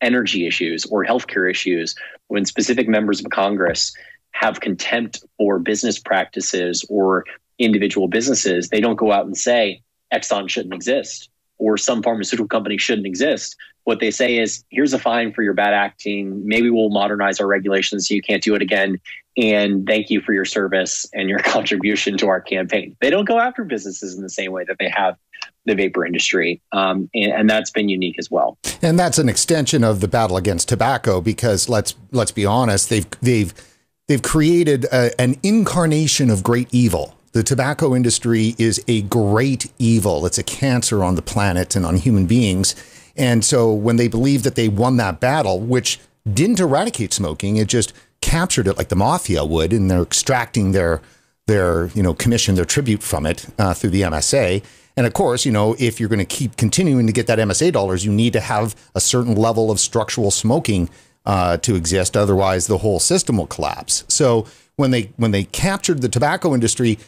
energy 0.00 0.46
issues 0.46 0.84
or 0.86 1.04
healthcare 1.04 1.50
issues, 1.50 1.94
when 2.26 2.44
specific 2.44 2.88
members 2.88 3.20
of 3.20 3.30
Congress 3.30 3.96
have 4.32 4.60
contempt 4.60 5.24
for 5.36 5.58
business 5.58 5.98
practices 5.98 6.84
or 6.88 7.24
individual 7.58 8.08
businesses, 8.08 8.68
they 8.68 8.80
don't 8.80 8.96
go 8.96 9.12
out 9.12 9.26
and 9.26 9.36
say 9.36 9.82
Exxon 10.12 10.48
shouldn't 10.48 10.74
exist 10.74 11.30
or 11.58 11.76
some 11.76 12.02
pharmaceutical 12.02 12.48
company 12.48 12.78
shouldn't 12.78 13.06
exist. 13.06 13.56
What 13.84 14.00
they 14.00 14.10
say 14.10 14.38
is, 14.38 14.64
here's 14.70 14.92
a 14.92 14.98
fine 14.98 15.32
for 15.32 15.42
your 15.42 15.54
bad 15.54 15.74
acting. 15.74 16.46
Maybe 16.46 16.70
we'll 16.70 16.90
modernize 16.90 17.40
our 17.40 17.46
regulations 17.46 18.08
so 18.08 18.14
you 18.14 18.22
can't 18.22 18.42
do 18.42 18.54
it 18.54 18.62
again. 18.62 19.00
And 19.36 19.86
thank 19.86 20.10
you 20.10 20.20
for 20.20 20.32
your 20.32 20.44
service 20.44 21.06
and 21.12 21.28
your 21.28 21.38
contribution 21.44 22.16
to 22.18 22.28
our 22.28 22.40
campaign. 22.40 22.96
They 23.00 23.10
don't 23.10 23.26
go 23.26 23.38
after 23.38 23.64
businesses 23.64 24.16
in 24.16 24.22
the 24.22 24.30
same 24.30 24.52
way 24.52 24.64
that 24.64 24.76
they 24.78 24.88
have 24.88 25.16
the 25.64 25.74
vapor 25.74 26.04
industry, 26.06 26.62
um, 26.72 27.10
and, 27.14 27.30
and, 27.30 27.50
that's 27.50 27.70
been 27.70 27.90
unique 27.90 28.18
as 28.18 28.30
well. 28.30 28.56
And 28.80 28.98
that's 28.98 29.18
an 29.18 29.28
extension 29.28 29.84
of 29.84 30.00
the 30.00 30.08
battle 30.08 30.38
against 30.38 30.66
tobacco, 30.68 31.20
because 31.20 31.68
let's 31.68 31.94
let's 32.10 32.32
be 32.32 32.46
honest, 32.46 32.88
they've 32.88 33.06
they've 33.20 33.52
they've 34.06 34.22
created 34.22 34.86
a, 34.86 35.18
an 35.20 35.36
incarnation 35.42 36.30
of 36.30 36.42
great 36.42 36.68
evil 36.72 37.17
the 37.38 37.44
tobacco 37.44 37.94
industry 37.94 38.56
is 38.58 38.82
a 38.88 39.02
great 39.02 39.70
evil. 39.78 40.26
It's 40.26 40.38
a 40.38 40.42
cancer 40.42 41.04
on 41.04 41.14
the 41.14 41.22
planet 41.22 41.76
and 41.76 41.86
on 41.86 41.94
human 41.94 42.26
beings. 42.26 42.74
And 43.16 43.44
so 43.44 43.72
when 43.72 43.94
they 43.94 44.08
believe 44.08 44.42
that 44.42 44.56
they 44.56 44.68
won 44.68 44.96
that 44.96 45.20
battle, 45.20 45.60
which 45.60 46.00
didn't 46.28 46.58
eradicate 46.58 47.12
smoking, 47.12 47.56
it 47.56 47.68
just 47.68 47.92
captured 48.20 48.66
it 48.66 48.76
like 48.76 48.88
the 48.88 48.96
mafia 48.96 49.44
would, 49.44 49.72
and 49.72 49.88
they're 49.88 50.02
extracting 50.02 50.72
their 50.72 51.00
their 51.46 51.86
you 51.94 52.02
know 52.02 52.12
commission, 52.12 52.56
their 52.56 52.64
tribute 52.64 53.04
from 53.04 53.24
it 53.24 53.46
uh, 53.56 53.72
through 53.72 53.90
the 53.90 54.02
MSA. 54.02 54.64
And 54.96 55.06
of 55.06 55.12
course, 55.12 55.46
you 55.46 55.52
know, 55.52 55.76
if 55.78 56.00
you're 56.00 56.08
going 56.08 56.18
to 56.18 56.24
keep 56.24 56.56
continuing 56.56 57.06
to 57.06 57.12
get 57.12 57.28
that 57.28 57.38
MSA 57.38 57.70
dollars, 57.70 58.04
you 58.04 58.10
need 58.10 58.32
to 58.32 58.40
have 58.40 58.74
a 58.96 59.00
certain 59.00 59.36
level 59.36 59.70
of 59.70 59.78
structural 59.78 60.32
smoking 60.32 60.90
uh, 61.24 61.56
to 61.58 61.76
exist. 61.76 62.16
Otherwise, 62.16 62.66
the 62.66 62.78
whole 62.78 62.98
system 62.98 63.36
will 63.36 63.46
collapse. 63.46 64.02
So 64.08 64.44
when 64.74 64.90
they 64.90 65.12
when 65.16 65.30
they 65.30 65.44
captured 65.44 66.02
the 66.02 66.08
tobacco 66.08 66.52
industry, 66.52 66.98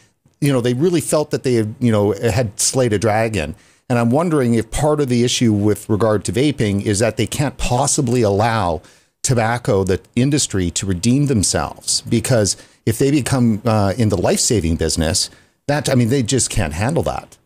you 0.41 0.51
know, 0.51 0.59
they 0.59 0.73
really 0.73 1.01
felt 1.01 1.31
that 1.31 1.43
they 1.43 1.53
had, 1.53 1.75
you 1.79 1.91
know, 1.91 2.11
had 2.13 2.59
slayed 2.59 2.93
a 2.93 2.99
dragon. 2.99 3.55
And 3.89 3.99
I'm 3.99 4.09
wondering 4.09 4.55
if 4.55 4.71
part 4.71 4.99
of 4.99 5.07
the 5.07 5.23
issue 5.23 5.53
with 5.53 5.87
regard 5.89 6.25
to 6.25 6.33
vaping 6.33 6.83
is 6.83 6.99
that 6.99 7.17
they 7.17 7.27
can't 7.27 7.57
possibly 7.57 8.21
allow 8.21 8.81
tobacco, 9.21 9.83
the 9.83 10.01
industry, 10.15 10.71
to 10.71 10.85
redeem 10.85 11.27
themselves 11.27 12.01
because 12.01 12.57
if 12.85 12.97
they 12.97 13.11
become 13.11 13.61
uh, 13.65 13.93
in 13.97 14.09
the 14.09 14.17
life 14.17 14.39
saving 14.39 14.77
business, 14.77 15.29
that 15.67 15.89
I 15.89 15.95
mean, 15.95 16.09
they 16.09 16.23
just 16.23 16.49
can't 16.49 16.73
handle 16.73 17.03
that. 17.03 17.37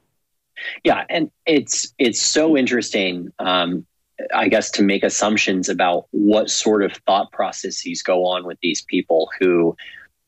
Yeah, 0.83 1.03
and 1.09 1.29
it's 1.45 1.93
it's 1.99 2.21
so 2.21 2.55
interesting. 2.55 3.31
Um, 3.39 3.85
I 4.33 4.47
guess 4.47 4.71
to 4.71 4.83
make 4.83 5.03
assumptions 5.03 5.67
about 5.67 6.07
what 6.11 6.49
sort 6.49 6.83
of 6.83 6.93
thought 7.05 7.31
processes 7.31 8.01
go 8.01 8.25
on 8.25 8.45
with 8.45 8.57
these 8.61 8.81
people 8.83 9.29
who 9.39 9.75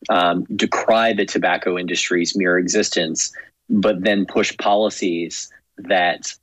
um, 0.10 0.46
decry 0.56 1.14
the 1.14 1.26
tobacco 1.26 1.78
industry's 1.78 2.36
mere 2.36 2.58
existence, 2.58 3.32
but 3.70 4.04
then 4.04 4.26
push 4.26 4.56
policies 4.58 5.52
that 5.78 6.34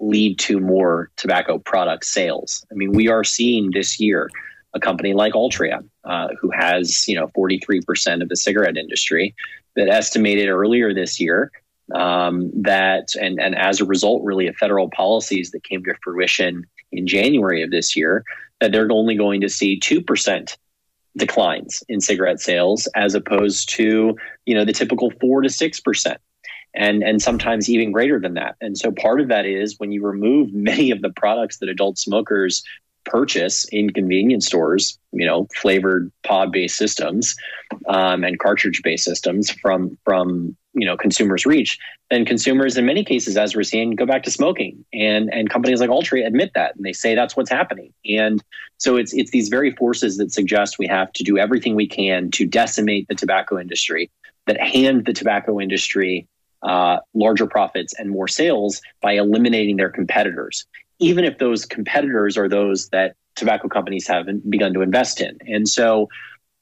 lead 0.00 0.38
to 0.40 0.58
more 0.58 1.10
tobacco 1.16 1.58
product 1.58 2.04
sales. 2.04 2.66
I 2.70 2.74
mean, 2.74 2.92
we 2.92 3.08
are 3.08 3.24
seeing 3.24 3.70
this 3.70 4.00
year 4.00 4.28
a 4.74 4.80
company 4.80 5.12
like 5.12 5.34
Altria, 5.34 5.86
uh, 6.04 6.28
who 6.40 6.50
has 6.50 7.06
you 7.06 7.14
know 7.14 7.28
43% 7.28 8.22
of 8.22 8.28
the 8.28 8.36
cigarette 8.36 8.76
industry, 8.76 9.34
that 9.76 9.88
estimated 9.88 10.48
earlier 10.48 10.92
this 10.92 11.20
year 11.20 11.50
um, 11.94 12.50
that, 12.62 13.14
and 13.20 13.40
and 13.40 13.54
as 13.56 13.80
a 13.80 13.84
result, 13.84 14.22
really, 14.22 14.46
of 14.46 14.56
federal 14.56 14.88
policies 14.90 15.50
that 15.50 15.64
came 15.64 15.84
to 15.84 15.94
fruition 16.02 16.66
in 16.90 17.06
January 17.06 17.62
of 17.62 17.70
this 17.70 17.96
year, 17.96 18.24
that 18.60 18.72
they're 18.72 18.90
only 18.90 19.14
going 19.14 19.40
to 19.40 19.48
see 19.48 19.78
two 19.78 20.00
percent 20.00 20.56
declines 21.16 21.82
in 21.88 22.00
cigarette 22.00 22.40
sales 22.40 22.88
as 22.94 23.14
opposed 23.14 23.68
to 23.68 24.16
you 24.46 24.54
know 24.54 24.64
the 24.64 24.72
typical 24.72 25.10
four 25.20 25.42
to 25.42 25.50
six 25.50 25.78
percent 25.78 26.18
and 26.74 27.02
and 27.02 27.20
sometimes 27.20 27.68
even 27.68 27.92
greater 27.92 28.18
than 28.18 28.34
that. 28.34 28.56
And 28.60 28.76
so 28.76 28.90
part 28.90 29.20
of 29.20 29.28
that 29.28 29.46
is 29.46 29.78
when 29.78 29.92
you 29.92 30.02
remove 30.02 30.52
many 30.52 30.90
of 30.90 31.02
the 31.02 31.10
products 31.10 31.58
that 31.58 31.68
adult 31.68 31.98
smokers 31.98 32.62
purchase 33.04 33.64
in 33.66 33.90
convenience 33.90 34.46
stores, 34.46 34.98
you 35.12 35.26
know, 35.26 35.46
flavored 35.54 36.10
pod-based 36.24 36.76
systems 36.76 37.34
um, 37.88 38.24
and 38.24 38.38
cartridge-based 38.38 39.04
systems 39.04 39.50
from 39.50 39.98
from 40.04 40.56
you 40.74 40.86
know 40.86 40.96
consumers 40.96 41.44
reach, 41.44 41.78
then 42.10 42.24
consumers 42.24 42.76
in 42.76 42.86
many 42.86 43.04
cases, 43.04 43.36
as 43.36 43.54
we're 43.54 43.62
seeing, 43.62 43.94
go 43.94 44.06
back 44.06 44.22
to 44.22 44.30
smoking. 44.30 44.84
And 44.92 45.32
and 45.32 45.50
companies 45.50 45.80
like 45.80 45.90
Altria 45.90 46.26
admit 46.26 46.52
that 46.54 46.76
and 46.76 46.84
they 46.84 46.92
say 46.92 47.14
that's 47.14 47.36
what's 47.36 47.50
happening. 47.50 47.92
And 48.06 48.42
so 48.78 48.96
it's 48.96 49.12
it's 49.12 49.30
these 49.30 49.48
very 49.48 49.72
forces 49.72 50.16
that 50.18 50.32
suggest 50.32 50.78
we 50.78 50.86
have 50.86 51.12
to 51.14 51.24
do 51.24 51.38
everything 51.38 51.74
we 51.74 51.88
can 51.88 52.30
to 52.32 52.46
decimate 52.46 53.08
the 53.08 53.14
tobacco 53.14 53.58
industry, 53.58 54.10
that 54.46 54.60
hand 54.60 55.06
the 55.06 55.12
tobacco 55.12 55.60
industry 55.60 56.26
uh, 56.62 56.98
larger 57.14 57.46
profits 57.46 57.92
and 57.98 58.10
more 58.10 58.28
sales 58.28 58.80
by 59.00 59.12
eliminating 59.12 59.76
their 59.76 59.90
competitors, 59.90 60.64
even 61.02 61.24
if 61.24 61.38
those 61.38 61.66
competitors 61.66 62.38
are 62.38 62.48
those 62.48 62.88
that 62.90 63.16
tobacco 63.34 63.68
companies 63.68 64.06
have 64.06 64.26
begun 64.48 64.72
to 64.74 64.82
invest 64.82 65.20
in. 65.20 65.38
And 65.46 65.68
so, 65.68 66.08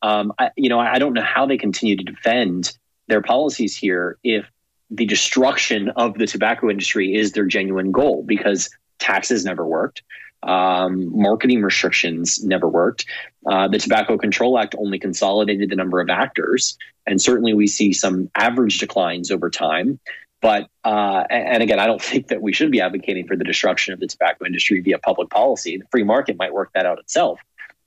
um, 0.02 0.32
I, 0.38 0.50
you 0.56 0.68
know, 0.68 0.80
I 0.80 0.98
don't 0.98 1.12
know 1.12 1.22
how 1.22 1.46
they 1.46 1.58
continue 1.58 1.96
to 1.96 2.04
defend 2.04 2.76
their 3.06 3.20
policies 3.20 3.76
here 3.76 4.18
if 4.24 4.46
the 4.90 5.04
destruction 5.04 5.90
of 5.90 6.14
the 6.14 6.26
tobacco 6.26 6.70
industry 6.70 7.14
is 7.14 7.32
their 7.32 7.44
genuine 7.44 7.92
goal 7.92 8.24
because 8.26 8.70
taxes 8.98 9.44
never 9.44 9.66
worked. 9.66 10.02
Um, 10.42 11.14
marketing 11.20 11.62
restrictions 11.62 12.42
never 12.42 12.66
worked. 12.66 13.04
Uh, 13.46 13.68
the 13.68 13.78
Tobacco 13.78 14.16
Control 14.16 14.58
Act 14.58 14.74
only 14.78 14.98
consolidated 14.98 15.68
the 15.68 15.76
number 15.76 16.00
of 16.00 16.08
actors, 16.08 16.78
and 17.06 17.20
certainly 17.20 17.52
we 17.52 17.66
see 17.66 17.92
some 17.92 18.30
average 18.34 18.78
declines 18.78 19.30
over 19.30 19.50
time. 19.50 20.00
But 20.40 20.68
uh, 20.84 21.24
and 21.30 21.62
again, 21.62 21.78
I 21.78 21.86
don't 21.86 22.02
think 22.10 22.28
that 22.28 22.42
we 22.42 22.52
should 22.52 22.70
be 22.70 22.80
advocating 22.80 23.26
for 23.26 23.36
the 23.36 23.44
destruction 23.44 23.94
of 23.94 24.00
the 24.00 24.06
tobacco 24.06 24.46
industry 24.46 24.80
via 24.80 24.98
public 24.98 25.30
policy. 25.30 25.76
The 25.76 25.86
free 25.90 26.04
market 26.04 26.36
might 26.38 26.52
work 26.52 26.70
that 26.74 26.86
out 26.86 26.98
itself. 26.98 27.38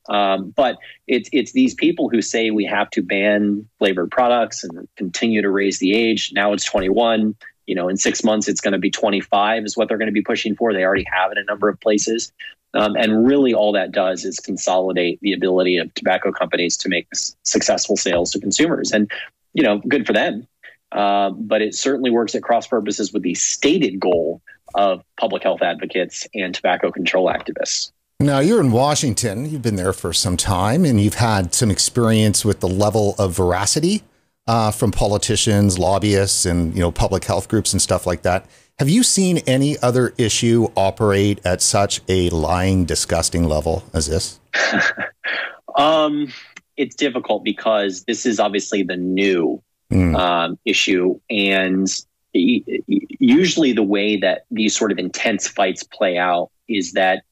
Um, 0.09 0.49
but 0.49 0.77
it's 1.07 1.29
it's 1.31 1.53
these 1.53 1.73
people 1.73 2.09
who 2.09 2.21
say 2.21 2.51
we 2.51 2.65
have 2.65 2.89
to 2.91 3.01
ban 3.01 3.67
flavored 3.79 4.11
products 4.11 4.63
and 4.63 4.87
continue 4.97 5.41
to 5.41 5.49
raise 5.49 5.79
the 5.79 5.95
age. 5.95 6.31
Now 6.33 6.53
it's 6.53 6.65
21. 6.65 7.35
You 7.65 7.75
know, 7.75 7.87
in 7.87 7.95
six 7.95 8.25
months 8.25 8.49
it's 8.49 8.59
going 8.59 8.73
to 8.73 8.77
be 8.77 8.91
25 8.91 9.63
is 9.63 9.77
what 9.77 9.87
they're 9.87 9.97
going 9.97 10.07
to 10.07 10.13
be 10.13 10.21
pushing 10.21 10.55
for. 10.55 10.73
They 10.73 10.83
already 10.83 11.05
have 11.13 11.31
it 11.31 11.37
in 11.37 11.43
a 11.43 11.45
number 11.45 11.69
of 11.69 11.79
places, 11.79 12.33
um, 12.73 12.97
and 12.97 13.25
really 13.25 13.53
all 13.53 13.71
that 13.71 13.93
does 13.93 14.25
is 14.25 14.37
consolidate 14.41 15.19
the 15.21 15.31
ability 15.31 15.77
of 15.77 15.93
tobacco 15.93 16.33
companies 16.33 16.75
to 16.77 16.89
make 16.89 17.07
successful 17.43 17.95
sales 17.95 18.31
to 18.31 18.41
consumers. 18.41 18.91
And 18.91 19.09
you 19.53 19.63
know, 19.63 19.77
good 19.87 20.05
for 20.05 20.11
them. 20.11 20.45
Uh, 20.93 21.31
but 21.31 21.61
it 21.61 21.73
certainly 21.73 22.11
works 22.11 22.35
at 22.35 22.43
cross 22.43 22.67
purposes 22.67 23.11
with 23.11 23.23
the 23.23 23.33
stated 23.33 23.99
goal 23.99 24.41
of 24.75 25.03
public 25.19 25.43
health 25.43 25.61
advocates 25.61 26.27
and 26.33 26.53
tobacco 26.53 26.91
control 26.91 27.27
activists. 27.27 27.91
Now, 28.19 28.39
you're 28.39 28.61
in 28.61 28.71
Washington. 28.71 29.49
You've 29.49 29.63
been 29.63 29.75
there 29.75 29.91
for 29.91 30.13
some 30.13 30.37
time 30.37 30.85
and 30.85 31.01
you've 31.01 31.15
had 31.15 31.53
some 31.53 31.71
experience 31.71 32.45
with 32.45 32.59
the 32.59 32.67
level 32.67 33.15
of 33.17 33.35
veracity 33.35 34.03
uh, 34.47 34.71
from 34.71 34.91
politicians, 34.91 35.79
lobbyists, 35.79 36.45
and 36.45 36.73
you 36.73 36.81
know 36.81 36.91
public 36.91 37.25
health 37.25 37.47
groups 37.47 37.73
and 37.73 37.81
stuff 37.81 38.05
like 38.05 38.21
that. 38.21 38.45
Have 38.79 38.89
you 38.89 39.03
seen 39.03 39.39
any 39.39 39.77
other 39.79 40.13
issue 40.17 40.67
operate 40.75 41.39
at 41.45 41.61
such 41.61 42.01
a 42.07 42.29
lying, 42.29 42.85
disgusting 42.85 43.43
level 43.45 43.83
as 43.93 44.07
this? 44.07 44.39
um, 45.75 46.31
it's 46.75 46.95
difficult 46.95 47.43
because 47.43 48.03
this 48.05 48.25
is 48.25 48.39
obviously 48.39 48.83
the 48.83 48.97
new 48.97 49.61
mm. 49.93 50.15
um, 50.17 50.57
issue, 50.65 51.19
and 51.29 51.87
usually 52.33 53.73
the 53.73 53.83
way 53.83 54.17
that 54.17 54.45
these 54.49 54.75
sort 54.75 54.91
of 54.91 54.97
intense 54.97 55.47
fights 55.47 55.83
play 55.83 56.17
out 56.17 56.49
is 56.67 56.93
that 56.93 57.23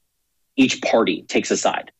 each 0.55 0.81
party 0.81 1.23
takes 1.23 1.49
a 1.51 1.57
side. 1.57 1.91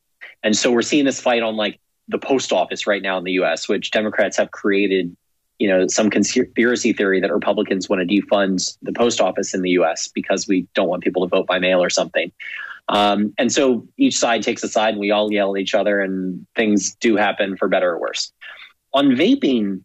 And 0.44 0.56
so 0.56 0.72
we're 0.72 0.82
seeing 0.82 1.06
this 1.06 1.20
fight 1.20 1.42
on 1.42 1.56
like 1.56 1.80
the 2.08 2.18
post 2.18 2.52
office 2.52 2.86
right 2.88 3.02
now 3.02 3.18
in 3.18 3.24
the 3.24 3.34
US, 3.34 3.68
which 3.68 3.92
Democrats 3.92 4.38
have 4.38 4.52
created, 4.52 5.16
you 5.60 5.68
know, 5.68 5.88
some 5.88 6.10
conspiracy 6.10 6.94
theory 6.94 7.20
that 7.22 7.34
Republicans 7.34 7.90
want 7.90 8.08
to 8.08 8.22
defund 8.22 8.78
the 8.82 8.94
post 8.94 9.22
office 9.22 9.54
in 9.54 9.62
the 9.62 9.72
US 9.72 10.08
because 10.08 10.48
we 10.48 10.68
don't 10.74 10.88
want 10.88 11.04
people 11.04 11.24
to 11.24 11.30
vote 11.30 11.48
by 11.48 11.60
mail 11.60 11.82
or 11.82 11.90
something. 11.90 12.32
Um, 12.90 13.34
and 13.38 13.52
so 13.52 13.88
each 13.98 14.18
side 14.18 14.44
takes 14.44 14.64
a 14.64 14.68
side 14.68 14.96
and 14.96 15.00
we 15.00 15.12
all 15.12 15.32
yell 15.32 15.56
at 15.56 15.62
each 15.62 15.74
other 15.74 16.02
and 16.02 16.46
things 16.56 16.96
do 16.96 17.16
happen 17.16 17.56
for 17.56 17.68
better 17.68 17.92
or 17.92 18.00
worse. 18.00 18.32
On 18.94 19.12
vaping, 19.12 19.82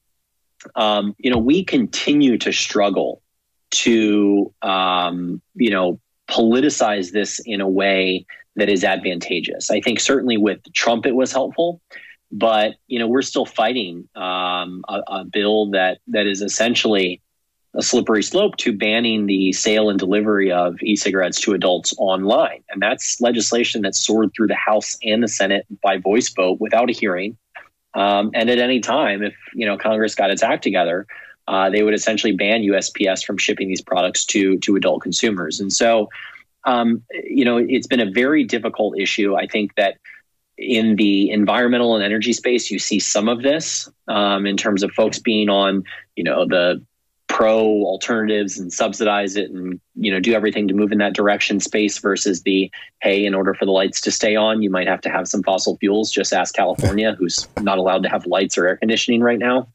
um, 0.75 1.14
you 1.19 1.31
know, 1.31 1.38
we 1.38 1.64
continue 1.64 2.38
to 2.38 2.53
struggle 2.53 3.23
to, 3.71 4.53
um, 4.62 5.40
you 5.55 5.71
know, 5.71 6.01
politicize 6.29 7.12
this 7.12 7.40
in 7.45 7.61
a 7.61 7.69
way 7.69 8.27
that 8.57 8.69
is 8.69 8.85
advantageous. 8.85 9.71
I 9.71 9.81
think 9.81 10.01
certainly 10.01 10.37
with 10.37 10.61
Trump 10.73 11.07
it 11.07 11.14
was 11.14 11.31
helpful, 11.31 11.81
but 12.33 12.75
you 12.88 12.99
know 12.99 13.07
we're 13.07 13.23
still 13.23 13.47
fighting 13.47 14.09
um, 14.16 14.85
a, 14.88 15.03
a, 15.07 15.25
bill 15.25 15.71
that 15.71 15.99
that 16.09 16.27
is 16.27 16.42
essentially 16.42 17.21
a 17.75 17.83
slippery 17.83 18.23
slope 18.23 18.57
to 18.57 18.73
banning 18.73 19.27
the 19.27 19.53
sale 19.53 19.90
and 19.90 19.99
delivery 19.99 20.51
of 20.51 20.77
e-cigarettes 20.83 21.40
to 21.42 21.53
adults 21.53 21.95
online, 21.99 22.64
and 22.71 22.81
that's 22.83 23.21
legislation 23.21 23.83
that 23.83 23.95
soared 23.95 24.33
through 24.35 24.49
the 24.49 24.55
House 24.55 24.97
and 25.03 25.23
the 25.23 25.29
Senate 25.29 25.66
by 25.83 25.99
voice 25.99 26.31
vote 26.31 26.59
without 26.61 26.90
a 26.90 26.92
hearing. 26.92 27.37
Um, 27.96 28.30
and 28.35 28.50
at 28.50 28.59
any 28.59 28.78
time, 28.80 29.22
if 29.22 29.35
you 29.54 29.66
know 29.66 29.76
Congress 29.76 30.14
got 30.14 30.30
its 30.30 30.42
act 30.42 30.62
together, 30.62 31.06
uh, 31.48 31.70
they 31.70 31.82
would 31.82 31.94
essentially 31.94 32.32
ban 32.32 32.62
USPS 32.62 33.24
from 33.24 33.38
shipping 33.38 33.68
these 33.68 33.80
products 33.80 34.24
to 34.26 34.59
to 34.59 34.76
adult 34.76 35.02
consumers. 35.02 35.59
And 35.59 35.72
so, 35.72 36.09
um, 36.64 37.02
you 37.11 37.44
know, 37.44 37.56
it's 37.56 37.87
been 37.87 38.00
a 38.00 38.11
very 38.11 38.44
difficult 38.44 38.98
issue. 38.98 39.35
I 39.35 39.46
think 39.46 39.74
that 39.76 39.96
in 40.59 40.96
the 40.96 41.30
environmental 41.30 41.94
and 41.94 42.04
energy 42.04 42.32
space, 42.35 42.70
you 42.70 42.78
see 42.78 42.98
some 42.98 43.28
of 43.28 43.42
this 43.42 43.88
um, 44.09 44.46
in 44.46 44.56
terms 44.56 44.82
of 44.82 44.90
folks 44.92 45.18
being 45.18 45.48
on, 45.48 45.82
you 46.16 46.24
know, 46.24 46.46
the 46.46 46.85
pro 47.28 47.58
alternatives 47.82 48.58
and 48.58 48.72
subsidize 48.72 49.36
it 49.36 49.50
and 49.50 49.80
you 49.94 50.12
know 50.12 50.20
do 50.20 50.32
everything 50.32 50.68
to 50.68 50.74
move 50.74 50.92
in 50.92 50.98
that 50.98 51.12
direction 51.12 51.58
space 51.58 51.98
versus 51.98 52.42
the 52.42 52.70
hey 53.02 53.24
in 53.24 53.34
order 53.34 53.52
for 53.52 53.64
the 53.64 53.72
lights 53.72 54.00
to 54.00 54.10
stay 54.10 54.36
on 54.36 54.62
you 54.62 54.70
might 54.70 54.86
have 54.86 55.00
to 55.00 55.10
have 55.10 55.26
some 55.26 55.42
fossil 55.42 55.76
fuels. 55.78 56.10
Just 56.10 56.32
ask 56.32 56.54
california 56.54 57.14
who's 57.18 57.48
not 57.60 57.78
allowed 57.78 58.02
to 58.04 58.08
have 58.08 58.26
lights 58.26 58.56
or 58.56 58.66
air 58.66 58.76
conditioning 58.76 59.22
right 59.22 59.38
now. 59.38 59.68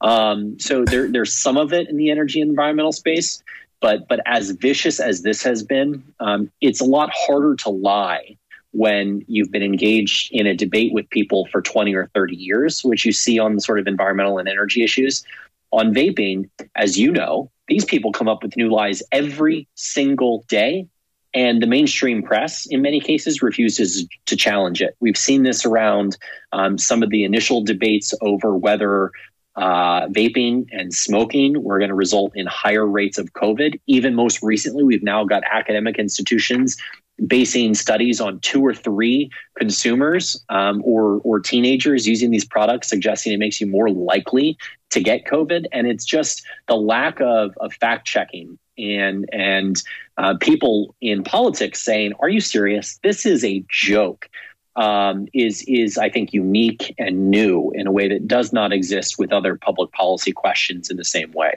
Um, 0.00 0.58
so 0.58 0.84
there, 0.84 1.10
there's 1.10 1.32
some 1.32 1.56
of 1.56 1.72
it 1.72 1.88
in 1.88 1.96
the 1.96 2.10
energy 2.10 2.40
and 2.40 2.50
environmental 2.50 2.92
space 2.92 3.42
but 3.80 4.08
but 4.08 4.20
as 4.26 4.50
vicious 4.50 5.00
as 5.00 5.22
this 5.22 5.42
has 5.42 5.62
been 5.62 6.02
um, 6.20 6.50
it's 6.60 6.80
a 6.80 6.84
lot 6.84 7.10
harder 7.12 7.54
to 7.56 7.70
lie 7.70 8.36
when 8.72 9.24
you've 9.26 9.50
been 9.50 9.62
engaged 9.62 10.30
in 10.32 10.46
a 10.46 10.54
debate 10.54 10.92
with 10.92 11.08
people 11.08 11.46
for 11.50 11.62
20 11.62 11.94
or 11.94 12.10
30 12.14 12.36
years 12.36 12.82
which 12.84 13.04
you 13.04 13.12
see 13.12 13.38
on 13.38 13.54
the 13.54 13.60
sort 13.60 13.78
of 13.78 13.86
environmental 13.86 14.38
and 14.38 14.48
energy 14.48 14.82
issues 14.82 15.24
on 15.72 15.94
vaping, 15.94 16.48
as 16.74 16.98
you 16.98 17.10
know, 17.12 17.50
these 17.68 17.84
people 17.84 18.12
come 18.12 18.28
up 18.28 18.42
with 18.42 18.56
new 18.56 18.70
lies 18.70 19.02
every 19.12 19.68
single 19.74 20.44
day. 20.48 20.86
And 21.34 21.62
the 21.62 21.66
mainstream 21.66 22.22
press, 22.22 22.64
in 22.66 22.80
many 22.80 22.98
cases, 22.98 23.42
refuses 23.42 24.06
to 24.24 24.36
challenge 24.36 24.80
it. 24.80 24.96
We've 25.00 25.18
seen 25.18 25.42
this 25.42 25.66
around 25.66 26.16
um, 26.52 26.78
some 26.78 27.02
of 27.02 27.10
the 27.10 27.24
initial 27.24 27.62
debates 27.62 28.14
over 28.22 28.56
whether 28.56 29.10
uh, 29.56 30.06
vaping 30.08 30.66
and 30.72 30.94
smoking 30.94 31.62
were 31.62 31.78
going 31.78 31.90
to 31.90 31.94
result 31.94 32.32
in 32.34 32.46
higher 32.46 32.86
rates 32.86 33.18
of 33.18 33.32
COVID. 33.34 33.80
Even 33.86 34.14
most 34.14 34.42
recently, 34.42 34.82
we've 34.82 35.02
now 35.02 35.24
got 35.24 35.42
academic 35.50 35.98
institutions 35.98 36.76
basing 37.24 37.74
studies 37.74 38.20
on 38.20 38.40
two 38.40 38.64
or 38.64 38.74
three 38.74 39.30
consumers 39.56 40.42
um, 40.48 40.82
or 40.84 41.20
or 41.24 41.40
teenagers 41.40 42.06
using 42.06 42.30
these 42.30 42.44
products, 42.44 42.88
suggesting 42.88 43.32
it 43.32 43.38
makes 43.38 43.60
you 43.60 43.66
more 43.66 43.90
likely 43.90 44.58
to 44.90 45.00
get 45.00 45.24
COVID. 45.24 45.66
And 45.72 45.86
it's 45.86 46.04
just 46.04 46.44
the 46.68 46.76
lack 46.76 47.20
of, 47.20 47.56
of 47.60 47.72
fact 47.74 48.06
checking 48.06 48.58
and 48.78 49.28
and 49.32 49.82
uh, 50.18 50.34
people 50.40 50.94
in 51.00 51.24
politics 51.24 51.82
saying, 51.82 52.12
"Are 52.20 52.28
you 52.28 52.40
serious? 52.40 52.98
This 53.02 53.26
is 53.26 53.44
a 53.44 53.64
joke." 53.68 54.28
Um, 54.76 55.26
is 55.32 55.64
is 55.66 55.96
I 55.96 56.10
think 56.10 56.34
unique 56.34 56.94
and 56.98 57.30
new 57.30 57.72
in 57.74 57.86
a 57.86 57.92
way 57.92 58.08
that 58.08 58.28
does 58.28 58.52
not 58.52 58.72
exist 58.72 59.18
with 59.18 59.32
other 59.32 59.56
public 59.56 59.90
policy 59.92 60.32
questions 60.32 60.90
in 60.90 60.98
the 60.98 61.04
same 61.04 61.32
way. 61.32 61.54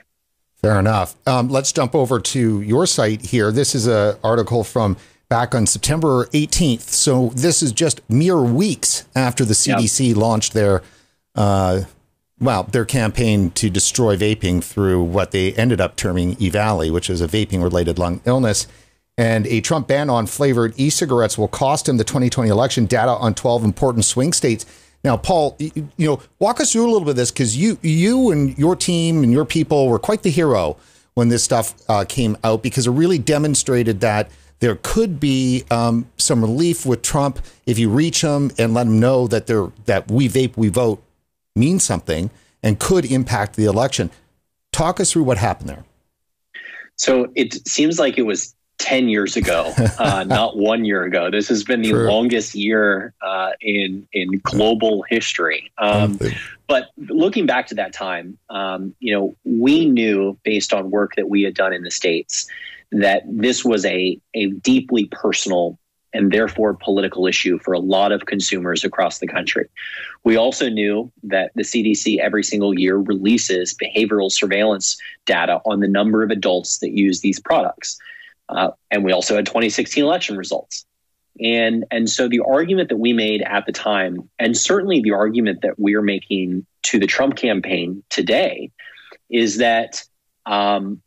Fair 0.56 0.80
enough. 0.80 1.16
Um, 1.28 1.50
let's 1.50 1.72
jump 1.72 1.96
over 1.96 2.20
to 2.20 2.62
your 2.62 2.86
site 2.86 3.22
here. 3.22 3.52
This 3.52 3.76
is 3.76 3.88
an 3.88 4.18
article 4.24 4.64
from 4.64 4.98
back 5.30 5.54
on 5.54 5.68
September 5.68 6.26
18th. 6.26 6.82
So 6.82 7.28
this 7.36 7.62
is 7.62 7.72
just 7.72 8.02
mere 8.10 8.42
weeks 8.42 9.08
after 9.16 9.46
the 9.46 9.54
CDC 9.54 10.10
yep. 10.10 10.18
launched 10.18 10.54
their, 10.54 10.82
uh, 11.36 11.82
well, 12.40 12.64
their 12.64 12.86
campaign 12.86 13.52
to 13.52 13.70
destroy 13.70 14.18
vaping 14.18 14.64
through 14.64 15.04
what 15.04 15.32
they 15.32 15.54
ended 15.54 15.80
up 15.80 15.96
terming 15.96 16.36
EVALI, 16.38 16.92
which 16.92 17.10
is 17.10 17.22
a 17.22 17.28
vaping 17.28 17.62
related 17.62 18.00
lung 18.00 18.22
illness. 18.26 18.68
And 19.18 19.46
a 19.48 19.62
Trump 19.62 19.88
ban 19.88 20.10
on 20.10 20.26
flavored 20.26 20.74
e 20.78 20.90
cigarettes 20.90 21.38
will 21.38 21.48
cost 21.48 21.88
him 21.88 21.98
the 21.98 22.04
2020 22.04 22.50
election 22.50 22.86
data 22.86 23.12
on 23.12 23.36
12 23.36 23.64
important 23.64 24.06
swing 24.06 24.34
states. 24.34 24.66
Now, 25.04 25.16
Paul, 25.16 25.56
you 25.60 25.90
know, 25.98 26.22
walk 26.40 26.60
us 26.60 26.72
through 26.72 26.86
a 26.86 26.92
little 26.92 27.02
bit 27.02 27.12
of 27.12 27.16
this 27.18 27.32
because 27.32 27.56
you, 27.56 27.78
you 27.82 28.32
and 28.32 28.58
your 28.58 28.76
team 28.76 29.24
and 29.24 29.32
your 29.32 29.46
people 29.46 29.90
were 29.90 30.00
quite 30.00 30.24
the 30.24 30.32
hero 30.32 30.78
when 31.14 31.30
this 31.30 31.44
stuff 31.44 31.76
uh, 31.88 32.06
came 32.08 32.38
out 32.44 32.64
because 32.64 32.88
it 32.88 32.92
really 32.92 33.18
demonstrated 33.18 34.00
that 34.00 34.30
there 34.60 34.78
could 34.82 35.20
be 35.20 35.64
um, 35.72 36.08
some 36.18 36.42
relief 36.42 36.86
with 36.86 37.02
Trump 37.02 37.40
if 37.66 37.80
you 37.80 37.90
reach 37.90 38.22
him 38.22 38.52
and 38.58 38.74
let 38.74 38.88
him 38.88 39.00
know 39.00 39.28
that 39.28 39.48
they're 39.48 39.72
that 39.86 40.10
we 40.10 40.28
vape, 40.28 40.58
we 40.58 40.68
vote 40.68 41.02
means 41.56 41.84
something 41.84 42.30
and 42.62 42.80
could 42.80 43.06
impact 43.06 43.56
the 43.56 43.66
election. 43.66 44.12
Talk 44.72 45.00
us 45.00 45.12
through 45.12 45.24
what 45.24 45.38
happened 45.38 45.70
there. 45.70 45.84
So 46.96 47.32
it 47.36 47.68
seems 47.68 47.98
like 47.98 48.18
it 48.18 48.24
was 48.24 48.54
10 48.80 49.08
years 49.08 49.38
ago, 49.38 49.74
uh, 50.00 50.24
not 50.26 50.58
one 50.58 50.84
year 50.84 51.04
ago. 51.04 51.32
This 51.32 51.48
has 51.48 51.64
been 51.64 51.82
the 51.82 51.92
True. 51.92 52.10
longest 52.10 52.56
year 52.56 53.14
uh, 53.22 53.52
in 53.62 54.08
in 54.12 54.40
global 54.44 55.04
history. 55.10 55.72
Um, 55.78 56.20
but 56.68 56.90
looking 56.98 57.46
back 57.46 57.68
to 57.68 57.76
that 57.76 57.94
time, 57.94 58.38
um, 58.50 58.94
you 59.00 59.14
know, 59.14 59.36
we 59.46 59.86
knew 59.86 60.38
based 60.44 60.74
on 60.74 60.92
work 60.92 61.16
that 61.16 61.30
we 61.30 61.44
had 61.44 61.54
done 61.54 61.74
in 61.74 61.84
the 61.84 61.92
states 61.92 62.48
that 62.92 63.24
this 63.28 63.64
was 63.64 63.86
a 63.86 64.20
a 64.34 64.48
deeply 64.48 65.06
personal 65.12 65.78
and 66.14 66.32
therefore 66.32 66.74
political 66.74 67.28
issue 67.28 67.60
for 67.60 67.74
a 67.74 67.80
lot 67.80 68.12
of 68.12 68.26
consumers 68.26 68.84
across 68.84 69.20
the 69.20 69.28
country. 69.28 69.68
We 70.24 70.36
also 70.38 70.70
knew 70.70 71.12
that 71.24 71.52
the 71.56 71.64
CDC 71.64 72.20
every 72.20 72.44
single 72.44 72.78
year 72.78 72.98
releases 72.98 73.76
behavioral 73.76 74.32
surveillance 74.32 74.98
data 75.26 75.62
on 75.66 75.82
the 75.82 75.88
number 75.88 76.24
of 76.24 76.32
adults 76.32 76.80
that 76.80 76.92
use 76.92 77.22
these 77.22 77.40
products. 77.40 78.00
Uh, 78.50 78.72
and 78.90 79.04
we 79.04 79.12
also 79.12 79.36
had 79.36 79.46
2016 79.46 80.04
election 80.04 80.36
results. 80.36 80.86
And, 81.40 81.86
and 81.92 82.10
so 82.10 82.28
the 82.28 82.42
argument 82.42 82.90
that 82.90 82.98
we 82.98 83.14
made 83.14 83.44
at 83.44 83.66
the 83.66 83.72
time, 83.72 84.30
and 84.40 84.58
certainly 84.58 85.02
the 85.02 85.12
argument 85.12 85.62
that 85.62 85.80
we're 85.80 86.02
making 86.02 86.66
to 86.84 87.00
the 87.00 87.08
Trump 87.08 87.36
campaign 87.36 88.04
today, 88.10 88.72
is 89.30 89.58
that 89.58 90.04
um, 90.46 91.02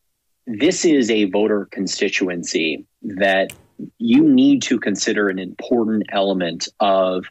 this 0.59 0.85
is 0.85 1.11
a 1.11 1.25
voter 1.25 1.67
constituency 1.71 2.85
that 3.03 3.53
you 3.99 4.23
need 4.23 4.63
to 4.63 4.79
consider 4.79 5.29
an 5.29 5.39
important 5.39 6.05
element 6.11 6.69
of, 6.79 7.25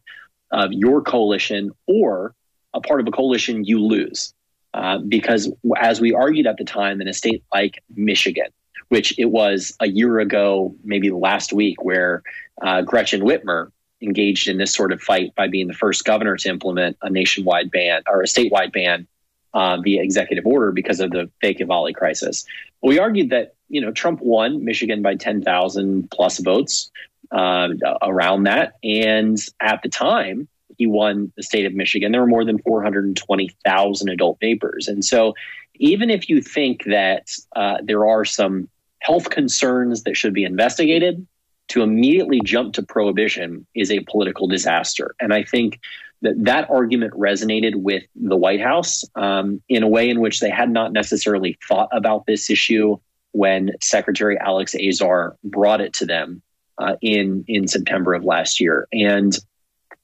of 0.51 0.73
your 0.73 1.01
coalition 1.01 1.71
or 1.87 2.33
a 2.73 2.81
part 2.81 2.99
of 2.99 3.07
a 3.07 3.11
coalition 3.11 3.63
you 3.63 3.79
lose. 3.79 4.33
Uh, 4.73 4.97
because 4.99 5.51
as 5.77 5.99
we 5.99 6.13
argued 6.13 6.47
at 6.47 6.57
the 6.57 6.63
time 6.63 7.01
in 7.01 7.07
a 7.07 7.13
state 7.13 7.43
like 7.53 7.83
Michigan, 7.95 8.47
which 8.89 9.17
it 9.19 9.25
was 9.25 9.75
a 9.79 9.87
year 9.87 10.19
ago, 10.19 10.75
maybe 10.83 11.11
last 11.11 11.53
week, 11.53 11.83
where 11.83 12.23
uh, 12.61 12.81
Gretchen 12.81 13.21
Whitmer 13.21 13.71
engaged 14.01 14.47
in 14.47 14.57
this 14.57 14.73
sort 14.73 14.91
of 14.91 15.01
fight 15.01 15.35
by 15.35 15.47
being 15.47 15.67
the 15.67 15.73
first 15.73 16.05
governor 16.05 16.37
to 16.37 16.49
implement 16.49 16.97
a 17.01 17.09
nationwide 17.09 17.69
ban 17.69 18.01
or 18.07 18.21
a 18.21 18.25
statewide 18.25 18.73
ban 18.73 19.07
uh, 19.53 19.77
via 19.83 20.01
executive 20.01 20.45
order 20.45 20.71
because 20.71 20.99
of 20.99 21.11
the 21.11 21.29
fake 21.41 21.59
EVALI 21.59 21.93
crisis. 21.93 22.45
We 22.81 22.99
argued 22.99 23.29
that 23.29 23.55
you 23.69 23.81
know 23.81 23.91
Trump 23.91 24.21
won 24.21 24.63
Michigan 24.63 25.01
by 25.01 25.15
ten 25.15 25.41
thousand 25.41 26.09
plus 26.11 26.39
votes 26.39 26.91
uh, 27.31 27.69
around 28.01 28.43
that, 28.43 28.73
and 28.83 29.37
at 29.61 29.81
the 29.83 29.89
time 29.89 30.47
he 30.77 30.87
won 30.87 31.31
the 31.35 31.43
state 31.43 31.65
of 31.65 31.73
Michigan, 31.73 32.11
there 32.11 32.21
were 32.21 32.27
more 32.27 32.45
than 32.45 32.59
four 32.59 32.81
hundred 32.83 33.05
and 33.05 33.17
twenty 33.17 33.49
thousand 33.65 34.09
adult 34.09 34.39
vapers, 34.39 34.87
and 34.87 35.03
so 35.05 35.33
even 35.75 36.09
if 36.09 36.29
you 36.29 36.41
think 36.41 36.83
that 36.85 37.27
uh, 37.55 37.77
there 37.83 38.05
are 38.05 38.23
some 38.23 38.69
health 38.99 39.29
concerns 39.31 40.03
that 40.03 40.15
should 40.15 40.33
be 40.33 40.43
investigated 40.43 41.25
to 41.69 41.81
immediately 41.81 42.39
jump 42.43 42.73
to 42.73 42.83
prohibition 42.83 43.65
is 43.73 43.89
a 43.91 44.01
political 44.01 44.47
disaster. 44.47 45.15
And 45.19 45.33
I 45.33 45.43
think 45.43 45.79
that 46.21 46.35
that 46.45 46.69
argument 46.69 47.13
resonated 47.13 47.75
with 47.75 48.03
the 48.15 48.37
White 48.37 48.61
House 48.61 49.03
um, 49.15 49.61
in 49.67 49.83
a 49.83 49.87
way 49.87 50.09
in 50.09 50.19
which 50.19 50.39
they 50.39 50.49
had 50.49 50.69
not 50.69 50.93
necessarily 50.93 51.57
thought 51.67 51.89
about 51.91 52.25
this 52.25 52.49
issue 52.49 52.97
when 53.31 53.71
Secretary 53.81 54.37
Alex 54.39 54.75
Azar 54.75 55.37
brought 55.43 55.81
it 55.81 55.93
to 55.93 56.05
them 56.05 56.41
uh, 56.77 56.95
in 57.01 57.43
in 57.47 57.67
September 57.67 58.13
of 58.13 58.23
last 58.23 58.59
year. 58.59 58.87
And 58.91 59.35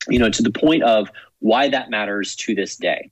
you 0.09 0.19
know, 0.19 0.29
to 0.29 0.41
the 0.41 0.51
point 0.51 0.83
of 0.83 1.09
why 1.39 1.69
that 1.69 1.89
matters 1.89 2.35
to 2.35 2.55
this 2.55 2.75
day. 2.75 3.11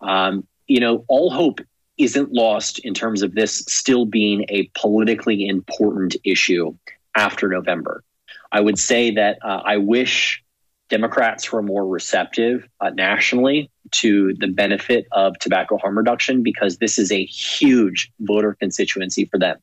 Um, 0.00 0.46
you 0.66 0.80
know, 0.80 1.04
all 1.08 1.30
hope 1.30 1.60
isn't 1.96 2.32
lost 2.32 2.78
in 2.80 2.94
terms 2.94 3.22
of 3.22 3.34
this 3.34 3.64
still 3.68 4.06
being 4.06 4.46
a 4.48 4.70
politically 4.78 5.46
important 5.46 6.16
issue 6.24 6.74
after 7.16 7.48
November. 7.48 8.04
I 8.52 8.60
would 8.60 8.78
say 8.78 9.10
that 9.12 9.38
uh, 9.42 9.62
I 9.64 9.78
wish 9.78 10.42
Democrats 10.88 11.52
were 11.52 11.62
more 11.62 11.86
receptive 11.86 12.66
uh, 12.80 12.90
nationally 12.90 13.70
to 13.90 14.34
the 14.38 14.48
benefit 14.48 15.06
of 15.12 15.38
tobacco 15.38 15.76
harm 15.78 15.96
reduction 15.96 16.42
because 16.42 16.78
this 16.78 16.98
is 16.98 17.12
a 17.12 17.24
huge 17.24 18.10
voter 18.20 18.54
constituency 18.54 19.24
for 19.26 19.38
them. 19.38 19.58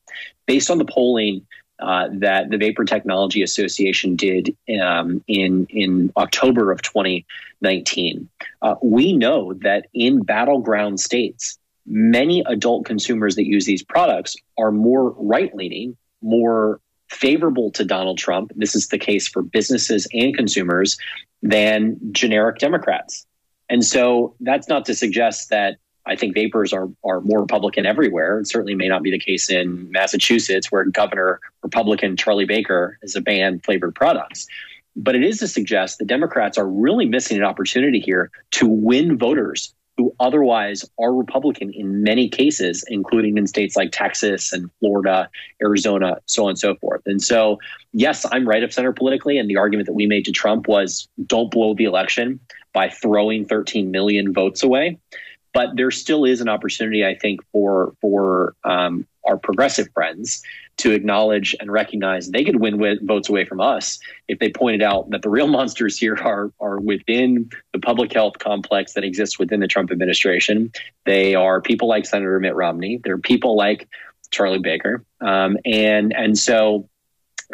Based 0.45 0.69
on 0.69 0.77
the 0.77 0.85
polling 0.85 1.45
uh, 1.79 2.07
that 2.11 2.49
the 2.49 2.57
Vapor 2.57 2.85
Technology 2.85 3.41
Association 3.41 4.15
did 4.15 4.55
um, 4.81 5.23
in 5.27 5.67
in 5.69 6.11
October 6.15 6.71
of 6.71 6.81
2019, 6.81 8.29
uh, 8.61 8.75
we 8.81 9.13
know 9.13 9.53
that 9.55 9.87
in 9.93 10.21
battleground 10.21 10.99
states, 10.99 11.57
many 11.85 12.43
adult 12.47 12.85
consumers 12.85 13.35
that 13.35 13.45
use 13.45 13.65
these 13.65 13.83
products 13.83 14.37
are 14.57 14.71
more 14.71 15.11
right 15.11 15.53
leaning, 15.53 15.97
more 16.21 16.79
favorable 17.09 17.71
to 17.71 17.85
Donald 17.85 18.17
Trump. 18.17 18.51
This 18.55 18.75
is 18.75 18.87
the 18.87 18.97
case 18.97 19.27
for 19.27 19.41
businesses 19.41 20.07
and 20.13 20.35
consumers 20.35 20.97
than 21.41 21.97
generic 22.11 22.57
Democrats. 22.57 23.25
And 23.69 23.83
so 23.83 24.35
that's 24.39 24.67
not 24.67 24.85
to 24.85 24.95
suggest 24.95 25.49
that 25.49 25.77
I 26.05 26.15
think 26.15 26.35
vapers 26.35 26.71
are, 26.71 26.87
are 27.03 27.21
more 27.21 27.41
Republican 27.41 27.85
everywhere. 27.85 28.39
It 28.39 28.47
certainly 28.47 28.75
may 28.75 28.87
not 28.87 29.01
be 29.01 29.09
the 29.09 29.19
case 29.19 29.49
in 29.49 29.89
Massachusetts, 29.91 30.71
where 30.71 30.85
Governor 30.85 31.39
Republican 31.63 32.15
Charlie 32.15 32.45
Baker 32.45 32.99
has 33.01 33.15
banned 33.25 33.63
flavored 33.63 33.95
products. 33.95 34.45
But 34.95 35.15
it 35.15 35.23
is 35.23 35.39
to 35.39 35.47
suggest 35.47 35.97
that 35.97 36.05
Democrats 36.05 36.57
are 36.57 36.67
really 36.67 37.05
missing 37.05 37.37
an 37.37 37.43
opportunity 37.43 37.99
here 37.99 38.31
to 38.51 38.67
win 38.67 39.17
voters 39.17 39.73
who 39.97 40.13
otherwise 40.19 40.83
are 40.99 41.13
Republican 41.13 41.71
in 41.73 42.03
many 42.03 42.27
cases, 42.27 42.83
including 42.89 43.37
in 43.37 43.47
states 43.47 43.75
like 43.75 43.91
Texas 43.91 44.51
and 44.51 44.69
Florida, 44.79 45.29
Arizona, 45.61 46.17
so 46.25 46.43
on 46.43 46.49
and 46.49 46.59
so 46.59 46.75
forth. 46.75 47.01
And 47.05 47.21
so, 47.21 47.59
yes, 47.93 48.25
I'm 48.31 48.47
right 48.47 48.63
of 48.63 48.73
center 48.73 48.91
politically. 48.91 49.37
And 49.37 49.49
the 49.49 49.57
argument 49.57 49.87
that 49.87 49.93
we 49.93 50.05
made 50.05 50.25
to 50.25 50.31
Trump 50.31 50.67
was 50.67 51.07
don't 51.25 51.49
blow 51.49 51.73
the 51.73 51.85
election 51.85 52.39
by 52.73 52.89
throwing 52.89 53.45
13 53.45 53.89
million 53.89 54.33
votes 54.33 54.63
away. 54.63 54.99
But 55.53 55.77
there 55.77 55.91
still 55.91 56.25
is 56.25 56.41
an 56.41 56.49
opportunity, 56.49 57.05
I 57.05 57.15
think, 57.15 57.39
for 57.53 57.95
for 58.01 58.55
um, 58.65 59.07
our 59.25 59.37
progressive 59.37 59.87
friends 59.93 60.41
to 60.77 60.91
acknowledge 60.91 61.55
and 61.59 61.71
recognize 61.71 62.29
they 62.29 62.43
could 62.43 62.59
win 62.59 62.77
with 62.77 63.05
votes 63.05 63.29
away 63.29 63.45
from 63.45 63.61
us 63.61 63.99
if 64.27 64.39
they 64.39 64.49
pointed 64.49 64.81
out 64.81 65.09
that 65.09 65.21
the 65.21 65.29
real 65.29 65.47
monsters 65.57 65.97
here 65.97 66.17
are 66.17 66.51
are 66.59 66.79
within 66.79 67.49
the 67.73 67.79
public 67.79 68.13
health 68.13 68.39
complex 68.39 68.93
that 68.93 69.03
exists 69.03 69.39
within 69.39 69.59
the 69.59 69.67
Trump 69.67 69.91
administration. 69.91 70.71
They 71.05 71.35
are 71.35 71.61
people 71.61 71.87
like 71.87 72.05
Senator 72.05 72.39
Mitt 72.39 72.55
Romney. 72.55 72.99
They're 73.03 73.17
people 73.17 73.55
like 73.55 73.87
Charlie 74.31 74.59
Baker, 74.59 75.03
um, 75.21 75.57
and 75.65 76.13
and 76.13 76.37
so. 76.37 76.89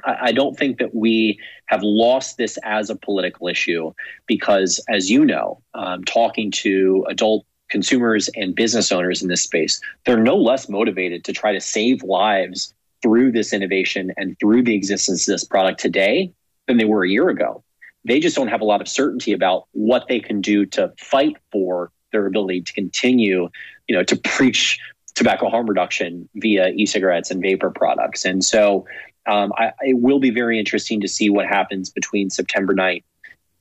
I 0.05 0.31
don't 0.31 0.57
think 0.57 0.77
that 0.79 0.95
we 0.95 1.37
have 1.65 1.83
lost 1.83 2.37
this 2.37 2.57
as 2.63 2.89
a 2.89 2.95
political 2.95 3.49
issue 3.49 3.91
because, 4.25 4.79
as 4.87 5.11
you 5.11 5.25
know, 5.25 5.61
um, 5.73 6.05
talking 6.05 6.49
to 6.51 7.05
adult 7.09 7.45
consumers 7.71 8.29
and 8.35 8.53
business 8.53 8.91
owners 8.91 9.21
in 9.23 9.29
this 9.29 9.41
space, 9.41 9.81
they're 10.05 10.21
no 10.21 10.35
less 10.35 10.69
motivated 10.69 11.23
to 11.23 11.33
try 11.33 11.51
to 11.53 11.61
save 11.61 12.03
lives 12.03 12.73
through 13.01 13.31
this 13.31 13.53
innovation 13.53 14.11
and 14.17 14.37
through 14.39 14.63
the 14.63 14.75
existence 14.75 15.27
of 15.27 15.33
this 15.33 15.43
product 15.43 15.79
today 15.79 16.31
than 16.67 16.77
they 16.77 16.85
were 16.85 17.03
a 17.03 17.09
year 17.09 17.29
ago. 17.29 17.63
They 18.05 18.19
just 18.19 18.35
don't 18.35 18.47
have 18.47 18.61
a 18.61 18.65
lot 18.65 18.81
of 18.81 18.87
certainty 18.87 19.31
about 19.31 19.67
what 19.71 20.07
they 20.07 20.19
can 20.19 20.41
do 20.41 20.65
to 20.67 20.93
fight 20.99 21.37
for 21.51 21.91
their 22.11 22.25
ability 22.25 22.61
to 22.61 22.73
continue, 22.73 23.49
you 23.87 23.95
know, 23.95 24.03
to 24.03 24.15
preach 24.15 24.79
tobacco 25.15 25.49
harm 25.49 25.67
reduction 25.67 26.27
via 26.35 26.69
e-cigarettes 26.69 27.31
and 27.31 27.41
vapor 27.41 27.69
products. 27.71 28.25
And 28.25 28.43
so 28.43 28.85
um, 29.27 29.51
I, 29.57 29.71
it 29.81 29.99
will 29.99 30.19
be 30.19 30.31
very 30.31 30.59
interesting 30.59 31.01
to 31.01 31.07
see 31.07 31.29
what 31.29 31.47
happens 31.47 31.89
between 31.89 32.29
September 32.29 32.73
9th 32.73 33.03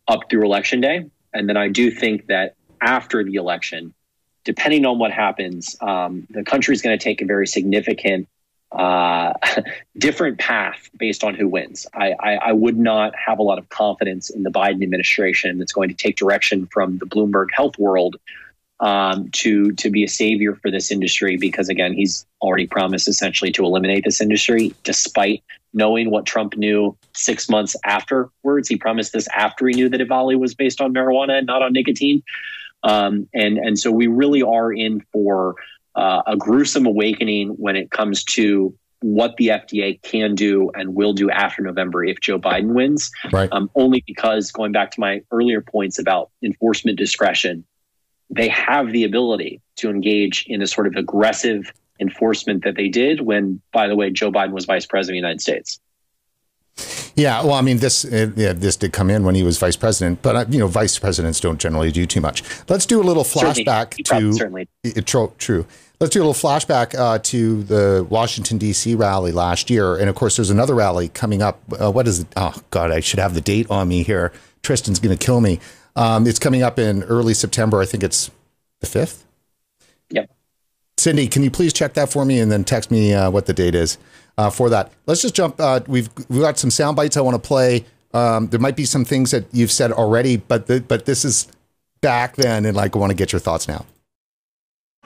up 0.08 0.20
through 0.30 0.44
election 0.44 0.80
day. 0.80 1.06
And 1.32 1.48
then 1.48 1.56
I 1.56 1.68
do 1.68 1.90
think 1.90 2.26
that 2.26 2.56
after 2.80 3.22
the 3.22 3.34
election, 3.34 3.94
depending 4.44 4.86
on 4.86 4.98
what 4.98 5.12
happens, 5.12 5.76
um, 5.80 6.26
the 6.30 6.44
country 6.44 6.74
is 6.74 6.82
going 6.82 6.98
to 6.98 7.02
take 7.02 7.20
a 7.20 7.24
very 7.24 7.46
significant 7.46 8.28
uh, 8.72 9.32
different 9.98 10.38
path 10.38 10.88
based 10.96 11.24
on 11.24 11.34
who 11.34 11.48
wins. 11.48 11.86
I, 11.94 12.14
I, 12.20 12.34
I, 12.36 12.52
would 12.52 12.78
not 12.78 13.12
have 13.16 13.40
a 13.40 13.42
lot 13.42 13.58
of 13.58 13.68
confidence 13.68 14.30
in 14.30 14.44
the 14.44 14.50
Biden 14.50 14.82
administration 14.82 15.58
that's 15.58 15.72
going 15.72 15.88
to 15.88 15.94
take 15.94 16.16
direction 16.16 16.66
from 16.66 16.98
the 16.98 17.06
Bloomberg 17.06 17.46
health 17.52 17.76
world 17.78 18.16
um, 18.78 19.28
to 19.32 19.72
to 19.72 19.90
be 19.90 20.04
a 20.04 20.08
savior 20.08 20.54
for 20.54 20.70
this 20.70 20.90
industry 20.90 21.36
because 21.36 21.68
again 21.68 21.92
he's 21.92 22.26
already 22.40 22.66
promised 22.66 23.08
essentially 23.08 23.52
to 23.52 23.64
eliminate 23.64 24.04
this 24.04 24.20
industry 24.20 24.74
despite 24.84 25.42
knowing 25.74 26.10
what 26.10 26.26
Trump 26.26 26.56
knew 26.56 26.96
six 27.14 27.48
months 27.48 27.76
afterwards. 27.84 28.68
He 28.68 28.76
promised 28.76 29.12
this 29.12 29.28
after 29.28 29.66
he 29.68 29.74
knew 29.74 29.88
that 29.88 30.00
EVALI 30.00 30.38
was 30.38 30.54
based 30.54 30.80
on 30.80 30.94
marijuana 30.94 31.38
and 31.38 31.46
not 31.46 31.62
on 31.62 31.72
nicotine. 31.72 32.22
Um, 32.82 33.28
and 33.34 33.58
and 33.58 33.78
so 33.78 33.90
we 33.90 34.06
really 34.06 34.42
are 34.42 34.72
in 34.72 35.00
for 35.12 35.56
uh, 35.94 36.22
a 36.26 36.36
gruesome 36.36 36.86
awakening 36.86 37.50
when 37.50 37.76
it 37.76 37.90
comes 37.90 38.24
to 38.24 38.74
what 39.02 39.36
the 39.36 39.48
FDA 39.48 40.00
can 40.02 40.34
do 40.34 40.70
and 40.74 40.94
will 40.94 41.12
do 41.12 41.30
after 41.30 41.62
November 41.62 42.04
if 42.04 42.20
Joe 42.20 42.38
Biden 42.38 42.74
wins. 42.74 43.10
Right. 43.32 43.48
Um, 43.50 43.70
only 43.74 44.04
because 44.06 44.52
going 44.52 44.72
back 44.72 44.90
to 44.92 45.00
my 45.00 45.22
earlier 45.30 45.62
points 45.62 45.98
about 45.98 46.30
enforcement 46.42 46.98
discretion, 46.98 47.64
they 48.28 48.48
have 48.48 48.92
the 48.92 49.04
ability 49.04 49.60
to 49.76 49.90
engage 49.90 50.44
in 50.46 50.62
a 50.62 50.66
sort 50.66 50.86
of 50.86 50.96
aggressive 50.96 51.72
enforcement 51.98 52.64
that 52.64 52.76
they 52.76 52.88
did 52.88 53.20
when, 53.20 53.60
by 53.72 53.88
the 53.88 53.96
way, 53.96 54.10
Joe 54.10 54.30
Biden 54.30 54.52
was 54.52 54.64
vice 54.64 54.86
president 54.86 55.16
of 55.16 55.22
the 55.22 55.28
United 55.28 55.40
States. 55.40 55.80
Yeah, 57.16 57.42
well, 57.42 57.54
I 57.54 57.60
mean, 57.60 57.78
this 57.78 58.04
uh, 58.04 58.30
yeah, 58.36 58.52
this 58.52 58.76
did 58.76 58.92
come 58.92 59.10
in 59.10 59.24
when 59.24 59.34
he 59.34 59.42
was 59.42 59.58
vice 59.58 59.76
president, 59.76 60.22
but 60.22 60.36
uh, 60.36 60.44
you 60.48 60.58
know, 60.58 60.66
vice 60.66 60.98
presidents 60.98 61.40
don't 61.40 61.60
generally 61.60 61.90
do 61.90 62.06
too 62.06 62.20
much. 62.20 62.42
Let's 62.68 62.86
do 62.86 63.00
a 63.00 63.04
little 63.04 63.24
flashback 63.24 63.94
certainly, 64.06 64.32
to 64.32 64.32
certainly. 64.32 64.68
It, 64.84 65.06
true, 65.06 65.32
true. 65.38 65.66
Let's 66.00 66.14
do 66.14 66.22
a 66.22 66.24
little 66.24 66.50
flashback 66.50 66.98
uh, 66.98 67.18
to 67.18 67.62
the 67.64 68.06
Washington 68.08 68.56
D.C. 68.56 68.94
rally 68.94 69.32
last 69.32 69.68
year, 69.68 69.96
and 69.96 70.08
of 70.08 70.14
course, 70.14 70.36
there's 70.36 70.50
another 70.50 70.74
rally 70.74 71.08
coming 71.08 71.42
up. 71.42 71.60
Uh, 71.78 71.90
what 71.90 72.08
is 72.08 72.20
it? 72.20 72.28
Oh 72.36 72.54
God, 72.70 72.90
I 72.90 73.00
should 73.00 73.18
have 73.18 73.34
the 73.34 73.40
date 73.40 73.70
on 73.70 73.88
me 73.88 74.02
here. 74.02 74.32
Tristan's 74.62 74.98
going 74.98 75.16
to 75.16 75.22
kill 75.22 75.40
me. 75.40 75.60
Um, 75.96 76.26
it's 76.26 76.38
coming 76.38 76.62
up 76.62 76.78
in 76.78 77.02
early 77.04 77.34
September. 77.34 77.80
I 77.80 77.86
think 77.86 78.02
it's 78.02 78.30
the 78.80 78.86
fifth. 78.86 79.26
Yep. 80.10 80.30
Cindy, 81.00 81.28
can 81.28 81.42
you 81.42 81.50
please 81.50 81.72
check 81.72 81.94
that 81.94 82.12
for 82.12 82.26
me 82.26 82.40
and 82.40 82.52
then 82.52 82.62
text 82.62 82.90
me 82.90 83.14
uh, 83.14 83.30
what 83.30 83.46
the 83.46 83.54
date 83.54 83.74
is 83.74 83.96
uh, 84.36 84.50
for 84.50 84.68
that? 84.68 84.92
Let's 85.06 85.22
just 85.22 85.34
jump. 85.34 85.58
Uh, 85.58 85.80
we've 85.86 86.10
we've 86.28 86.42
got 86.42 86.58
some 86.58 86.70
sound 86.70 86.94
bites 86.94 87.16
I 87.16 87.22
want 87.22 87.42
to 87.42 87.46
play. 87.46 87.86
Um, 88.12 88.48
there 88.48 88.60
might 88.60 88.76
be 88.76 88.84
some 88.84 89.06
things 89.06 89.30
that 89.30 89.46
you've 89.50 89.70
said 89.70 89.92
already, 89.92 90.36
but 90.36 90.66
the, 90.66 90.80
but 90.80 91.06
this 91.06 91.24
is 91.24 91.48
back 92.02 92.36
then, 92.36 92.66
and 92.66 92.76
like 92.76 92.94
I 92.94 92.98
want 92.98 93.10
to 93.10 93.16
get 93.16 93.32
your 93.32 93.40
thoughts 93.40 93.66
now. 93.66 93.86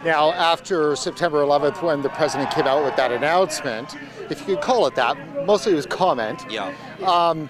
Now, 0.04 0.33
after 0.33 0.96
September 0.96 1.42
11th, 1.42 1.80
when 1.80 2.02
the 2.02 2.09
president 2.09 2.50
came 2.50 2.66
out 2.66 2.85
with 2.85 2.96
that 2.96 3.12
announcement, 3.12 3.94
if 4.30 4.40
you 4.40 4.57
could 4.57 4.61
call 4.61 4.87
it 4.87 4.96
that, 4.96 5.46
mostly 5.46 5.72
it 5.72 5.76
was 5.76 5.87
comment. 5.87 6.44
Yeah. 6.50 6.74
Um, 7.07 7.48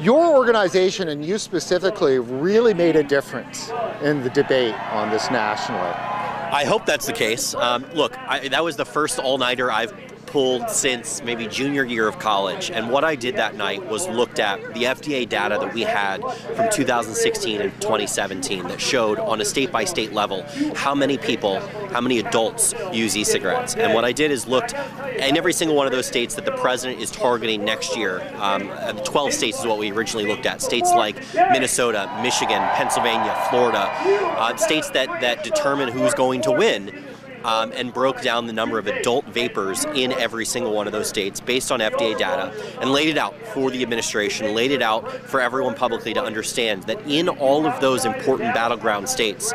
your 0.00 0.36
organization 0.36 1.08
and 1.08 1.24
you 1.24 1.38
specifically 1.38 2.18
really 2.18 2.74
made 2.74 2.96
a 2.96 3.02
difference 3.02 3.70
in 4.02 4.22
the 4.22 4.30
debate 4.30 4.74
on 4.90 5.10
this 5.10 5.30
nationally. 5.30 6.15
I 6.56 6.64
hope 6.64 6.86
that's 6.86 7.04
the 7.04 7.12
case. 7.12 7.54
Um, 7.54 7.84
look, 7.92 8.16
I, 8.16 8.48
that 8.48 8.64
was 8.64 8.76
the 8.76 8.86
first 8.86 9.18
all 9.18 9.36
nighter 9.36 9.70
I've 9.70 9.92
pulled 10.26 10.68
since 10.70 11.22
maybe 11.22 11.46
junior 11.46 11.84
year 11.84 12.08
of 12.08 12.18
college. 12.18 12.70
And 12.70 12.90
what 12.90 13.04
I 13.04 13.14
did 13.14 13.36
that 13.36 13.54
night 13.54 13.84
was 13.86 14.08
looked 14.08 14.38
at 14.38 14.60
the 14.74 14.84
FDA 14.84 15.28
data 15.28 15.58
that 15.60 15.72
we 15.72 15.82
had 15.82 16.20
from 16.54 16.68
2016 16.70 17.60
and 17.60 17.72
2017 17.80 18.68
that 18.68 18.80
showed 18.80 19.18
on 19.18 19.40
a 19.40 19.44
state 19.44 19.72
by 19.72 19.84
state 19.84 20.12
level 20.12 20.44
how 20.74 20.94
many 20.94 21.18
people, 21.18 21.60
how 21.90 22.00
many 22.00 22.18
adults 22.18 22.74
use 22.92 23.16
e 23.16 23.24
cigarettes. 23.24 23.74
And 23.74 23.94
what 23.94 24.04
I 24.04 24.12
did 24.12 24.30
is 24.30 24.46
looked 24.46 24.74
in 24.74 25.36
every 25.36 25.52
single 25.52 25.76
one 25.76 25.86
of 25.86 25.92
those 25.92 26.06
states 26.06 26.34
that 26.34 26.44
the 26.44 26.52
president 26.52 27.00
is 27.00 27.10
targeting 27.10 27.64
next 27.64 27.96
year. 27.96 28.20
Um, 28.36 28.68
12 29.04 29.32
states 29.32 29.60
is 29.60 29.66
what 29.66 29.78
we 29.78 29.90
originally 29.90 30.26
looked 30.26 30.46
at. 30.46 30.60
States 30.60 30.90
like 30.92 31.16
Minnesota, 31.34 32.10
Michigan, 32.22 32.62
Pennsylvania, 32.74 33.34
Florida, 33.50 33.90
uh, 34.38 34.56
states 34.56 34.90
that, 34.90 35.20
that 35.20 35.44
determine 35.44 35.88
who's 35.88 36.14
going 36.14 36.42
to 36.42 36.52
win 36.52 37.05
um, 37.46 37.72
and 37.74 37.94
broke 37.94 38.20
down 38.20 38.46
the 38.46 38.52
number 38.52 38.78
of 38.78 38.88
adult 38.88 39.24
vapers 39.26 39.84
in 39.94 40.12
every 40.12 40.44
single 40.44 40.72
one 40.72 40.86
of 40.86 40.92
those 40.92 41.08
states 41.08 41.40
based 41.40 41.70
on 41.70 41.80
FDA 41.80 42.18
data 42.18 42.52
and 42.80 42.90
laid 42.92 43.08
it 43.08 43.16
out 43.16 43.34
for 43.54 43.70
the 43.70 43.82
administration, 43.82 44.54
laid 44.54 44.72
it 44.72 44.82
out 44.82 45.10
for 45.10 45.40
everyone 45.40 45.74
publicly 45.74 46.12
to 46.12 46.22
understand 46.22 46.82
that 46.84 47.00
in 47.06 47.28
all 47.28 47.66
of 47.66 47.80
those 47.80 48.04
important 48.04 48.52
battleground 48.52 49.08
states, 49.08 49.52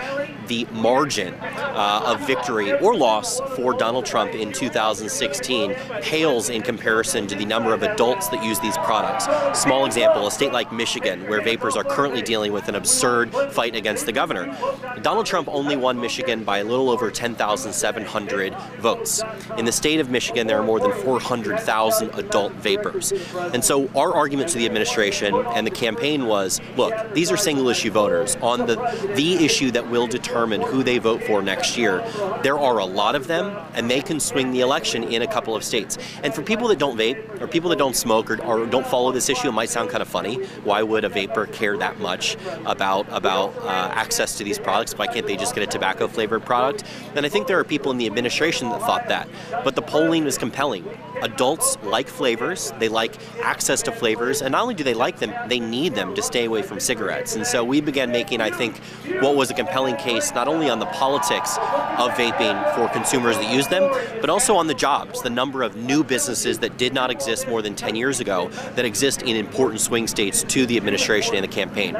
the 0.47 0.65
margin 0.71 1.33
uh, 1.33 2.03
of 2.05 2.25
victory 2.25 2.73
or 2.73 2.95
loss 2.95 3.39
for 3.55 3.73
Donald 3.73 4.05
Trump 4.05 4.33
in 4.33 4.51
2016 4.51 5.73
pales 6.01 6.49
in 6.49 6.61
comparison 6.61 7.27
to 7.27 7.35
the 7.35 7.45
number 7.45 7.73
of 7.73 7.83
adults 7.83 8.29
that 8.29 8.43
use 8.43 8.59
these 8.59 8.77
products. 8.79 9.27
Small 9.59 9.85
example, 9.85 10.27
a 10.27 10.31
state 10.31 10.53
like 10.53 10.71
Michigan, 10.71 11.27
where 11.27 11.41
vapers 11.41 11.75
are 11.75 11.83
currently 11.83 12.21
dealing 12.21 12.53
with 12.53 12.67
an 12.69 12.75
absurd 12.75 13.33
fight 13.51 13.75
against 13.75 14.05
the 14.05 14.11
governor. 14.11 14.55
Donald 15.01 15.25
Trump 15.25 15.47
only 15.49 15.75
won 15.75 15.99
Michigan 15.99 16.43
by 16.43 16.59
a 16.59 16.63
little 16.63 16.89
over 16.89 17.11
10,000 17.11 17.73
700 17.81 18.55
votes. 18.79 19.23
In 19.57 19.65
the 19.65 19.71
state 19.71 19.99
of 19.99 20.09
Michigan, 20.09 20.47
there 20.47 20.59
are 20.59 20.63
more 20.63 20.79
than 20.79 20.93
400,000 20.93 22.11
adult 22.13 22.53
vapers. 22.53 23.11
And 23.53 23.65
so 23.65 23.89
our 23.95 24.13
argument 24.13 24.49
to 24.49 24.57
the 24.59 24.65
administration 24.65 25.33
and 25.33 25.65
the 25.65 25.71
campaign 25.71 26.27
was, 26.27 26.61
look, 26.77 26.93
these 27.13 27.31
are 27.31 27.37
single 27.37 27.67
issue 27.69 27.91
voters 27.91 28.37
on 28.41 28.67
the 28.67 28.75
the 29.15 29.43
issue 29.43 29.71
that 29.71 29.89
will 29.89 30.07
determine 30.07 30.61
who 30.61 30.83
they 30.83 30.97
vote 30.97 31.23
for 31.23 31.41
next 31.41 31.77
year. 31.77 32.03
There 32.43 32.59
are 32.59 32.77
a 32.77 32.85
lot 32.85 33.15
of 33.15 33.27
them, 33.27 33.57
and 33.73 33.89
they 33.89 34.01
can 34.01 34.19
swing 34.19 34.51
the 34.51 34.61
election 34.61 35.03
in 35.03 35.21
a 35.21 35.27
couple 35.27 35.55
of 35.55 35.63
states. 35.63 35.97
And 36.23 36.33
for 36.33 36.41
people 36.41 36.67
that 36.69 36.79
don't 36.79 36.97
vape 36.97 37.41
or 37.41 37.47
people 37.47 37.69
that 37.71 37.79
don't 37.79 37.95
smoke 37.95 38.29
or, 38.29 38.41
or 38.43 38.65
don't 38.65 38.85
follow 38.85 39.11
this 39.11 39.29
issue, 39.29 39.49
it 39.49 39.53
might 39.53 39.69
sound 39.69 39.89
kind 39.89 40.01
of 40.01 40.07
funny. 40.07 40.35
Why 40.63 40.83
would 40.83 41.03
a 41.03 41.09
vaper 41.09 41.47
care 41.47 41.77
that 41.77 41.99
much 41.99 42.37
about 42.65 43.07
about 43.09 43.55
uh, 43.57 43.91
access 43.93 44.37
to 44.37 44.43
these 44.43 44.59
products? 44.59 44.97
Why 44.97 45.07
can't 45.07 45.25
they 45.25 45.37
just 45.37 45.55
get 45.55 45.63
a 45.63 45.67
tobacco 45.67 46.07
flavored 46.07 46.45
product? 46.45 46.83
And 47.15 47.25
I 47.25 47.29
think 47.29 47.47
there 47.47 47.59
are 47.59 47.63
people 47.71 47.89
in 47.89 47.97
the 47.97 48.05
administration 48.05 48.67
that 48.67 48.81
thought 48.81 49.07
that. 49.07 49.29
But 49.63 49.75
the 49.75 49.81
polling 49.81 50.25
was 50.25 50.37
compelling. 50.37 50.85
Adults 51.21 51.77
like 51.83 52.09
flavors, 52.09 52.73
they 52.79 52.89
like 52.89 53.15
access 53.41 53.81
to 53.83 53.93
flavors, 53.93 54.41
and 54.41 54.51
not 54.51 54.63
only 54.63 54.73
do 54.73 54.83
they 54.83 54.93
like 54.93 55.19
them, 55.19 55.33
they 55.47 55.61
need 55.61 55.95
them 55.95 56.13
to 56.15 56.21
stay 56.21 56.43
away 56.43 56.63
from 56.63 56.81
cigarettes. 56.81 57.37
And 57.37 57.47
so 57.47 57.63
we 57.63 57.79
began 57.79 58.11
making, 58.11 58.41
I 58.41 58.49
think, 58.49 58.77
what 59.21 59.37
was 59.37 59.51
a 59.51 59.53
compelling 59.53 59.95
case 59.95 60.33
not 60.33 60.49
only 60.49 60.69
on 60.69 60.79
the 60.79 60.85
politics 60.87 61.55
of 61.57 62.11
vaping 62.11 62.57
for 62.75 62.89
consumers 62.89 63.37
that 63.37 63.53
use 63.53 63.69
them, 63.69 63.89
but 64.19 64.29
also 64.29 64.55
on 64.57 64.67
the 64.67 64.73
jobs, 64.73 65.21
the 65.21 65.29
number 65.29 65.63
of 65.63 65.77
new 65.77 66.03
businesses 66.03 66.59
that 66.59 66.77
did 66.77 66.93
not 66.93 67.09
exist 67.09 67.47
more 67.47 67.61
than 67.61 67.73
10 67.73 67.95
years 67.95 68.19
ago 68.19 68.49
that 68.75 68.83
exist 68.83 69.21
in 69.21 69.37
important 69.37 69.79
swing 69.79 70.07
states 70.07 70.43
to 70.43 70.65
the 70.65 70.75
administration 70.75 71.35
and 71.35 71.43
the 71.45 71.47
campaign. 71.47 71.95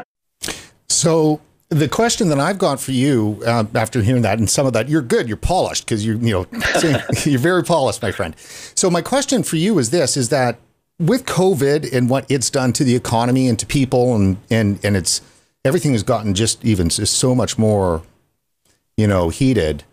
So 0.90 1.40
the 1.72 1.88
question 1.88 2.28
that 2.28 2.40
I've 2.40 2.58
got 2.58 2.82
for 2.82 2.92
you 2.92 3.42
uh, 3.48 3.64
after 3.74 4.02
hearing 4.02 4.24
that 4.24 4.38
and 4.38 4.50
some 4.50 4.68
of 4.68 4.74
that, 4.74 4.90
you're 4.90 5.02
good, 5.02 5.30
you're 5.30 5.38
polished 5.38 5.86
because 5.86 6.06
you 6.06 6.18
you 6.18 6.34
know 6.34 6.46
you're 7.24 7.40
very 7.40 7.64
polished, 7.64 8.02
my 8.02 8.12
friend. 8.12 8.38
So 8.38 8.90
my 8.90 9.02
question 9.02 9.42
for 9.42 9.56
you 9.56 9.80
is 9.80 9.90
this: 9.90 10.18
is 10.18 10.30
that 10.30 10.60
with 11.00 11.26
COVID 11.26 11.92
and 11.92 12.10
what 12.10 12.30
it's 12.30 12.50
done 12.50 12.74
to 12.74 12.84
the 12.84 12.96
economy 12.96 13.48
and 13.48 13.58
to 13.58 13.66
people 13.66 14.16
and 14.16 14.38
and 14.52 14.84
and 14.84 14.98
it's 14.98 15.22
everything 15.64 15.94
has 15.94 16.04
gotten 16.04 16.34
just 16.34 16.64
even 16.66 16.90
so 16.90 17.34
much 17.34 17.58
more, 17.58 18.04
you 18.98 19.08
know, 19.08 19.30
heated. 19.30 19.84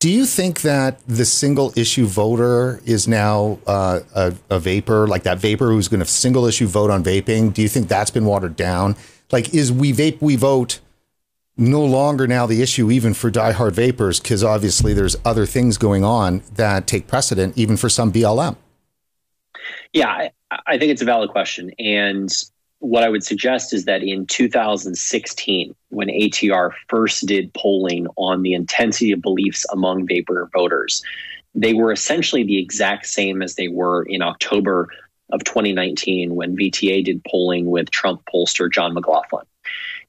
Do 0.00 0.08
you 0.08 0.26
think 0.26 0.62
that 0.62 1.00
the 1.08 1.24
single 1.24 1.72
issue 1.76 2.06
voter 2.06 2.80
is 2.86 3.08
now 3.08 3.58
uh, 3.66 4.00
a, 4.14 4.32
a 4.48 4.60
vaper, 4.60 5.08
like 5.08 5.24
that 5.24 5.38
vaper 5.38 5.72
who's 5.72 5.88
going 5.88 6.00
to 6.00 6.06
single 6.06 6.46
issue 6.46 6.68
vote 6.68 6.88
on 6.88 7.02
vaping? 7.02 7.52
Do 7.52 7.62
you 7.62 7.68
think 7.68 7.88
that's 7.88 8.12
been 8.12 8.24
watered 8.24 8.54
down? 8.54 8.94
Like, 9.32 9.52
is 9.52 9.72
we 9.72 9.92
vape, 9.92 10.22
we 10.22 10.36
vote? 10.36 10.78
No 11.60 11.84
longer 11.84 12.28
now 12.28 12.46
the 12.46 12.62
issue 12.62 12.88
even 12.90 13.14
for 13.14 13.32
diehard 13.32 13.72
vapers 13.72 14.20
because 14.20 14.44
obviously 14.44 14.94
there's 14.94 15.16
other 15.24 15.44
things 15.44 15.76
going 15.76 16.04
on 16.04 16.42
that 16.54 16.86
take 16.86 17.08
precedent 17.08 17.58
even 17.58 17.76
for 17.76 17.88
some 17.88 18.12
BLM. 18.12 18.56
Yeah, 19.92 20.08
I, 20.08 20.30
I 20.66 20.78
think 20.78 20.92
it's 20.92 21.02
a 21.02 21.04
valid 21.04 21.30
question. 21.30 21.72
And 21.80 22.32
what 22.78 23.02
I 23.02 23.08
would 23.08 23.24
suggest 23.24 23.74
is 23.74 23.86
that 23.86 24.04
in 24.04 24.26
2016, 24.26 25.74
when 25.88 26.08
ATR 26.08 26.70
first 26.86 27.26
did 27.26 27.52
polling 27.54 28.06
on 28.16 28.42
the 28.42 28.54
intensity 28.54 29.10
of 29.10 29.20
beliefs 29.20 29.66
among 29.72 30.06
vaper 30.06 30.48
voters, 30.52 31.02
they 31.56 31.74
were 31.74 31.90
essentially 31.90 32.44
the 32.44 32.60
exact 32.60 33.06
same 33.06 33.42
as 33.42 33.56
they 33.56 33.66
were 33.66 34.04
in 34.04 34.22
October 34.22 34.90
of 35.32 35.42
2019 35.42 36.36
when 36.36 36.56
VTA 36.56 37.04
did 37.04 37.22
polling 37.24 37.66
with 37.66 37.90
Trump 37.90 38.22
pollster 38.32 38.72
John 38.72 38.94
McLaughlin. 38.94 39.44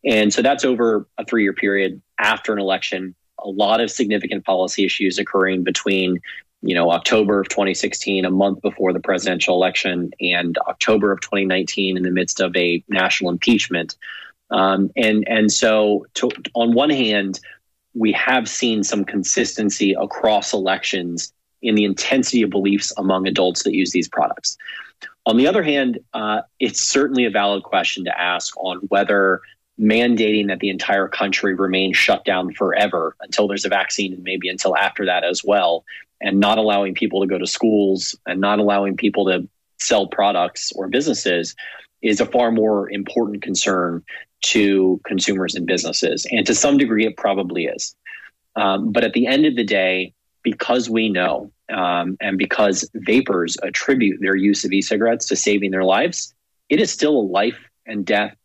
And 0.06 0.34
so 0.34 0.42
that's 0.42 0.64
over 0.64 1.08
a 1.18 1.26
three 1.26 1.44
year 1.44 1.54
period 1.54 2.02
after 2.18 2.54
an 2.54 2.60
election. 2.60 3.16
A 3.40 3.50
lot 3.50 3.82
of 3.82 3.92
significant 3.92 4.46
policy 4.46 4.86
issues 4.86 5.18
occurring 5.18 5.64
between, 5.64 6.22
you 6.62 6.76
know, 6.76 6.92
October 6.92 7.40
of 7.40 7.50
2016, 7.50 8.26
a 8.26 8.30
month 8.30 8.62
before 8.62 8.92
the 8.92 9.00
presidential 9.00 9.56
election, 9.56 10.12
and 10.20 10.58
October 10.68 11.12
of 11.12 11.22
2019 11.22 11.98
in 11.98 12.04
the 12.04 12.12
midst 12.12 12.40
of 12.42 12.56
a 12.56 12.84
national 12.90 13.32
impeachment. 13.32 13.96
Um, 14.52 14.92
and 14.96 15.28
and 15.28 15.52
so, 15.52 16.06
to, 16.16 16.30
on 16.54 16.74
one 16.74 16.90
hand, 16.90 17.40
we 17.94 18.12
have 18.14 18.50
seen 18.50 18.84
some 18.84 19.06
consistency 19.06 19.94
across 19.94 20.54
elections 20.54 21.34
in 21.62 21.76
the 21.76 21.84
intensity 21.84 22.42
of 22.42 22.50
beliefs 22.50 22.94
among 22.98 23.28
adults 23.28 23.64
that 23.64 23.74
use 23.74 23.92
these 23.92 24.08
products. 24.08 24.58
On 25.26 25.38
the 25.38 25.48
other 25.48 25.62
hand, 25.62 26.00
uh, 26.14 26.42
it's 26.60 26.82
certainly 26.82 27.26
a 27.26 27.30
valid 27.30 27.64
question 27.64 28.06
to 28.06 28.20
ask 28.20 28.56
on 28.58 28.78
whether 28.88 29.42
mandating 29.80 30.48
that 30.48 30.60
the 30.60 30.70
entire 30.70 31.08
country 31.08 31.54
remain 31.54 31.94
shut 31.94 32.26
down 32.26 32.54
forever 32.54 33.16
until 33.22 33.48
there's 33.48 33.66
a 33.66 33.70
vaccine 33.70 34.14
and 34.14 34.24
maybe 34.24 34.50
until 34.50 34.76
after 34.76 35.06
that 35.06 35.24
as 35.24 35.44
well, 35.44 35.86
and 36.22 36.40
not 36.40 36.58
allowing 36.58 36.94
people 36.94 37.22
to 37.22 37.28
go 37.28 37.38
to 37.38 37.48
schools 37.48 38.16
and 38.26 38.42
not 38.42 38.60
allowing 38.60 38.98
people 38.98 39.26
to 39.26 39.48
sell 39.80 40.08
products 40.08 40.72
or 40.76 40.90
businesses 40.90 41.56
is 42.02 42.20
a 42.20 42.26
far 42.26 42.52
more 42.52 42.90
important 42.92 43.42
concern 43.42 44.04
to 44.42 45.00
consumers 45.06 45.56
and 45.56 45.66
businesses. 45.66 46.26
And 46.32 46.46
to 46.46 46.56
some 46.56 46.78
degree, 46.78 47.06
it 47.06 47.18
probably 47.18 47.66
is. 47.66 47.96
Um, 48.56 48.92
but 48.92 49.04
at 49.04 49.14
the 49.14 49.28
end 49.28 49.46
of 49.46 49.56
the 49.56 49.64
day, 49.64 50.14
because 50.44 50.90
we 50.90 51.10
know 51.10 51.52
um, 51.70 52.18
and 52.22 52.38
because 52.38 52.90
vapers 52.94 53.58
attribute 53.64 54.20
their 54.22 54.36
use 54.36 54.64
of 54.66 54.72
e-cigarettes 54.72 55.28
to 55.28 55.36
saving 55.36 55.72
their 55.72 55.84
lives, 55.84 56.34
it 56.70 56.80
is 56.82 56.92
still 56.92 57.18
a 57.18 57.22
life 57.22 57.60
and 57.86 58.06
death 58.06 58.36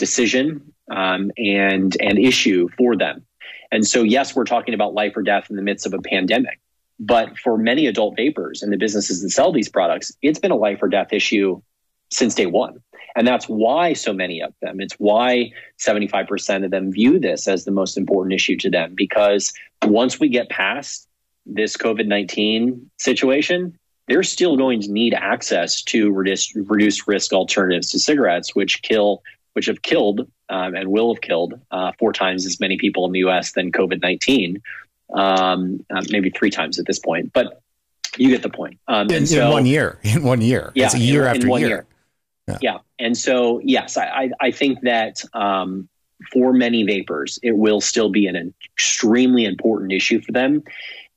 decision 0.00 0.72
um, 0.90 1.30
and 1.36 1.96
and 2.00 2.18
issue 2.18 2.68
for 2.76 2.96
them. 2.96 3.24
And 3.70 3.86
so, 3.86 4.02
yes, 4.02 4.34
we're 4.34 4.44
talking 4.44 4.74
about 4.74 4.94
life 4.94 5.16
or 5.16 5.22
death 5.22 5.48
in 5.48 5.54
the 5.54 5.62
midst 5.62 5.86
of 5.86 5.94
a 5.94 6.00
pandemic. 6.00 6.58
But 6.98 7.38
for 7.38 7.56
many 7.56 7.86
adult 7.86 8.16
vapers 8.16 8.62
and 8.62 8.72
the 8.72 8.76
businesses 8.76 9.22
that 9.22 9.30
sell 9.30 9.52
these 9.52 9.68
products, 9.68 10.12
it's 10.20 10.40
been 10.40 10.50
a 10.50 10.56
life 10.56 10.82
or 10.82 10.88
death 10.88 11.12
issue 11.12 11.62
since 12.10 12.34
day 12.34 12.46
one. 12.46 12.82
And 13.16 13.26
that's 13.26 13.46
why 13.48 13.92
so 13.92 14.12
many 14.12 14.42
of 14.42 14.52
them, 14.60 14.80
it's 14.80 14.94
why 14.94 15.52
75% 15.78 16.64
of 16.64 16.70
them 16.70 16.92
view 16.92 17.18
this 17.18 17.48
as 17.48 17.64
the 17.64 17.70
most 17.70 17.96
important 17.96 18.34
issue 18.34 18.56
to 18.58 18.70
them. 18.70 18.94
Because 18.94 19.52
once 19.84 20.20
we 20.20 20.28
get 20.28 20.48
past 20.48 21.08
this 21.46 21.76
COVID 21.76 22.06
19 22.06 22.90
situation, 22.98 23.78
they're 24.08 24.22
still 24.22 24.56
going 24.56 24.80
to 24.82 24.92
need 24.92 25.14
access 25.14 25.82
to 25.82 26.10
reduce, 26.10 26.54
reduced 26.54 27.06
risk 27.06 27.32
alternatives 27.32 27.90
to 27.90 27.98
cigarettes, 27.98 28.54
which 28.54 28.82
kill, 28.82 29.22
which 29.60 29.66
have 29.66 29.82
killed 29.82 30.20
um, 30.48 30.74
and 30.74 30.88
will 30.88 31.12
have 31.12 31.20
killed 31.20 31.52
uh, 31.70 31.92
four 31.98 32.14
times 32.14 32.46
as 32.46 32.58
many 32.60 32.78
people 32.78 33.04
in 33.04 33.12
the 33.12 33.18
U.S. 33.18 33.52
than 33.52 33.70
COVID 33.70 34.00
19, 34.00 34.62
um, 35.12 35.84
uh, 35.90 36.02
maybe 36.08 36.30
three 36.30 36.48
times 36.48 36.78
at 36.78 36.86
this 36.86 36.98
point. 36.98 37.30
But 37.34 37.60
you 38.16 38.30
get 38.30 38.42
the 38.42 38.48
point. 38.48 38.78
Um, 38.88 39.10
in, 39.10 39.26
so, 39.26 39.44
in, 39.48 39.52
one 39.52 39.66
year, 39.66 39.98
in 40.02 40.22
one 40.22 40.40
year, 40.40 40.72
yeah, 40.74 40.86
it's 40.86 40.94
a 40.94 40.98
year 40.98 41.24
in, 41.24 41.28
after 41.28 41.46
in 41.46 41.58
year. 41.58 41.68
year. 41.68 41.86
Yeah. 42.48 42.58
yeah. 42.62 42.78
And 42.98 43.18
so, 43.18 43.60
yes, 43.62 43.98
I, 43.98 44.30
I 44.40 44.50
think 44.50 44.80
that 44.80 45.22
um, 45.34 45.90
for 46.32 46.54
many 46.54 46.82
vapers, 46.84 47.38
it 47.42 47.58
will 47.58 47.82
still 47.82 48.08
be 48.08 48.26
an 48.26 48.54
extremely 48.64 49.44
important 49.44 49.92
issue 49.92 50.22
for 50.22 50.32
them. 50.32 50.62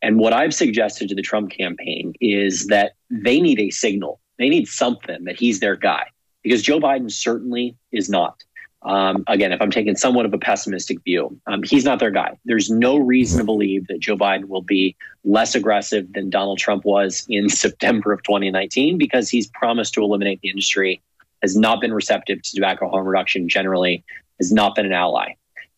And 0.01 0.19
what 0.19 0.33
I've 0.33 0.53
suggested 0.53 1.07
to 1.07 1.15
the 1.15 1.21
Trump 1.21 1.49
campaign 1.49 2.11
is 2.19 2.67
that 2.67 2.95
they 3.09 3.39
need 3.39 3.61
a 3.61 3.69
signal. 3.69 4.19
They 4.37 4.49
need 4.49 4.67
something 4.67 5.23
that 5.23 5.37
he's 5.39 5.61
their 5.61 5.77
guy 5.77 6.07
because 6.43 6.61
Joe 6.61 6.79
Biden 6.79 7.11
certainly 7.11 7.75
is 7.91 8.09
not. 8.09 8.43
Um, 8.83 9.23
again, 9.27 9.53
if 9.53 9.61
I'm 9.61 9.71
taking 9.71 9.95
somewhat 9.95 10.25
of 10.25 10.33
a 10.33 10.37
pessimistic 10.37 11.01
view, 11.03 11.39
um, 11.47 11.63
he's 11.63 11.85
not 11.85 11.99
their 11.99 12.11
guy. 12.11 12.37
There's 12.43 12.69
no 12.69 12.97
reason 12.97 13.39
to 13.39 13.45
believe 13.45 13.87
that 13.87 13.99
Joe 13.99 14.17
Biden 14.17 14.45
will 14.45 14.61
be 14.61 14.95
less 15.23 15.55
aggressive 15.55 16.11
than 16.11 16.29
Donald 16.29 16.59
Trump 16.59 16.83
was 16.83 17.25
in 17.29 17.47
September 17.49 18.11
of 18.11 18.21
2019 18.23 18.97
because 18.97 19.29
he's 19.29 19.47
promised 19.47 19.93
to 19.93 20.01
eliminate 20.01 20.41
the 20.41 20.49
industry 20.49 21.01
has 21.41 21.55
not 21.55 21.81
been 21.81 21.93
receptive 21.93 22.41
to 22.41 22.55
tobacco 22.55 22.89
harm 22.89 23.05
reduction 23.05 23.47
generally, 23.47 24.03
has 24.39 24.51
not 24.51 24.75
been 24.75 24.85
an 24.85 24.93
ally. 24.93 25.33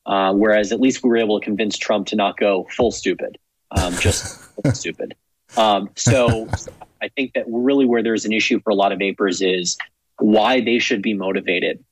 Uh, 0.06 0.32
whereas 0.34 0.72
at 0.72 0.80
least 0.80 1.04
we 1.04 1.10
were 1.10 1.18
able 1.18 1.40
to 1.40 1.44
convince 1.44 1.78
Trump 1.78 2.06
to 2.08 2.16
not 2.16 2.38
go 2.38 2.68
full 2.76 2.92
stupid, 2.92 3.38
um, 3.72 3.94
just 3.98 4.48
stupid. 4.74 5.16
Um, 5.58 5.90
so 5.96 6.48
I 7.02 7.08
think 7.10 7.34
that 7.34 7.46
really 7.48 7.86
where 7.86 8.04
there's 8.04 8.26
an 8.26 8.32
issue 8.32 8.60
for 8.62 8.70
a 8.70 8.76
lot 8.76 8.92
of 8.92 9.00
vapers 9.00 9.42
is 9.42 9.78
why 10.20 10.62
they 10.62 10.80
should 10.80 11.02
be 11.02 11.14
motivated 11.14 11.84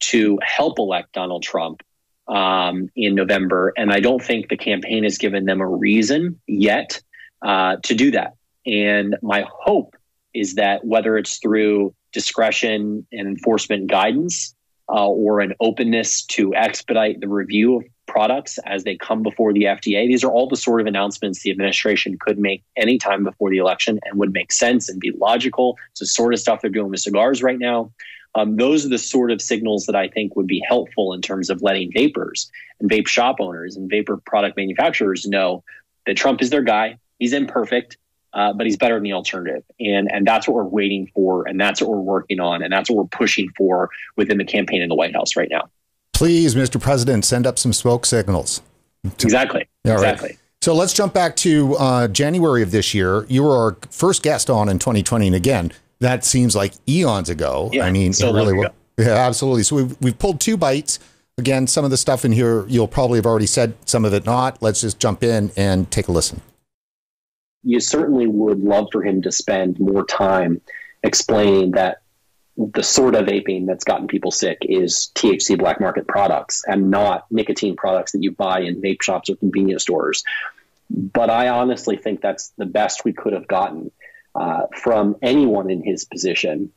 to 0.00 0.38
help 0.42 0.78
elect 0.78 1.12
Donald 1.12 1.42
Trump 1.42 1.82
um, 2.28 2.88
in 2.96 3.14
November. 3.14 3.72
And 3.76 3.92
I 3.92 4.00
don't 4.00 4.22
think 4.22 4.48
the 4.48 4.56
campaign 4.56 5.04
has 5.04 5.18
given 5.18 5.44
them 5.44 5.60
a 5.60 5.66
reason 5.66 6.40
yet 6.46 7.00
uh, 7.42 7.76
to 7.82 7.94
do 7.94 8.10
that. 8.12 8.34
And 8.66 9.16
my 9.22 9.46
hope 9.48 9.96
is 10.34 10.54
that 10.54 10.84
whether 10.84 11.16
it's 11.16 11.38
through 11.38 11.94
discretion 12.12 13.06
and 13.12 13.28
enforcement 13.28 13.90
guidance 13.90 14.54
uh, 14.88 15.06
or 15.06 15.40
an 15.40 15.54
openness 15.60 16.24
to 16.26 16.54
expedite 16.54 17.20
the 17.20 17.28
review 17.28 17.76
of 17.76 17.84
products 18.10 18.58
as 18.66 18.84
they 18.84 18.96
come 18.96 19.22
before 19.22 19.52
the 19.52 19.62
FDA. 19.62 20.06
These 20.06 20.24
are 20.24 20.30
all 20.30 20.48
the 20.48 20.56
sort 20.56 20.80
of 20.80 20.86
announcements 20.86 21.42
the 21.42 21.50
administration 21.50 22.18
could 22.18 22.38
make 22.38 22.62
anytime 22.76 23.22
before 23.24 23.50
the 23.50 23.58
election 23.58 24.00
and 24.04 24.18
would 24.18 24.32
make 24.32 24.52
sense 24.52 24.88
and 24.88 24.98
be 24.98 25.12
logical. 25.12 25.78
It's 25.92 26.00
the 26.00 26.06
sort 26.06 26.34
of 26.34 26.40
stuff 26.40 26.60
they're 26.60 26.70
doing 26.70 26.90
with 26.90 27.00
cigars 27.00 27.42
right 27.42 27.58
now. 27.58 27.92
Um, 28.34 28.56
those 28.56 28.84
are 28.84 28.88
the 28.88 28.98
sort 28.98 29.30
of 29.30 29.40
signals 29.40 29.86
that 29.86 29.96
I 29.96 30.08
think 30.08 30.36
would 30.36 30.46
be 30.46 30.62
helpful 30.66 31.12
in 31.12 31.22
terms 31.22 31.50
of 31.50 31.62
letting 31.62 31.92
vapers 31.92 32.50
and 32.80 32.90
vape 32.90 33.08
shop 33.08 33.36
owners 33.40 33.76
and 33.76 33.88
vapor 33.88 34.18
product 34.26 34.56
manufacturers 34.56 35.26
know 35.26 35.64
that 36.06 36.16
Trump 36.16 36.42
is 36.42 36.50
their 36.50 36.62
guy. 36.62 36.98
He's 37.18 37.32
imperfect 37.32 37.96
uh, 38.32 38.52
but 38.52 38.66
he's 38.66 38.76
better 38.76 38.94
than 38.94 39.02
the 39.02 39.12
alternative. 39.12 39.64
And 39.80 40.10
and 40.10 40.26
that's 40.26 40.46
what 40.46 40.54
we're 40.54 40.64
waiting 40.64 41.10
for, 41.14 41.46
and 41.48 41.60
that's 41.60 41.80
what 41.80 41.90
we're 41.90 41.98
working 41.98 42.40
on, 42.40 42.62
and 42.62 42.72
that's 42.72 42.88
what 42.88 42.96
we're 42.96 43.18
pushing 43.18 43.50
for 43.56 43.90
within 44.16 44.38
the 44.38 44.44
campaign 44.44 44.82
in 44.82 44.88
the 44.88 44.94
White 44.94 45.14
House 45.14 45.36
right 45.36 45.48
now. 45.50 45.68
Please, 46.20 46.54
Mr. 46.54 46.80
President, 46.80 47.24
send 47.24 47.46
up 47.46 47.58
some 47.58 47.72
smoke 47.72 48.04
signals. 48.04 48.60
Exactly. 49.04 49.66
All 49.86 49.92
exactly. 49.92 50.28
Right. 50.28 50.38
So 50.60 50.74
let's 50.74 50.92
jump 50.92 51.14
back 51.14 51.34
to 51.36 51.74
uh, 51.76 52.08
January 52.08 52.62
of 52.62 52.70
this 52.70 52.92
year. 52.92 53.24
You 53.28 53.42
were 53.42 53.56
our 53.56 53.78
first 53.90 54.22
guest 54.22 54.50
on 54.50 54.68
in 54.68 54.78
2020, 54.78 55.28
and 55.28 55.34
again, 55.34 55.72
that 56.00 56.24
seems 56.24 56.54
like 56.54 56.74
eons 56.86 57.30
ago. 57.30 57.70
Yeah, 57.72 57.86
I 57.86 57.90
mean, 57.90 58.12
so 58.12 58.34
really 58.34 58.52
was. 58.52 58.68
Yeah, 58.98 59.14
absolutely. 59.14 59.62
So 59.62 59.76
we've 59.76 60.00
we've 60.02 60.18
pulled 60.18 60.40
two 60.40 60.58
bites. 60.58 60.98
Again, 61.38 61.66
some 61.66 61.86
of 61.86 61.90
the 61.90 61.96
stuff 61.96 62.26
in 62.26 62.32
here 62.32 62.66
you'll 62.68 62.86
probably 62.86 63.16
have 63.16 63.24
already 63.24 63.46
said, 63.46 63.72
some 63.86 64.04
of 64.04 64.12
it 64.12 64.26
not. 64.26 64.60
Let's 64.60 64.82
just 64.82 64.98
jump 64.98 65.22
in 65.22 65.50
and 65.56 65.90
take 65.90 66.08
a 66.08 66.12
listen 66.12 66.42
you 67.62 67.80
certainly 67.80 68.26
would 68.26 68.60
love 68.60 68.88
for 68.92 69.02
him 69.02 69.22
to 69.22 69.32
spend 69.32 69.78
more 69.78 70.04
time 70.04 70.60
explaining 71.02 71.72
that 71.72 71.98
the 72.60 72.82
sort 72.82 73.14
of 73.14 73.26
vaping 73.26 73.66
that's 73.66 73.84
gotten 73.84 74.06
people 74.06 74.30
sick 74.30 74.58
is 74.62 75.10
THC 75.14 75.58
black 75.58 75.80
market 75.80 76.06
products 76.06 76.62
and 76.66 76.90
not 76.90 77.24
nicotine 77.30 77.74
products 77.74 78.12
that 78.12 78.22
you 78.22 78.32
buy 78.32 78.60
in 78.60 78.82
vape 78.82 79.00
shops 79.00 79.30
or 79.30 79.36
convenience 79.36 79.82
stores. 79.82 80.22
But 80.90 81.30
I 81.30 81.48
honestly 81.48 81.96
think 81.96 82.20
that's 82.20 82.48
the 82.58 82.66
best 82.66 83.04
we 83.04 83.14
could 83.14 83.32
have 83.32 83.48
gotten 83.48 83.90
uh, 84.34 84.66
from 84.76 85.16
anyone 85.22 85.70
in 85.70 85.82
his 85.82 86.04
position 86.04 86.70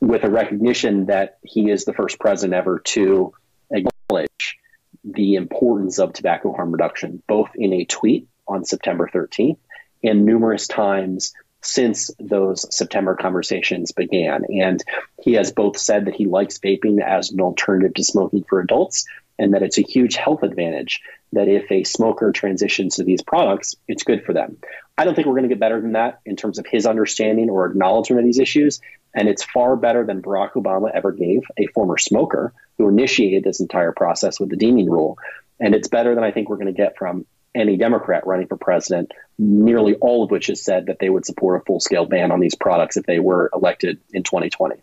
with 0.00 0.24
a 0.24 0.30
recognition 0.30 1.06
that 1.06 1.38
he 1.42 1.70
is 1.70 1.86
the 1.86 1.94
first 1.94 2.18
president 2.18 2.52
ever 2.52 2.80
to 2.80 3.32
acknowledge 3.70 4.58
the 5.02 5.36
importance 5.36 5.98
of 5.98 6.12
tobacco 6.12 6.52
harm 6.52 6.72
reduction, 6.72 7.22
both 7.26 7.48
in 7.54 7.72
a 7.72 7.86
tweet 7.86 8.28
on 8.46 8.64
September 8.66 9.10
13th 9.12 9.56
and 10.02 10.26
numerous 10.26 10.66
times 10.66 11.32
since 11.64 12.10
those 12.18 12.74
September 12.74 13.16
conversations 13.16 13.92
began. 13.92 14.44
And 14.48 14.82
he 15.22 15.34
has 15.34 15.52
both 15.52 15.78
said 15.78 16.04
that 16.04 16.14
he 16.14 16.26
likes 16.26 16.58
vaping 16.58 17.02
as 17.02 17.30
an 17.30 17.40
alternative 17.40 17.94
to 17.94 18.04
smoking 18.04 18.44
for 18.44 18.60
adults 18.60 19.06
and 19.38 19.54
that 19.54 19.62
it's 19.62 19.78
a 19.78 19.82
huge 19.82 20.16
health 20.16 20.42
advantage 20.42 21.00
that 21.32 21.48
if 21.48 21.70
a 21.70 21.84
smoker 21.84 22.30
transitions 22.30 22.96
to 22.96 23.04
these 23.04 23.22
products, 23.22 23.74
it's 23.88 24.04
good 24.04 24.24
for 24.24 24.32
them. 24.32 24.58
I 24.96 25.04
don't 25.04 25.14
think 25.14 25.26
we're 25.26 25.34
going 25.34 25.48
to 25.48 25.48
get 25.48 25.58
better 25.58 25.80
than 25.80 25.92
that 25.92 26.20
in 26.24 26.36
terms 26.36 26.58
of 26.58 26.66
his 26.66 26.86
understanding 26.86 27.50
or 27.50 27.66
acknowledgement 27.66 28.20
of 28.20 28.26
these 28.26 28.38
issues. 28.38 28.80
And 29.14 29.28
it's 29.28 29.42
far 29.42 29.76
better 29.76 30.04
than 30.04 30.22
Barack 30.22 30.52
Obama 30.52 30.90
ever 30.92 31.12
gave 31.12 31.42
a 31.56 31.66
former 31.66 31.98
smoker 31.98 32.52
who 32.78 32.88
initiated 32.88 33.42
this 33.42 33.60
entire 33.60 33.92
process 33.92 34.38
with 34.38 34.50
the 34.50 34.56
deeming 34.56 34.88
rule. 34.88 35.18
And 35.58 35.74
it's 35.74 35.88
better 35.88 36.14
than 36.14 36.24
I 36.24 36.30
think 36.30 36.48
we're 36.48 36.56
going 36.56 36.66
to 36.66 36.72
get 36.72 36.96
from 36.96 37.26
any 37.54 37.76
Democrat 37.76 38.26
running 38.26 38.46
for 38.46 38.56
president, 38.56 39.12
nearly 39.38 39.94
all 39.96 40.24
of 40.24 40.30
which 40.30 40.48
has 40.48 40.62
said 40.62 40.86
that 40.86 40.98
they 40.98 41.10
would 41.10 41.24
support 41.24 41.60
a 41.60 41.64
full 41.64 41.80
scale 41.80 42.06
ban 42.06 42.32
on 42.32 42.40
these 42.40 42.54
products 42.54 42.96
if 42.96 43.06
they 43.06 43.20
were 43.20 43.50
elected 43.54 44.00
in 44.12 44.22
2020. 44.22 44.76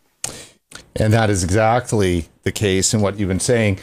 And 0.96 1.14
that 1.14 1.30
is 1.30 1.44
exactly 1.44 2.26
the 2.44 2.52
case 2.52 2.94
in 2.94 3.02
what 3.02 3.18
you've 3.18 3.30
been 3.30 3.40
saying. 3.40 3.80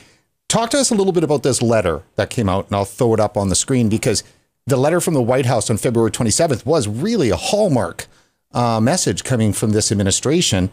Talk 0.49 0.71
to 0.71 0.79
us 0.79 0.91
a 0.91 0.95
little 0.95 1.13
bit 1.13 1.25
about 1.25 1.43
this 1.43 1.61
letter 1.61 2.03
that 2.17 2.31
came 2.31 2.49
out, 2.49 2.67
and 2.67 2.77
I'll 2.77 2.85
throw 2.85 3.13
it 3.15 3.21
up 3.21 3.37
on 3.37 3.49
the 3.49 3.55
screen 3.55 3.89
because 3.89 4.25
the 4.67 4.77
letter 4.77 5.01
from 5.01 5.15
the 5.15 5.23
White 5.23 5.47
House 5.47 5.71
on 5.71 5.77
February 5.77 6.11
27th 6.11 6.65
was 6.65 6.89
really 6.89 7.31
a 7.31 7.37
hallmark 7.37 8.07
uh, 8.53 8.81
message 8.81 9.25
coming 9.25 9.53
from 9.53 9.73
this 9.73 9.93
administration. 9.93 10.71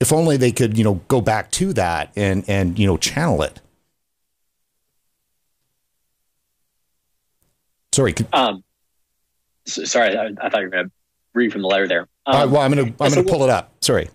If 0.00 0.12
only 0.12 0.36
they 0.36 0.52
could, 0.52 0.78
you 0.78 0.84
know, 0.84 1.00
go 1.08 1.20
back 1.20 1.50
to 1.52 1.72
that 1.72 2.12
and 2.14 2.44
and 2.48 2.78
you 2.78 2.86
know 2.86 2.96
channel 2.96 3.42
it. 3.42 3.60
Sorry. 7.98 8.14
Um, 8.32 8.62
so, 9.66 9.82
sorry, 9.82 10.16
I, 10.16 10.26
I, 10.40 10.50
thought 10.50 10.60
you 10.60 10.66
were 10.66 10.70
going 10.70 10.84
to 10.84 10.92
read 11.34 11.50
from 11.50 11.62
the 11.62 11.66
letter 11.66 11.88
there. 11.88 12.08
Um, 12.26 12.36
uh, 12.36 12.46
well, 12.46 12.60
I'm 12.62 12.72
going 12.72 12.94
to 12.94 13.02
I'm 13.02 13.10
so 13.10 13.16
going 13.16 13.26
to 13.26 13.32
pull 13.32 13.42
it 13.42 13.50
up. 13.50 13.72
Sorry. 13.80 14.08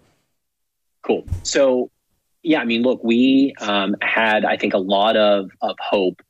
Cool. 1.02 1.28
So, 1.44 1.92
yeah, 2.44 2.62
I 2.62 2.64
mean, 2.64 2.82
look, 2.82 3.04
we 3.04 3.54
um, 3.60 3.98
had 4.02 4.46
I 4.46 4.56
think 4.56 4.74
a 4.74 4.78
lot 4.78 5.18
of 5.18 5.52
of 5.62 5.76
hope 5.82 6.22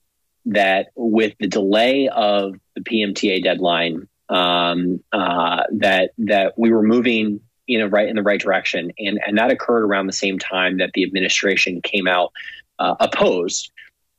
that 0.45 0.87
with 0.95 1.35
the 1.39 1.45
delay 1.45 2.09
of 2.09 2.55
the 2.75 2.81
PMTA 2.81 3.43
deadline, 3.43 4.07
um, 4.29 5.03
uh, 5.11 5.61
that 5.73 6.13
that 6.17 6.57
we 6.57 6.71
were 6.71 6.81
moving 6.81 7.39
in 7.67 7.81
a 7.81 7.87
right 7.87 8.09
in 8.09 8.15
the 8.15 8.23
right 8.23 8.41
direction, 8.41 8.91
and 8.97 9.19
and 9.27 9.37
that 9.37 9.51
occurred 9.51 9.83
around 9.83 10.07
the 10.07 10.13
same 10.13 10.39
time 10.39 10.79
that 10.79 10.89
the 10.95 11.03
administration 11.03 11.83
came 11.83 12.07
out 12.07 12.33
uh, 12.79 12.95
opposed 12.99 13.71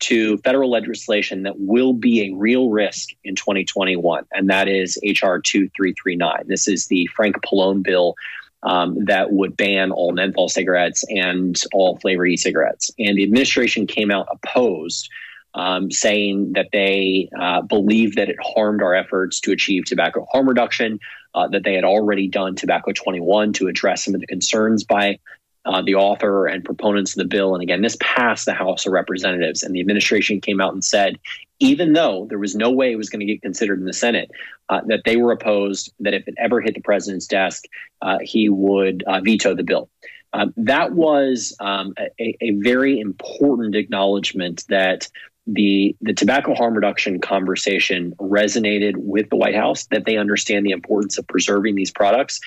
to 0.05 0.37
federal 0.39 0.71
legislation 0.71 1.45
that 1.45 1.59
will 1.59 1.95
be 1.95 2.29
a 2.29 2.37
real 2.37 2.69
risk 2.69 3.11
in 3.25 3.35
2021, 3.35 4.27
and 4.33 4.51
that 4.51 4.69
is 4.69 4.99
H.R. 5.03 5.41
2339. 5.41 6.45
This 6.47 6.69
is 6.69 6.89
the 6.89 7.07
Frank 7.17 7.37
Pallone 7.43 7.83
bill 7.83 8.15
um, 8.63 9.03
that 9.07 9.33
would 9.33 9.57
ban 9.57 9.93
all 9.93 10.13
menthol 10.13 10.51
cigarettes 10.51 11.05
and 11.09 11.59
all 11.73 11.97
flavored 12.01 12.29
e 12.29 12.37
cigarettes. 12.37 12.91
And 12.99 13.17
the 13.17 13.23
administration 13.23 13.87
came 13.87 14.11
out 14.11 14.29
opposed 14.31 15.09
um, 15.55 15.91
saying 15.91 16.53
that 16.53 16.69
they 16.73 17.31
uh, 17.41 17.63
believe 17.63 18.17
that 18.17 18.29
it 18.29 18.37
harmed 18.43 18.83
our 18.83 18.95
efforts 18.95 19.41
to 19.41 19.53
achieve 19.53 19.85
tobacco 19.87 20.27
harm 20.31 20.49
reduction, 20.49 20.99
uh, 21.35 21.49
that 21.49 21.65
they 21.65 21.75
had 21.75 21.85
already 21.85 22.29
done 22.29 22.57
Tobacco 22.57 22.93
21 22.93 23.55
to 23.55 23.69
address 23.69 24.05
some 24.05 24.15
of 24.15 24.21
the 24.21 24.27
concerns 24.27 24.85
by 24.85 25.19
uh, 25.65 25.83
the 25.83 25.95
author 25.95 26.47
and 26.47 26.65
proponents 26.65 27.12
of 27.12 27.19
the 27.19 27.29
bill. 27.29 27.55
And 27.55 27.62
again, 27.62 27.83
this 27.83 27.97
passed 28.01 28.45
the 28.45 28.55
House 28.55 28.87
of 28.87 28.93
Representatives, 28.93 29.62
and 29.62 29.75
the 29.75 29.81
administration 29.81 30.41
came 30.41 30.61
out 30.61 30.73
and 30.73 30.85
said, 30.85 31.19
even 31.61 31.93
though 31.93 32.27
there 32.29 32.39
was 32.39 32.55
no 32.55 32.71
way 32.71 32.93
it 32.93 32.97
was 32.97 33.09
going 33.09 33.21
to 33.21 33.27
get 33.27 33.43
considered 33.43 33.79
in 33.79 33.87
the 33.87 33.93
Senate, 33.93 34.31
uh, 34.69 34.81
that 34.87 35.03
they 35.05 35.17
were 35.17 35.33
opposed, 35.33 35.93
that 36.01 36.15
if 36.15 36.27
it 36.29 36.35
ever 36.39 36.61
hit 36.61 36.75
the 36.75 36.81
president's 36.81 37.27
desk, 37.27 37.65
uh, 38.03 38.19
he 38.23 38.49
would 38.49 39.03
uh, 39.07 39.21
veto 39.21 39.55
the 39.55 39.62
bill. 39.62 39.89
Um, 40.33 40.53
that 40.57 40.93
was 40.93 41.57
um, 41.61 41.95
a, 41.99 42.37
a, 42.41 42.51
very 42.57 42.99
important 42.99 43.77
acknowledgement 43.77 44.65
that 44.69 45.09
the 45.47 45.95
the 46.01 46.12
tobacco 46.12 46.55
harm 46.55 46.75
reduction 46.75 47.21
conversation 47.21 48.15
resonated 48.17 48.97
with 48.97 49.31
the 49.31 49.37
White 49.37 49.55
House, 49.55 49.87
that 49.87 50.07
they 50.07 50.17
understand 50.17 50.67
the 50.67 50.73
importance 50.73 51.19
of 51.19 51.27
preserving 51.29 51.77
these 51.77 51.93
products, 51.93 52.41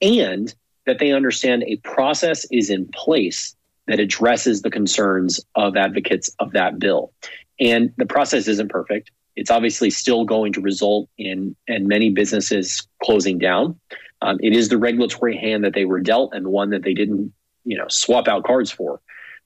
and 0.00 0.54
that 0.86 0.98
they 0.98 1.12
understand 1.12 1.64
a 1.64 1.76
process 1.78 2.46
is 2.50 2.70
in 2.70 2.86
place 2.94 3.56
that 3.86 4.00
addresses 4.00 4.62
the 4.62 4.70
concerns 4.70 5.40
of 5.54 5.76
advocates 5.76 6.34
of 6.38 6.52
that 6.52 6.78
bill. 6.78 7.12
And 7.60 7.92
the 7.96 8.06
process 8.06 8.48
isn't 8.48 8.70
perfect. 8.70 9.10
It's 9.36 9.50
obviously 9.50 9.90
still 9.90 10.24
going 10.24 10.52
to 10.54 10.60
result 10.60 11.08
in, 11.18 11.56
in 11.66 11.88
many 11.88 12.10
businesses 12.10 12.86
closing 13.02 13.38
down. 13.38 13.78
Um, 14.22 14.38
it 14.42 14.54
is 14.54 14.68
the 14.68 14.78
regulatory 14.78 15.36
hand 15.36 15.64
that 15.64 15.74
they 15.74 15.84
were 15.84 16.00
dealt 16.00 16.34
and 16.34 16.48
one 16.48 16.70
that 16.70 16.82
they 16.82 16.94
didn't, 16.94 17.32
you 17.64 17.76
know, 17.76 17.88
swap 17.88 18.28
out 18.28 18.44
cards 18.44 18.70
for. 18.70 19.00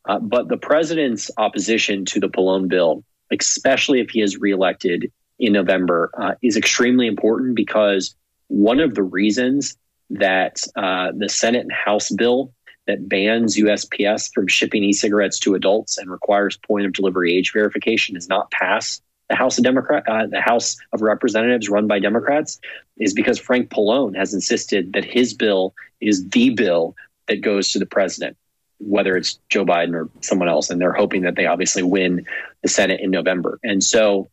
Uh, 0.08 0.18
but 0.18 0.48
the 0.48 0.56
president's 0.56 1.30
opposition 1.36 2.04
to 2.04 2.20
the 2.20 2.28
Pallone 2.28 2.68
bill, 2.68 3.04
especially 3.32 4.00
if 4.00 4.10
he 4.10 4.20
is 4.20 4.38
reelected 4.38 5.10
in 5.38 5.52
November, 5.52 6.10
uh, 6.18 6.34
is 6.42 6.56
extremely 6.56 7.06
important 7.06 7.56
because 7.56 8.14
one 8.46 8.80
of 8.80 8.94
the 8.94 9.02
reasons 9.02 9.76
that 10.10 10.62
uh, 10.76 11.12
the 11.16 11.28
Senate 11.28 11.62
and 11.62 11.72
House 11.72 12.10
bill 12.10 12.52
that 12.86 13.08
bans 13.08 13.56
USPS 13.56 14.32
from 14.32 14.46
shipping 14.46 14.82
e-cigarettes 14.82 15.38
to 15.40 15.54
adults 15.54 15.98
and 15.98 16.10
requires 16.10 16.56
point 16.56 16.86
of 16.86 16.94
delivery 16.94 17.36
age 17.36 17.52
verification 17.52 18.14
does 18.14 18.28
not 18.28 18.50
pass 18.50 19.02
the 19.28 19.36
House 19.36 19.58
of 19.58 19.64
Democrat, 19.64 20.08
uh, 20.08 20.26
the 20.26 20.40
House 20.40 20.76
of 20.92 21.02
Representatives 21.02 21.68
run 21.68 21.86
by 21.86 21.98
Democrats, 21.98 22.58
is 22.96 23.12
because 23.12 23.38
Frank 23.38 23.70
Pallone 23.70 24.16
has 24.16 24.34
insisted 24.34 24.94
that 24.94 25.04
his 25.04 25.34
bill 25.34 25.74
is 26.00 26.28
the 26.30 26.50
bill 26.50 26.96
that 27.26 27.42
goes 27.42 27.72
to 27.72 27.78
the 27.78 27.86
president, 27.86 28.36
whether 28.78 29.16
it's 29.16 29.38
Joe 29.50 29.64
Biden 29.66 29.94
or 29.94 30.08
someone 30.22 30.48
else, 30.48 30.70
and 30.70 30.80
they're 30.80 30.92
hoping 30.92 31.22
that 31.22 31.36
they 31.36 31.46
obviously 31.46 31.82
win 31.82 32.24
the 32.62 32.68
Senate 32.68 33.00
in 33.00 33.10
November. 33.10 33.60
And 33.62 33.84
so 33.84 34.30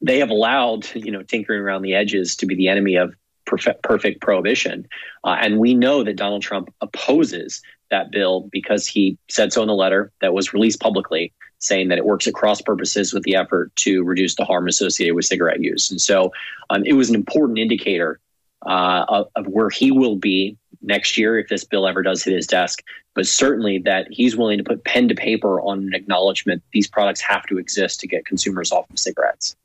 they 0.00 0.18
have 0.18 0.30
allowed, 0.30 0.92
you 0.94 1.12
know, 1.12 1.22
tinkering 1.22 1.60
around 1.60 1.82
the 1.82 1.94
edges 1.94 2.36
to 2.36 2.46
be 2.46 2.56
the 2.56 2.68
enemy 2.68 2.96
of 2.96 3.14
perfect, 3.46 3.82
perfect 3.82 4.20
prohibition. 4.20 4.86
Uh, 5.24 5.36
and 5.40 5.58
we 5.58 5.74
know 5.74 6.02
that 6.02 6.16
Donald 6.16 6.42
Trump 6.42 6.72
opposes 6.80 7.62
that 7.90 8.10
bill 8.10 8.48
because 8.50 8.86
he 8.86 9.18
said 9.28 9.52
so 9.52 9.62
in 9.62 9.68
the 9.68 9.74
letter 9.74 10.12
that 10.20 10.32
was 10.32 10.52
released 10.52 10.80
publicly, 10.80 11.32
saying 11.58 11.88
that 11.88 11.98
it 11.98 12.04
works 12.04 12.26
at 12.26 12.34
cross 12.34 12.60
purposes 12.60 13.12
with 13.12 13.22
the 13.22 13.36
effort 13.36 13.74
to 13.76 14.02
reduce 14.02 14.34
the 14.34 14.44
harm 14.44 14.66
associated 14.66 15.14
with 15.14 15.24
cigarette 15.24 15.60
use. 15.60 15.90
And 15.90 16.00
so 16.00 16.32
um, 16.70 16.82
it 16.84 16.94
was 16.94 17.08
an 17.08 17.14
important 17.14 17.58
indicator 17.58 18.18
uh, 18.66 19.04
of, 19.08 19.28
of, 19.36 19.46
where 19.46 19.70
he 19.70 19.90
will 19.90 20.16
be 20.16 20.56
next 20.82 21.18
year 21.18 21.38
if 21.38 21.48
this 21.48 21.64
bill 21.64 21.86
ever 21.86 22.02
does 22.02 22.22
hit 22.22 22.34
his 22.34 22.46
desk, 22.46 22.82
but 23.14 23.26
certainly 23.26 23.78
that 23.78 24.06
he's 24.10 24.36
willing 24.36 24.58
to 24.58 24.64
put 24.64 24.84
pen 24.84 25.08
to 25.08 25.14
paper 25.14 25.60
on 25.60 25.78
an 25.78 25.94
acknowledgement 25.94 26.62
these 26.72 26.88
products 26.88 27.20
have 27.20 27.44
to 27.46 27.58
exist 27.58 28.00
to 28.00 28.06
get 28.06 28.24
consumers 28.24 28.72
off 28.72 28.88
of 28.90 28.98
cigarettes. 28.98 29.56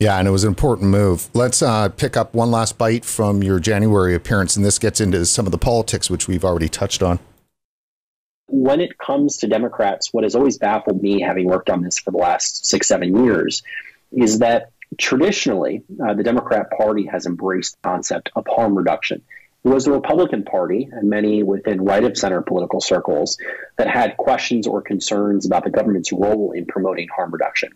Yeah, 0.00 0.18
and 0.18 0.26
it 0.26 0.30
was 0.30 0.44
an 0.44 0.48
important 0.48 0.88
move. 0.88 1.28
Let's 1.34 1.60
uh, 1.60 1.90
pick 1.90 2.16
up 2.16 2.32
one 2.32 2.50
last 2.50 2.78
bite 2.78 3.04
from 3.04 3.42
your 3.42 3.60
January 3.60 4.14
appearance, 4.14 4.56
and 4.56 4.64
this 4.64 4.78
gets 4.78 4.98
into 4.98 5.26
some 5.26 5.44
of 5.44 5.52
the 5.52 5.58
politics, 5.58 6.08
which 6.08 6.26
we've 6.26 6.42
already 6.42 6.70
touched 6.70 7.02
on. 7.02 7.18
When 8.46 8.80
it 8.80 8.96
comes 8.96 9.36
to 9.38 9.46
Democrats, 9.46 10.08
what 10.10 10.24
has 10.24 10.34
always 10.34 10.56
baffled 10.56 11.02
me, 11.02 11.20
having 11.20 11.44
worked 11.44 11.68
on 11.68 11.82
this 11.82 11.98
for 11.98 12.12
the 12.12 12.16
last 12.16 12.64
six, 12.64 12.88
seven 12.88 13.24
years, 13.24 13.62
is 14.10 14.38
that 14.38 14.72
traditionally 14.98 15.82
uh, 16.02 16.14
the 16.14 16.22
Democrat 16.22 16.70
Party 16.70 17.04
has 17.04 17.26
embraced 17.26 17.76
the 17.82 17.88
concept 17.90 18.30
of 18.34 18.46
harm 18.48 18.76
reduction. 18.76 19.20
It 19.62 19.68
was 19.68 19.84
the 19.84 19.92
Republican 19.92 20.44
Party 20.44 20.88
and 20.90 21.10
many 21.10 21.42
within 21.42 21.82
right 21.84 22.02
of 22.02 22.16
center 22.16 22.40
political 22.40 22.80
circles 22.80 23.36
that 23.76 23.90
had 23.90 24.16
questions 24.16 24.66
or 24.66 24.80
concerns 24.80 25.44
about 25.44 25.64
the 25.64 25.70
government's 25.70 26.10
role 26.10 26.52
in 26.52 26.64
promoting 26.64 27.08
harm 27.14 27.30
reduction 27.30 27.72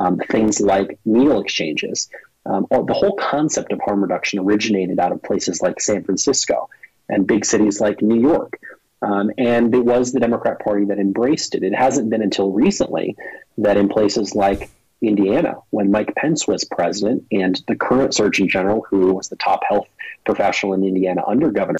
um, 0.00 0.18
things 0.18 0.60
like 0.60 0.98
needle 1.04 1.40
exchanges. 1.40 2.08
Um, 2.46 2.66
the 2.70 2.94
whole 2.94 3.16
concept 3.16 3.70
of 3.70 3.80
harm 3.84 4.02
reduction 4.02 4.38
originated 4.38 4.98
out 4.98 5.12
of 5.12 5.22
places 5.22 5.60
like 5.60 5.80
San 5.80 6.02
Francisco 6.02 6.70
and 7.08 7.26
big 7.26 7.44
cities 7.44 7.80
like 7.80 8.00
New 8.00 8.20
York. 8.20 8.58
Um, 9.02 9.30
and 9.38 9.74
it 9.74 9.84
was 9.84 10.12
the 10.12 10.20
Democrat 10.20 10.58
Party 10.60 10.86
that 10.86 10.98
embraced 10.98 11.54
it. 11.54 11.62
It 11.62 11.74
hasn't 11.74 12.10
been 12.10 12.22
until 12.22 12.50
recently 12.50 13.16
that 13.58 13.76
in 13.76 13.88
places 13.88 14.34
like 14.34 14.70
Indiana, 15.02 15.56
when 15.70 15.90
Mike 15.90 16.14
Pence 16.14 16.46
was 16.46 16.64
president 16.64 17.26
and 17.30 17.60
the 17.66 17.76
current 17.76 18.14
Surgeon 18.14 18.48
General, 18.48 18.84
who 18.88 19.14
was 19.14 19.28
the 19.28 19.36
top 19.36 19.60
health 19.68 19.86
professional 20.24 20.74
in 20.74 20.84
Indiana 20.84 21.22
under 21.26 21.50
Governor, 21.50 21.78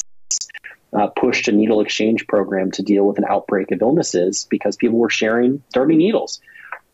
uh, 0.92 1.06
pushed 1.08 1.48
a 1.48 1.52
needle 1.52 1.80
exchange 1.80 2.26
program 2.26 2.70
to 2.72 2.82
deal 2.82 3.04
with 3.04 3.18
an 3.18 3.24
outbreak 3.28 3.70
of 3.70 3.80
illnesses 3.80 4.46
because 4.50 4.76
people 4.76 4.98
were 4.98 5.10
sharing 5.10 5.62
dirty 5.72 5.96
needles. 5.96 6.40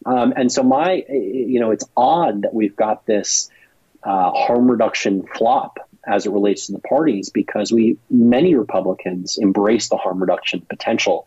Um, 0.06 0.32
and 0.36 0.50
so 0.50 0.62
my, 0.62 1.04
you 1.08 1.58
know, 1.58 1.72
it's 1.72 1.84
odd 1.96 2.42
that 2.42 2.54
we've 2.54 2.76
got 2.76 3.04
this 3.06 3.50
uh, 4.04 4.30
harm 4.30 4.70
reduction 4.70 5.26
flop 5.26 5.78
as 6.06 6.26
it 6.26 6.30
relates 6.30 6.66
to 6.66 6.72
the 6.72 6.78
parties 6.78 7.30
because 7.30 7.72
we 7.72 7.98
many 8.08 8.54
Republicans 8.54 9.36
embrace 9.36 9.88
the 9.88 9.96
harm 9.96 10.20
reduction 10.20 10.60
potential 10.60 11.26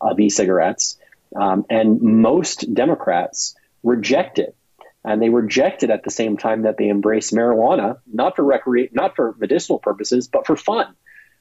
of 0.00 0.20
e-cigarettes, 0.20 0.98
um, 1.34 1.64
and 1.70 2.02
most 2.02 2.72
Democrats 2.72 3.56
reject 3.82 4.38
it. 4.38 4.54
And 5.04 5.22
they 5.22 5.30
reject 5.30 5.82
it 5.82 5.90
at 5.90 6.02
the 6.02 6.10
same 6.10 6.36
time 6.36 6.62
that 6.62 6.76
they 6.76 6.88
embrace 6.88 7.30
marijuana, 7.30 7.98
not 8.12 8.36
for 8.36 8.44
recreate, 8.44 8.94
not 8.94 9.16
for 9.16 9.34
medicinal 9.38 9.78
purposes, 9.78 10.28
but 10.28 10.46
for 10.46 10.56
fun. 10.56 10.94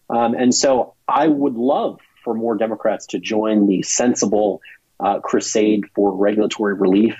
Um, 0.09 0.35
and 0.35 0.55
so 0.55 0.93
I 1.05 1.27
would 1.27 1.55
love 1.55 1.99
for 2.23 2.33
more 2.33 2.55
Democrats 2.55 3.07
to 3.07 3.19
join 3.19 3.67
the 3.67 3.81
sensible 3.81 4.61
uh, 4.99 5.19
crusade 5.19 5.85
for 5.93 6.15
regulatory 6.15 6.73
relief 6.73 7.15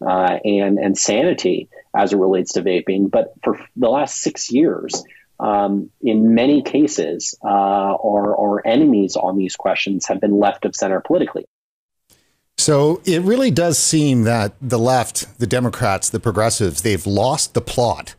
uh, 0.00 0.38
and 0.44 0.78
and 0.78 0.96
sanity 0.96 1.68
as 1.94 2.12
it 2.12 2.16
relates 2.16 2.52
to 2.52 2.62
vaping. 2.62 3.10
But 3.10 3.34
for 3.42 3.58
the 3.76 3.88
last 3.88 4.20
six 4.20 4.50
years, 4.50 5.04
um, 5.40 5.90
in 6.02 6.34
many 6.34 6.62
cases, 6.62 7.34
uh, 7.42 7.48
our, 7.48 8.36
our 8.36 8.66
enemies 8.66 9.16
on 9.16 9.38
these 9.38 9.56
questions 9.56 10.06
have 10.06 10.20
been 10.20 10.38
left 10.38 10.64
of 10.66 10.76
center 10.76 11.00
politically. 11.00 11.46
So 12.58 13.00
it 13.06 13.22
really 13.22 13.50
does 13.50 13.78
seem 13.78 14.24
that 14.24 14.52
the 14.60 14.78
left, 14.78 15.38
the 15.38 15.46
Democrats, 15.46 16.10
the 16.10 16.20
progressives, 16.20 16.82
they've 16.82 17.06
lost 17.06 17.54
the 17.54 17.62
plot. 17.62 18.14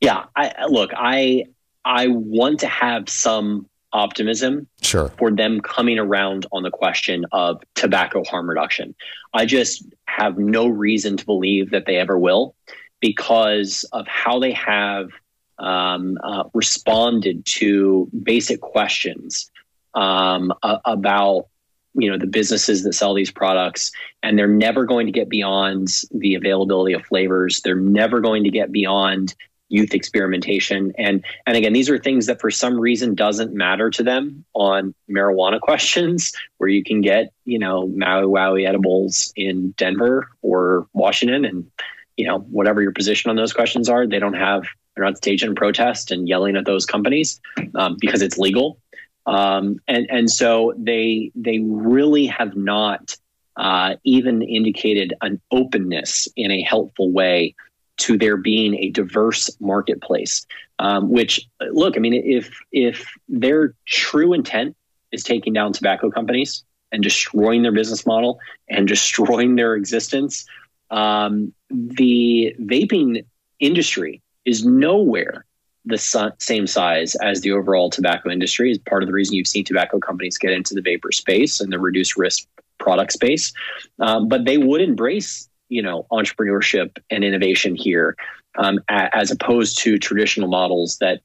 Yeah, 0.00 0.24
I, 0.34 0.64
look, 0.66 0.92
I 0.96 1.44
I 1.84 2.06
want 2.08 2.60
to 2.60 2.68
have 2.68 3.08
some 3.08 3.68
optimism 3.92 4.66
sure. 4.82 5.08
for 5.18 5.30
them 5.30 5.60
coming 5.60 5.98
around 5.98 6.46
on 6.52 6.62
the 6.62 6.70
question 6.70 7.24
of 7.32 7.62
tobacco 7.74 8.24
harm 8.24 8.48
reduction. 8.48 8.94
I 9.34 9.46
just 9.46 9.84
have 10.06 10.38
no 10.38 10.66
reason 10.66 11.16
to 11.16 11.26
believe 11.26 11.70
that 11.70 11.86
they 11.86 11.96
ever 11.96 12.18
will 12.18 12.54
because 13.00 13.84
of 13.92 14.06
how 14.06 14.38
they 14.38 14.52
have 14.52 15.10
um, 15.58 16.18
uh, 16.22 16.44
responded 16.54 17.44
to 17.46 18.08
basic 18.22 18.60
questions 18.60 19.50
um, 19.94 20.52
uh, 20.62 20.78
about 20.84 21.46
you 21.94 22.10
know 22.10 22.16
the 22.16 22.26
businesses 22.26 22.84
that 22.84 22.94
sell 22.94 23.12
these 23.12 23.30
products 23.30 23.92
and 24.22 24.38
they're 24.38 24.48
never 24.48 24.86
going 24.86 25.06
to 25.06 25.12
get 25.12 25.28
beyond 25.28 25.88
the 26.12 26.34
availability 26.34 26.94
of 26.94 27.04
flavors 27.04 27.60
they're 27.60 27.76
never 27.76 28.20
going 28.20 28.44
to 28.44 28.50
get 28.50 28.72
beyond 28.72 29.34
youth 29.72 29.94
experimentation. 29.94 30.92
And 30.98 31.24
and 31.46 31.56
again 31.56 31.72
these 31.72 31.90
are 31.90 31.98
things 31.98 32.26
that 32.26 32.40
for 32.40 32.50
some 32.50 32.78
reason 32.78 33.14
doesn't 33.14 33.54
matter 33.54 33.90
to 33.90 34.02
them 34.02 34.44
on 34.54 34.94
marijuana 35.10 35.60
questions 35.68 36.32
where 36.58 36.68
you 36.68 36.84
can 36.84 37.00
get 37.00 37.32
you 37.44 37.58
know 37.58 37.88
maui 37.88 38.24
wowie 38.24 38.68
edibles 38.68 39.32
in 39.36 39.72
denver 39.72 40.28
or 40.42 40.86
washington 40.92 41.44
and 41.44 41.70
you 42.16 42.26
know 42.26 42.38
whatever 42.38 42.82
your 42.82 42.92
position 42.92 43.30
on 43.30 43.36
those 43.36 43.52
questions 43.52 43.88
are 43.88 44.06
they 44.06 44.18
don't 44.18 44.34
have 44.34 44.64
they're 44.94 45.04
not 45.04 45.16
staging 45.16 45.54
protest 45.54 46.10
and 46.10 46.28
yelling 46.28 46.56
at 46.56 46.66
those 46.66 46.84
companies 46.84 47.40
um, 47.74 47.96
because 48.00 48.22
it's 48.22 48.38
legal. 48.38 48.78
Um, 49.26 49.80
and 49.88 50.06
and 50.10 50.30
so 50.30 50.74
they 50.76 51.30
they 51.34 51.60
really 51.60 52.26
have 52.26 52.56
not 52.56 53.16
uh, 53.56 53.94
even 54.04 54.42
indicated 54.42 55.14
an 55.22 55.40
openness 55.50 56.26
in 56.36 56.50
a 56.50 56.62
helpful 56.62 57.10
way 57.10 57.54
to 57.98 58.18
there 58.18 58.36
being 58.36 58.74
a 58.78 58.90
diverse 58.90 59.50
marketplace. 59.60 60.46
Um, 60.78 61.10
which, 61.10 61.46
look, 61.70 61.96
I 61.96 62.00
mean, 62.00 62.14
if 62.14 62.58
if 62.72 63.12
their 63.28 63.74
true 63.86 64.32
intent 64.32 64.76
is 65.12 65.22
taking 65.22 65.52
down 65.52 65.72
tobacco 65.72 66.10
companies, 66.10 66.64
and 66.92 67.02
destroying 67.02 67.62
their 67.62 67.72
business 67.72 68.06
model 68.06 68.38
and 68.68 68.86
destroying 68.94 69.56
their 69.56 69.74
existence. 69.74 70.46
Um, 70.90 71.54
the 71.70 72.54
vaping 72.60 73.24
industry 73.58 74.22
is 74.44 74.64
nowhere 74.64 75.46
the 75.84 75.98
same 76.38 76.66
size 76.66 77.16
as 77.16 77.40
the 77.40 77.50
overall 77.50 77.90
tobacco 77.90 78.30
industry 78.30 78.70
is 78.70 78.78
part 78.78 79.02
of 79.02 79.08
the 79.08 79.12
reason 79.12 79.34
you've 79.34 79.48
seen 79.48 79.64
tobacco 79.64 79.98
companies 79.98 80.38
get 80.38 80.52
into 80.52 80.74
the 80.74 80.82
vapor 80.82 81.10
space 81.10 81.60
and 81.60 81.72
the 81.72 81.78
reduced 81.78 82.16
risk 82.16 82.46
product 82.78 83.12
space 83.12 83.52
um, 83.98 84.28
but 84.28 84.44
they 84.44 84.58
would 84.58 84.80
embrace 84.80 85.48
you 85.72 85.82
know 85.82 86.06
entrepreneurship 86.12 86.98
and 87.10 87.24
innovation 87.24 87.74
here 87.74 88.16
um, 88.58 88.78
a, 88.88 89.16
as 89.16 89.30
opposed 89.30 89.78
to 89.78 89.98
traditional 89.98 90.48
models 90.48 90.98
that 90.98 91.20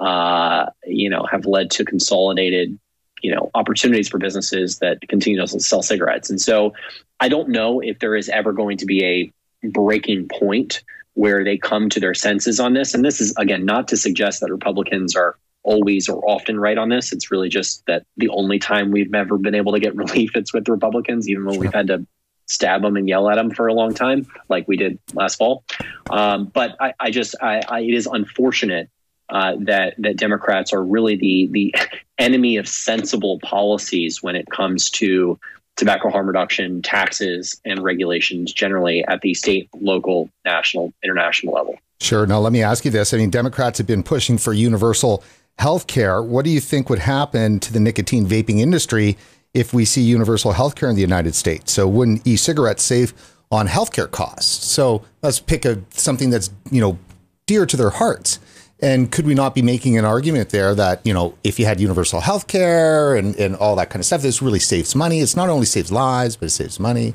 uh, 0.00 0.66
you 0.84 1.08
know 1.08 1.24
have 1.30 1.46
led 1.46 1.70
to 1.70 1.84
consolidated 1.84 2.78
you 3.22 3.34
know 3.34 3.50
opportunities 3.54 4.08
for 4.08 4.18
businesses 4.18 4.78
that 4.78 4.98
continue 5.08 5.38
to 5.44 5.60
sell 5.60 5.82
cigarettes 5.82 6.28
and 6.30 6.40
so 6.40 6.72
i 7.20 7.28
don't 7.28 7.48
know 7.48 7.80
if 7.80 7.98
there 8.00 8.16
is 8.16 8.28
ever 8.28 8.52
going 8.52 8.76
to 8.76 8.86
be 8.86 9.04
a 9.04 9.68
breaking 9.68 10.28
point 10.28 10.82
where 11.14 11.44
they 11.44 11.58
come 11.58 11.88
to 11.90 12.00
their 12.00 12.14
senses 12.14 12.58
on 12.58 12.72
this. 12.72 12.94
And 12.94 13.04
this 13.04 13.20
is, 13.20 13.34
again, 13.36 13.64
not 13.64 13.88
to 13.88 13.96
suggest 13.96 14.40
that 14.40 14.50
Republicans 14.50 15.14
are 15.14 15.36
always 15.62 16.08
or 16.08 16.18
often 16.28 16.58
right 16.58 16.78
on 16.78 16.88
this. 16.88 17.12
It's 17.12 17.30
really 17.30 17.48
just 17.48 17.84
that 17.86 18.04
the 18.16 18.28
only 18.30 18.58
time 18.58 18.90
we've 18.90 19.14
ever 19.14 19.38
been 19.38 19.54
able 19.54 19.72
to 19.72 19.80
get 19.80 19.94
relief, 19.96 20.34
it's 20.34 20.52
with 20.52 20.68
Republicans, 20.68 21.28
even 21.28 21.44
when 21.44 21.58
we've 21.58 21.74
had 21.74 21.88
to 21.88 22.06
stab 22.52 22.82
them 22.82 22.96
and 22.96 23.08
yell 23.08 23.28
at 23.28 23.36
them 23.36 23.50
for 23.50 23.66
a 23.66 23.74
long 23.74 23.94
time, 23.94 24.26
like 24.48 24.68
we 24.68 24.76
did 24.76 24.98
last 25.14 25.36
fall. 25.36 25.64
Um, 26.10 26.46
but 26.46 26.76
I, 26.80 26.94
I 27.00 27.10
just, 27.10 27.34
I, 27.40 27.62
I, 27.68 27.80
it 27.80 27.94
is 27.94 28.06
unfortunate 28.06 28.88
uh, 29.28 29.54
that 29.60 29.94
that 29.98 30.16
Democrats 30.16 30.72
are 30.72 30.84
really 30.84 31.16
the 31.16 31.48
the 31.50 31.74
enemy 32.18 32.56
of 32.56 32.68
sensible 32.68 33.40
policies 33.40 34.22
when 34.22 34.36
it 34.36 34.46
comes 34.50 34.90
to 34.90 35.38
tobacco 35.76 36.10
harm 36.10 36.26
reduction, 36.26 36.82
taxes, 36.82 37.60
and 37.64 37.82
regulations 37.82 38.52
generally 38.52 39.04
at 39.06 39.22
the 39.22 39.32
state, 39.32 39.70
local, 39.80 40.28
national, 40.44 40.92
international 41.02 41.54
level. 41.54 41.78
Sure. 42.00 42.26
Now, 42.26 42.40
let 42.40 42.52
me 42.52 42.62
ask 42.62 42.84
you 42.84 42.90
this. 42.90 43.14
I 43.14 43.16
mean, 43.16 43.30
Democrats 43.30 43.78
have 43.78 43.86
been 43.86 44.02
pushing 44.02 44.36
for 44.36 44.52
universal 44.52 45.24
health 45.58 45.86
care. 45.86 46.22
What 46.22 46.44
do 46.44 46.50
you 46.50 46.60
think 46.60 46.90
would 46.90 46.98
happen 46.98 47.58
to 47.60 47.72
the 47.72 47.80
nicotine 47.80 48.26
vaping 48.26 48.58
industry 48.58 49.16
if 49.54 49.74
we 49.74 49.84
see 49.84 50.02
universal 50.02 50.52
health 50.52 50.74
care 50.74 50.88
in 50.88 50.94
the 50.94 51.02
United 51.02 51.34
States? 51.34 51.72
So, 51.72 51.88
wouldn't 51.88 52.26
e 52.26 52.36
cigarettes 52.36 52.82
save 52.82 53.14
on 53.50 53.68
healthcare 53.68 54.10
costs? 54.10 54.66
So, 54.66 55.04
let's 55.22 55.40
pick 55.40 55.64
a 55.64 55.82
something 55.90 56.30
that's, 56.30 56.50
you 56.70 56.80
know, 56.80 56.98
dear 57.46 57.66
to 57.66 57.76
their 57.76 57.90
hearts. 57.90 58.38
And 58.80 59.12
could 59.12 59.26
we 59.26 59.34
not 59.34 59.54
be 59.54 59.62
making 59.62 59.96
an 59.96 60.04
argument 60.04 60.50
there 60.50 60.74
that, 60.74 61.06
you 61.06 61.14
know, 61.14 61.38
if 61.44 61.60
you 61.60 61.66
had 61.66 61.80
universal 61.80 62.20
health 62.20 62.48
care 62.48 63.14
and, 63.14 63.36
and 63.36 63.54
all 63.54 63.76
that 63.76 63.90
kind 63.90 64.00
of 64.00 64.06
stuff, 64.06 64.22
this 64.22 64.42
really 64.42 64.58
saves 64.58 64.96
money? 64.96 65.20
It's 65.20 65.36
not 65.36 65.48
only 65.48 65.66
saves 65.66 65.92
lives, 65.92 66.34
but 66.34 66.46
it 66.46 66.50
saves 66.50 66.80
money. 66.80 67.14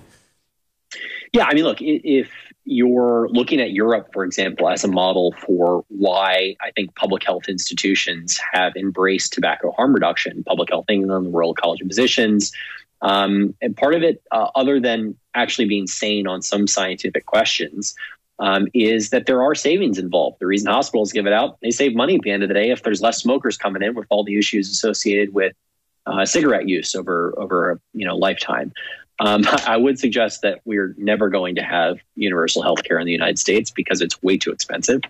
Yeah, 1.34 1.46
I 1.46 1.54
mean, 1.54 1.66
look, 1.66 1.80
if 1.82 2.30
you're 2.70 3.30
looking 3.30 3.62
at 3.62 3.72
Europe, 3.72 4.10
for 4.12 4.26
example, 4.26 4.70
as 4.70 4.84
a 4.84 4.90
model 4.90 5.34
for 5.40 5.86
why 5.88 6.58
I 6.62 6.72
think 6.72 6.94
public 6.96 7.24
health 7.24 7.48
institutions 7.48 8.38
have 8.52 8.76
embraced 8.76 9.32
tobacco 9.32 9.72
harm 9.72 9.94
reduction, 9.94 10.44
Public 10.44 10.70
Health 10.70 10.86
England, 10.90 11.28
the 11.28 11.30
Royal 11.30 11.54
College 11.54 11.80
of 11.80 11.88
Physicians, 11.88 12.52
um, 13.02 13.56
and 13.62 13.76
part 13.76 13.94
of 13.94 14.04
it, 14.04 14.22
uh, 14.34 14.50
other 14.56 14.82
than 14.82 15.16
actually 15.34 15.68
being 15.68 15.88
sane 15.88 16.28
on 16.28 16.42
some 16.42 16.68
scientific 16.68 17.26
questions, 17.26 17.96
um, 18.40 18.68
is 18.74 19.12
that 19.12 19.28
there 19.28 19.42
are 19.42 19.56
savings 19.56 19.98
involved. 19.98 20.38
The 20.42 20.46
reason 20.46 20.70
hospitals 20.70 21.14
give 21.14 21.26
it 21.26 21.34
out, 21.34 21.58
they 21.62 21.72
save 21.72 21.96
money 21.96 22.16
at 22.16 22.22
the 22.22 22.32
end 22.32 22.44
of 22.44 22.50
the 22.50 22.56
day 22.56 22.70
if 22.70 22.84
there's 22.84 23.02
less 23.02 23.20
smokers 23.20 23.58
coming 23.58 23.82
in 23.82 23.96
with 23.96 24.08
all 24.10 24.26
the 24.26 24.38
issues 24.38 24.70
associated 24.70 25.34
with 25.34 25.54
uh, 26.06 26.26
cigarette 26.26 26.68
use 26.68 26.96
over 26.96 27.34
over 27.38 27.72
a 27.72 27.80
you 27.94 28.06
know 28.06 28.18
lifetime. 28.18 28.74
Um, 29.20 29.44
I 29.68 29.78
would 29.78 30.00
suggest 30.00 30.42
that 30.42 30.62
we're 30.66 30.96
never 30.98 31.30
going 31.30 31.56
to 31.56 31.64
have 31.64 32.00
universal 32.16 32.62
health 32.62 32.84
care 32.84 33.00
in 33.00 33.06
the 33.06 33.12
United 33.12 33.40
States 33.40 33.72
because 33.72 34.02
it's 34.02 34.22
way 34.22 34.38
too 34.38 34.52
expensive. 34.52 35.02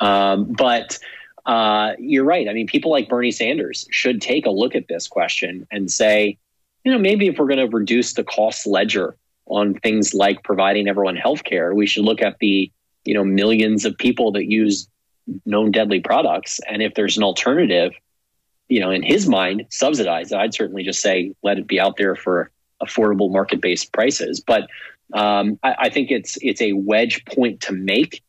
Um, 0.00 0.44
but 0.44 0.98
uh, 1.46 1.92
you're 1.98 2.24
right. 2.24 2.48
I 2.48 2.52
mean, 2.52 2.66
people 2.66 2.90
like 2.90 3.08
Bernie 3.08 3.30
Sanders 3.30 3.86
should 3.90 4.20
take 4.20 4.46
a 4.46 4.50
look 4.50 4.74
at 4.74 4.88
this 4.88 5.08
question 5.08 5.66
and 5.70 5.90
say, 5.90 6.36
you 6.84 6.92
know, 6.92 6.98
maybe 6.98 7.26
if 7.26 7.38
we're 7.38 7.46
going 7.46 7.58
to 7.58 7.76
reduce 7.76 8.14
the 8.14 8.24
cost 8.24 8.66
ledger 8.66 9.16
on 9.46 9.74
things 9.74 10.14
like 10.14 10.42
providing 10.42 10.88
everyone 10.88 11.16
health 11.16 11.44
care, 11.44 11.74
we 11.74 11.86
should 11.86 12.04
look 12.04 12.22
at 12.22 12.38
the 12.38 12.70
you 13.04 13.14
know 13.14 13.24
millions 13.24 13.86
of 13.86 13.96
people 13.96 14.30
that 14.32 14.50
use 14.50 14.88
known 15.46 15.70
deadly 15.70 16.00
products. 16.00 16.60
And 16.68 16.82
if 16.82 16.94
there's 16.94 17.16
an 17.16 17.22
alternative, 17.22 17.92
you 18.68 18.80
know, 18.80 18.90
in 18.90 19.02
his 19.02 19.26
mind, 19.26 19.66
subsidize 19.70 20.32
it. 20.32 20.36
I'd 20.36 20.54
certainly 20.54 20.82
just 20.82 21.00
say 21.00 21.34
let 21.42 21.58
it 21.58 21.66
be 21.66 21.80
out 21.80 21.96
there 21.96 22.14
for 22.14 22.50
affordable 22.82 23.30
market 23.30 23.60
based 23.60 23.92
prices. 23.92 24.40
But 24.40 24.68
um, 25.12 25.58
I, 25.62 25.74
I, 25.78 25.88
think 25.88 26.10
it's 26.10 26.36
it's 26.42 26.60
a 26.60 26.72
wedge 26.72 27.24
point 27.24 27.62
to 27.62 27.72
make 27.72 28.22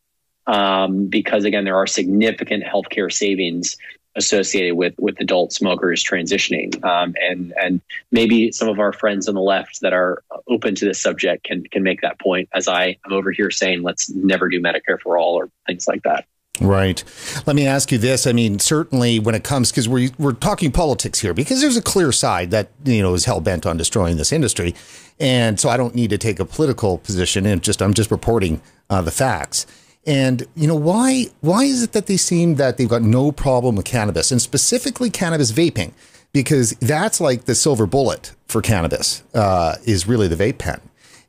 um, 0.47 1.07
because 1.07 1.43
again, 1.45 1.65
there 1.65 1.75
are 1.75 1.87
significant 1.87 2.63
healthcare 2.63 3.11
savings 3.11 3.77
associated 4.15 4.75
with 4.75 4.93
with 4.97 5.19
adult 5.19 5.53
smokers 5.53 6.03
transitioning. 6.03 6.83
Um, 6.83 7.15
and 7.21 7.53
and 7.61 7.81
maybe 8.11 8.51
some 8.51 8.69
of 8.69 8.79
our 8.79 8.93
friends 8.93 9.27
on 9.27 9.35
the 9.35 9.41
left 9.41 9.81
that 9.81 9.93
are 9.93 10.23
open 10.47 10.75
to 10.75 10.85
this 10.85 11.01
subject 11.01 11.43
can 11.43 11.63
can 11.63 11.83
make 11.83 12.01
that 12.01 12.19
point. 12.19 12.49
As 12.53 12.67
I 12.67 12.97
am 13.05 13.13
over 13.13 13.31
here 13.31 13.51
saying, 13.51 13.83
let's 13.83 14.09
never 14.09 14.49
do 14.49 14.61
Medicare 14.61 14.99
for 15.01 15.17
all 15.17 15.35
or 15.35 15.49
things 15.67 15.87
like 15.87 16.03
that. 16.03 16.25
Right. 16.61 17.03
Let 17.45 17.55
me 17.55 17.65
ask 17.65 17.91
you 17.91 17.97
this. 17.97 18.27
I 18.27 18.33
mean, 18.33 18.59
certainly 18.59 19.19
when 19.19 19.35
it 19.35 19.43
comes, 19.43 19.71
because 19.71 19.87
we're, 19.87 20.09
we're 20.17 20.33
talking 20.33 20.71
politics 20.71 21.19
here, 21.19 21.33
because 21.33 21.61
there's 21.61 21.77
a 21.77 21.81
clear 21.81 22.11
side 22.11 22.51
that, 22.51 22.69
you 22.83 23.01
know, 23.01 23.13
is 23.13 23.25
hell 23.25 23.41
bent 23.41 23.65
on 23.65 23.77
destroying 23.77 24.17
this 24.17 24.31
industry. 24.31 24.75
And 25.19 25.59
so 25.59 25.69
I 25.69 25.77
don't 25.77 25.95
need 25.95 26.09
to 26.09 26.17
take 26.17 26.39
a 26.39 26.45
political 26.45 26.97
position 26.97 27.45
and 27.45 27.63
just, 27.63 27.81
I'm 27.81 27.93
just 27.93 28.11
reporting 28.11 28.61
uh, 28.89 29.01
the 29.01 29.11
facts. 29.11 29.65
And 30.05 30.47
you 30.55 30.67
know 30.67 30.75
why? 30.75 31.27
Why 31.41 31.63
is 31.65 31.83
it 31.83 31.91
that 31.91 32.07
they 32.07 32.17
seem 32.17 32.55
that 32.55 32.77
they've 32.77 32.89
got 32.89 33.01
no 33.01 33.31
problem 33.31 33.75
with 33.75 33.85
cannabis 33.85 34.31
and 34.31 34.41
specifically 34.41 35.09
cannabis 35.09 35.51
vaping? 35.51 35.91
Because 36.31 36.71
that's 36.79 37.19
like 37.19 37.45
the 37.45 37.53
silver 37.53 37.85
bullet 37.85 38.33
for 38.47 38.61
cannabis 38.61 39.23
uh, 39.33 39.75
is 39.85 40.07
really 40.07 40.27
the 40.27 40.35
vape 40.35 40.57
pen, 40.57 40.79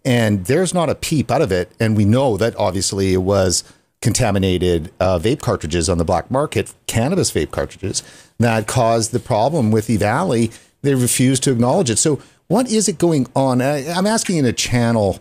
and 0.05 0.47
there's 0.47 0.73
not 0.73 0.89
a 0.89 0.95
peep 0.95 1.31
out 1.31 1.43
of 1.43 1.51
it. 1.51 1.73
And 1.81 1.97
we 1.97 2.05
know 2.05 2.37
that 2.37 2.55
obviously 2.57 3.13
it 3.13 3.23
was 3.23 3.65
contaminated 4.03 4.91
uh, 5.01 5.19
vape 5.19 5.41
cartridges 5.41 5.89
on 5.89 5.99
the 5.99 6.05
black 6.05 6.31
market, 6.31 6.73
cannabis 6.87 7.31
vape 7.31 7.51
cartridges 7.51 8.03
that 8.39 8.67
caused 8.67 9.13
the 9.13 9.21
problem 9.21 9.71
with 9.71 9.87
the 9.87 9.99
EVALI. 9.99 10.57
They 10.83 10.95
refused 10.95 11.43
to 11.45 11.53
acknowledge 11.53 11.91
it. 11.91 11.99
So 11.99 12.21
what 12.49 12.71
is 12.71 12.89
it 12.89 12.99
going 12.99 13.27
on? 13.37 13.61
I'm 13.61 14.07
asking 14.07 14.39
in 14.39 14.47
a 14.47 14.53
channel, 14.53 15.21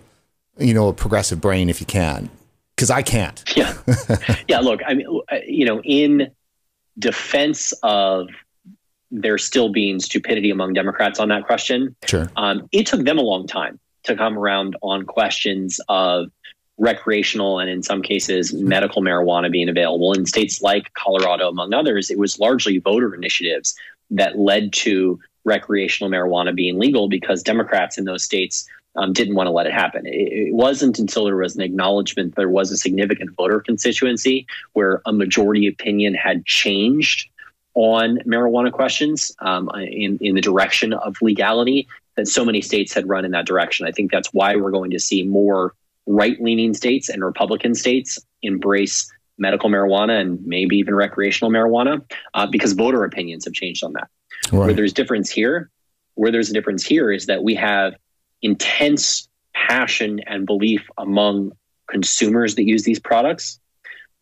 you 0.57 0.73
know, 0.73 0.87
a 0.87 0.93
progressive 0.93 1.41
brain, 1.41 1.69
if 1.69 1.79
you 1.81 1.85
can 1.85 2.29
because 2.79 2.89
I 2.89 3.01
can't. 3.01 3.43
yeah, 3.57 3.73
yeah. 4.47 4.59
Look, 4.59 4.79
I 4.87 4.93
mean, 4.93 5.21
uh, 5.29 5.35
you 5.45 5.65
know, 5.65 5.81
in 5.81 6.31
defense 6.97 7.73
of 7.83 8.29
there 9.11 9.37
still 9.37 9.67
being 9.67 9.99
stupidity 9.99 10.49
among 10.49 10.73
Democrats 10.73 11.19
on 11.19 11.27
that 11.27 11.45
question, 11.45 11.93
sure. 12.05 12.31
Um, 12.37 12.69
it 12.71 12.87
took 12.87 13.03
them 13.03 13.17
a 13.17 13.21
long 13.21 13.47
time 13.47 13.81
to 14.03 14.15
come 14.15 14.39
around 14.39 14.77
on 14.81 15.05
questions 15.05 15.81
of 15.89 16.31
recreational 16.79 17.59
and 17.59 17.69
in 17.69 17.83
some 17.83 18.01
cases 18.01 18.53
medical 18.53 19.01
marijuana 19.01 19.51
being 19.51 19.69
available 19.69 20.13
in 20.13 20.25
states 20.25 20.61
like 20.61 20.93
Colorado, 20.93 21.49
among 21.49 21.73
others. 21.73 22.09
It 22.09 22.17
was 22.17 22.39
largely 22.39 22.79
voter 22.79 23.13
initiatives 23.13 23.75
that 24.09 24.39
led 24.39 24.73
to 24.73 25.19
recreational 25.43 26.09
marijuana 26.09 26.55
being 26.55 26.79
legal 26.79 27.07
because 27.07 27.43
Democrats 27.43 27.97
in 27.97 28.05
those 28.05 28.23
states 28.23 28.67
um, 28.95 29.13
didn't 29.13 29.35
want 29.35 29.47
to 29.47 29.51
let 29.51 29.67
it 29.67 29.73
happen. 29.73 30.05
It, 30.05 30.49
it, 30.49 30.53
wasn't 30.53 30.97
until 30.99 31.25
there 31.25 31.35
was 31.35 31.55
an 31.55 31.61
acknowledgement 31.61 32.35
there 32.35 32.49
was 32.49 32.71
a 32.71 32.77
significant 32.77 33.31
voter 33.35 33.59
constituency 33.59 34.47
where 34.73 35.01
a 35.05 35.13
majority 35.13 35.67
opinion 35.67 36.15
had 36.15 36.45
changed 36.45 37.29
on 37.75 38.17
marijuana 38.25 38.71
questions 38.71 39.31
um, 39.39 39.69
in, 39.75 40.17
in 40.21 40.35
the 40.35 40.41
direction 40.41 40.93
of 40.93 41.15
legality 41.21 41.87
that 42.15 42.27
so 42.27 42.43
many 42.43 42.61
states 42.61 42.93
had 42.93 43.07
run 43.07 43.25
in 43.25 43.31
that 43.31 43.45
direction. 43.45 43.85
I 43.85 43.91
think 43.91 44.11
that's 44.11 44.33
why 44.33 44.55
we're 44.55 44.71
going 44.71 44.91
to 44.91 44.99
see 44.99 45.23
more 45.23 45.73
right 46.09 46.41
leaning 46.41 46.73
states 46.73 47.07
and 47.07 47.23
Republican 47.23 47.75
states 47.75 48.19
embrace 48.41 49.09
medical 49.37 49.69
marijuana 49.69 50.19
and 50.19 50.45
maybe 50.45 50.75
even 50.77 50.95
recreational 50.95 51.51
marijuana 51.51 52.01
uh, 52.33 52.45
because 52.47 52.73
voter 52.73 53.05
opinions 53.05 53.45
have 53.45 53.53
changed 53.53 53.83
on 53.83 53.93
that. 53.93 54.09
Right. 54.51 54.65
Where 54.65 54.73
there's 54.73 54.91
difference 54.91 55.29
here, 55.29 55.69
where 56.15 56.31
there's 56.31 56.49
a 56.49 56.53
difference 56.53 56.83
here 56.83 57.11
is 57.11 57.27
that 57.27 57.43
we 57.43 57.55
have 57.55 57.95
intense 58.41 59.29
passion 59.53 60.19
and 60.25 60.45
belief 60.45 60.81
among 60.97 61.51
consumers 61.87 62.55
that 62.55 62.63
use 62.63 62.83
these 62.83 62.99
products. 62.99 63.59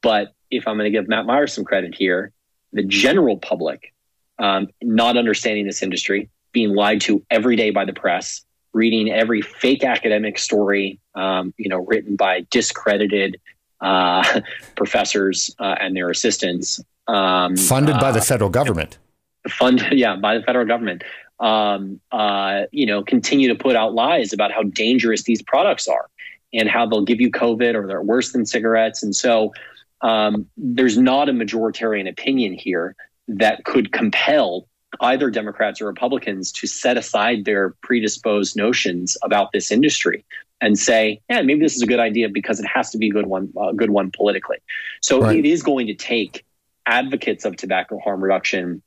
But 0.02 0.34
if 0.52 0.68
I'm 0.68 0.78
going 0.78 0.92
to 0.92 0.98
give 0.98 1.08
Matt 1.08 1.26
Myers 1.26 1.54
some 1.54 1.64
credit 1.64 1.96
here, 1.96 2.32
the 2.74 2.84
general 2.84 3.38
public, 3.38 3.94
um, 4.40 4.68
not 4.82 5.18
understanding 5.18 5.66
this 5.66 5.82
industry, 5.82 6.30
being 6.52 6.76
lied 6.76 7.02
to 7.02 7.24
every 7.30 7.56
day 7.56 7.72
by 7.72 7.86
the 7.86 7.94
press, 7.94 8.44
reading 8.74 9.12
every 9.12 9.42
fake 9.42 9.84
academic 9.84 10.38
story, 10.40 11.00
um, 11.16 11.54
you 11.58 11.70
know, 11.70 11.78
written 11.78 12.16
by 12.16 12.46
discredited 12.52 13.40
uh, 13.82 14.42
professors 14.76 15.54
uh, 15.60 15.76
and 15.80 15.96
their 15.96 16.10
assistants, 16.10 16.80
um, 17.08 17.56
funded 17.56 18.00
by 18.00 18.12
the 18.12 18.20
uh, 18.20 18.24
federal 18.24 18.50
government. 18.50 18.98
Funded, 19.48 19.92
yeah, 19.94 20.16
by 20.16 20.38
the 20.38 20.44
federal 20.44 20.66
government 20.66 21.04
um, 21.40 22.00
uh, 22.12 22.64
you 22.72 22.86
know, 22.86 23.04
continue 23.04 23.48
to 23.48 23.56
put 23.56 23.76
out 23.76 23.94
lies 23.94 24.34
about 24.34 24.52
how 24.52 24.64
dangerous 24.64 25.24
these 25.24 25.42
products 25.42 25.88
are 25.88 26.10
and 26.54 26.70
how 26.70 26.86
they'll 26.86 27.06
give 27.06 27.22
you 27.22 27.32
COVID 27.32 27.76
or 27.76 27.88
they're 27.88 28.02
worse 28.02 28.32
than 28.32 28.46
cigarettes. 28.46 29.04
And 29.04 29.16
so 29.16 29.54
um, 30.02 30.48
there's 30.56 30.98
not 30.98 31.30
a 31.30 31.34
majoritarian 31.34 32.10
opinion 32.10 32.54
here 32.54 32.96
that 33.28 33.66
could 33.66 33.92
compel 33.92 34.68
either 35.02 35.30
Democrats 35.30 35.82
or 35.82 35.86
Republicans 35.86 36.52
to 36.54 36.68
set 36.68 36.98
aside 36.98 37.46
their 37.46 37.72
predisposed 37.82 38.56
notions 38.56 39.18
about 39.24 39.52
this 39.52 39.72
industry 39.72 40.26
and 40.62 40.78
say, 40.78 41.22
yeah, 41.30 41.42
maybe 41.42 41.60
this 41.60 41.76
is 41.76 41.82
a 41.82 41.88
good 41.88 42.00
idea 42.00 42.30
because 42.30 42.60
it 42.60 42.66
has 42.66 42.90
to 42.92 42.98
be 42.98 43.10
a 43.10 43.12
good 43.12 43.28
one, 43.28 43.52
a 43.60 43.74
good 43.74 43.92
one 43.92 44.12
politically. 44.12 44.58
So 45.02 45.22
right. 45.22 45.38
it 45.38 45.46
is 45.46 45.62
going 45.62 45.88
to 45.88 45.94
take 45.94 46.46
advocates 46.86 47.46
of 47.46 47.56
tobacco 47.58 48.00
harm 48.00 48.24
reduction 48.24 48.82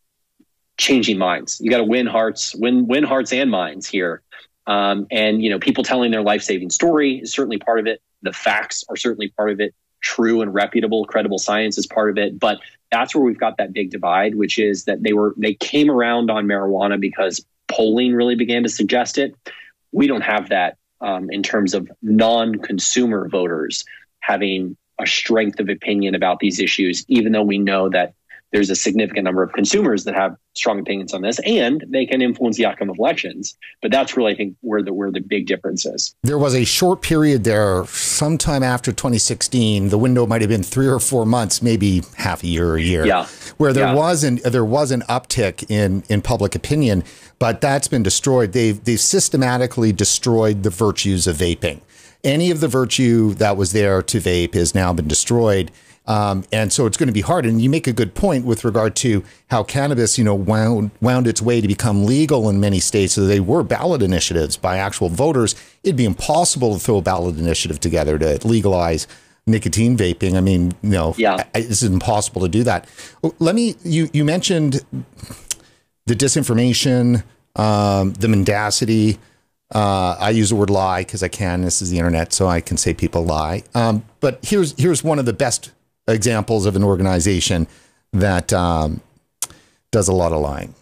changing 0.79 1.19
minds. 1.19 1.61
You 1.61 1.71
got 1.71 1.79
to 1.79 1.85
win 1.85 2.07
hearts, 2.07 2.55
win 2.55 2.87
win 2.87 3.05
hearts 3.05 3.33
and 3.33 3.51
minds 3.51 3.87
here. 3.87 4.23
Um, 4.67 5.07
and 5.11 5.43
you 5.43 5.51
know, 5.51 5.59
people 5.59 5.85
telling 5.85 6.11
their 6.11 6.23
life 6.23 6.43
saving 6.43 6.71
story 6.71 7.19
is 7.19 7.33
certainly 7.33 7.59
part 7.59 7.79
of 7.79 7.87
it. 7.87 8.01
The 8.23 8.33
facts 8.33 8.85
are 8.89 8.97
certainly 8.97 9.29
part 9.29 9.51
of 9.51 9.61
it. 9.61 9.75
True 10.03 10.41
and 10.41 10.53
reputable, 10.53 11.05
credible 11.05 11.39
science 11.39 11.77
is 11.77 11.87
part 11.87 12.11
of 12.11 12.19
it. 12.19 12.39
But 12.39 12.61
that's 12.91 13.14
where 13.14 13.24
we've 13.24 13.38
got 13.38 13.57
that 13.59 13.72
big 13.72 13.91
divide, 13.91 14.34
which 14.34 14.59
is 14.59 14.84
that 14.84 15.03
they 15.03 15.12
were 15.12 15.34
they 15.36 15.55
came 15.55 15.91
around 15.91 16.30
on 16.30 16.47
marijuana 16.47 17.01
because 17.01 17.45
polling 17.68 18.12
really 18.12 18.34
began 18.34 18.62
to 18.62 18.68
suggest 18.68 19.18
it. 19.18 19.34
We 19.93 20.07
don't 20.07 20.22
have 20.22 20.49
that 20.49 20.76
um, 21.01 21.30
in 21.30 21.43
terms 21.43 21.74
of 21.74 21.91
non-consumer 22.03 23.28
voters 23.28 23.84
having 24.20 24.76
a 25.01 25.07
strength 25.07 25.61
of 25.61 25.68
opinion 25.68 26.14
about 26.14 26.41
these 26.41 26.61
issues, 26.61 27.05
even 27.09 27.32
though 27.32 27.43
we 27.43 27.59
know 27.59 27.88
that 27.88 28.14
there's 28.53 28.70
a 28.70 28.76
significant 28.76 29.24
number 29.24 29.42
of 29.42 29.53
consumers 29.53 30.05
that 30.05 30.14
have 30.14 30.36
strong 30.55 30.80
opinions 30.80 31.14
on 31.14 31.22
this 31.22 31.38
and 31.46 31.84
they 31.88 32.05
can 32.05 32.20
influence 32.20 32.57
the 32.57 32.66
outcome 32.66 32.90
of 32.90 32.98
elections. 32.98 33.57
But 33.82 33.90
that's 33.90 34.16
really 34.16 34.32
i 34.32 34.36
think 34.36 34.57
where 34.61 34.82
the 34.82 34.92
where 34.92 35.11
the 35.11 35.20
big 35.20 35.46
difference 35.46 35.86
is. 35.86 36.14
There 36.22 36.38
was 36.38 36.55
a 36.55 36.64
short 36.64 37.03
period 37.03 37.44
there 37.44 37.84
sometime 37.86 38.62
after 38.62 38.92
2016 38.92 39.88
the 39.88 39.98
window 39.98 40.26
might 40.26 40.40
have 40.40 40.51
been 40.51 40.62
three 40.62 40.86
or 40.86 40.98
four 40.98 41.24
months 41.24 41.62
maybe 41.62 42.03
half 42.16 42.42
a 42.42 42.46
year 42.46 42.70
or 42.70 42.76
a 42.76 42.82
year 42.82 43.07
yeah. 43.07 43.26
where 43.57 43.72
there 43.72 43.86
yeah. 43.86 43.94
was 43.94 44.24
an 44.24 44.40
there 44.44 44.64
was 44.64 44.90
an 44.90 45.03
uptick 45.03 45.70
in 45.70 46.03
in 46.09 46.20
public 46.20 46.55
opinion 46.55 47.05
but 47.40 47.61
that's 47.61 47.88
been 47.88 48.05
destroyed. 48.05 48.53
They've 48.53 48.82
they've 48.84 49.01
systematically 49.01 49.92
destroyed 49.92 50.62
the 50.62 50.70
virtues 50.70 51.26
of 51.26 51.38
vaping. 51.38 51.80
Any 52.22 52.51
of 52.51 52.61
the 52.61 52.68
virtue 52.68 53.34
that 53.34 53.57
was 53.57 53.72
there 53.72 54.03
to 54.03 54.18
vape 54.18 54.55
has 54.55 54.74
now 54.74 54.92
been 54.92 55.09
destroyed 55.09 55.72
um, 56.07 56.44
and 56.51 56.72
so 56.72 56.86
it's 56.86 56.96
going 56.96 57.09
to 57.09 57.12
be 57.12 57.20
hard. 57.20 57.46
And 57.46 57.61
you 57.61 57.70
make 57.70 57.86
a 57.86 57.92
good 57.92 58.14
point 58.14 58.44
with 58.44 58.64
regard 58.64 58.96
to 58.96 59.22
how 59.51 59.62
cannabis, 59.62 60.18
you 60.18 60.24
know, 60.24 60.34
wound, 60.34 60.90
wound 61.01 61.26
its 61.26 61.40
way 61.40 61.61
to 61.61 61.68
become 61.68 62.05
legal 62.05 62.48
in 62.48 62.59
many 62.59 62.80
states. 62.80 63.14
So 63.14 63.26
they 63.26 63.40
were 63.40 63.62
ballot 63.62 64.03
initiatives 64.03 64.57
by 64.57 64.78
actual 64.78 65.09
voters. 65.09 65.55
It'd 65.84 65.96
be 65.96 66.05
impossible 66.05 66.74
to 66.74 66.80
throw 66.80 66.98
a 66.98 67.03
ballot 67.03 67.38
initiative 67.38 67.80
together 67.80 68.18
to 68.18 68.46
legalize 68.46 69.07
nicotine 69.46 69.96
vaping. 69.96 70.34
I 70.34 70.40
mean, 70.40 70.72
you 70.82 70.90
know, 70.90 71.14
yeah. 71.16 71.44
it's 71.55 71.82
impossible 71.82 72.42
to 72.42 72.48
do 72.48 72.64
that. 72.64 72.88
Let 73.38 73.55
me, 73.55 73.76
you, 73.84 74.09
you 74.12 74.24
mentioned 74.24 74.84
the 76.07 76.14
disinformation, 76.14 77.22
um, 77.57 78.14
the 78.14 78.28
mendacity. 78.28 79.18
Uh, 79.72 80.16
I 80.18 80.30
use 80.30 80.51
the 80.51 80.57
word 80.57 80.70
lie 80.70 81.03
because 81.03 81.22
I 81.22 81.28
can. 81.28 81.62
This 81.62 81.80
is 81.80 81.90
the 81.90 81.98
internet, 81.98 82.32
so 82.32 82.48
I 82.48 82.61
can 82.61 82.76
say 82.76 82.92
people 82.92 83.24
lie. 83.24 83.62
Um, 83.74 84.05
but 84.18 84.40
here's 84.42 84.76
here's 84.76 85.05
one 85.05 85.20
of 85.20 85.26
the 85.26 85.32
best 85.32 85.70
examples 86.11 86.67
of 86.67 86.77
an 86.77 86.85
organization 86.85 87.67
that 88.13 88.53
um, 88.53 89.01
does 89.91 90.09
a 90.09 90.13
lot 90.13 90.33
of 90.33 90.41
lying. 90.41 90.75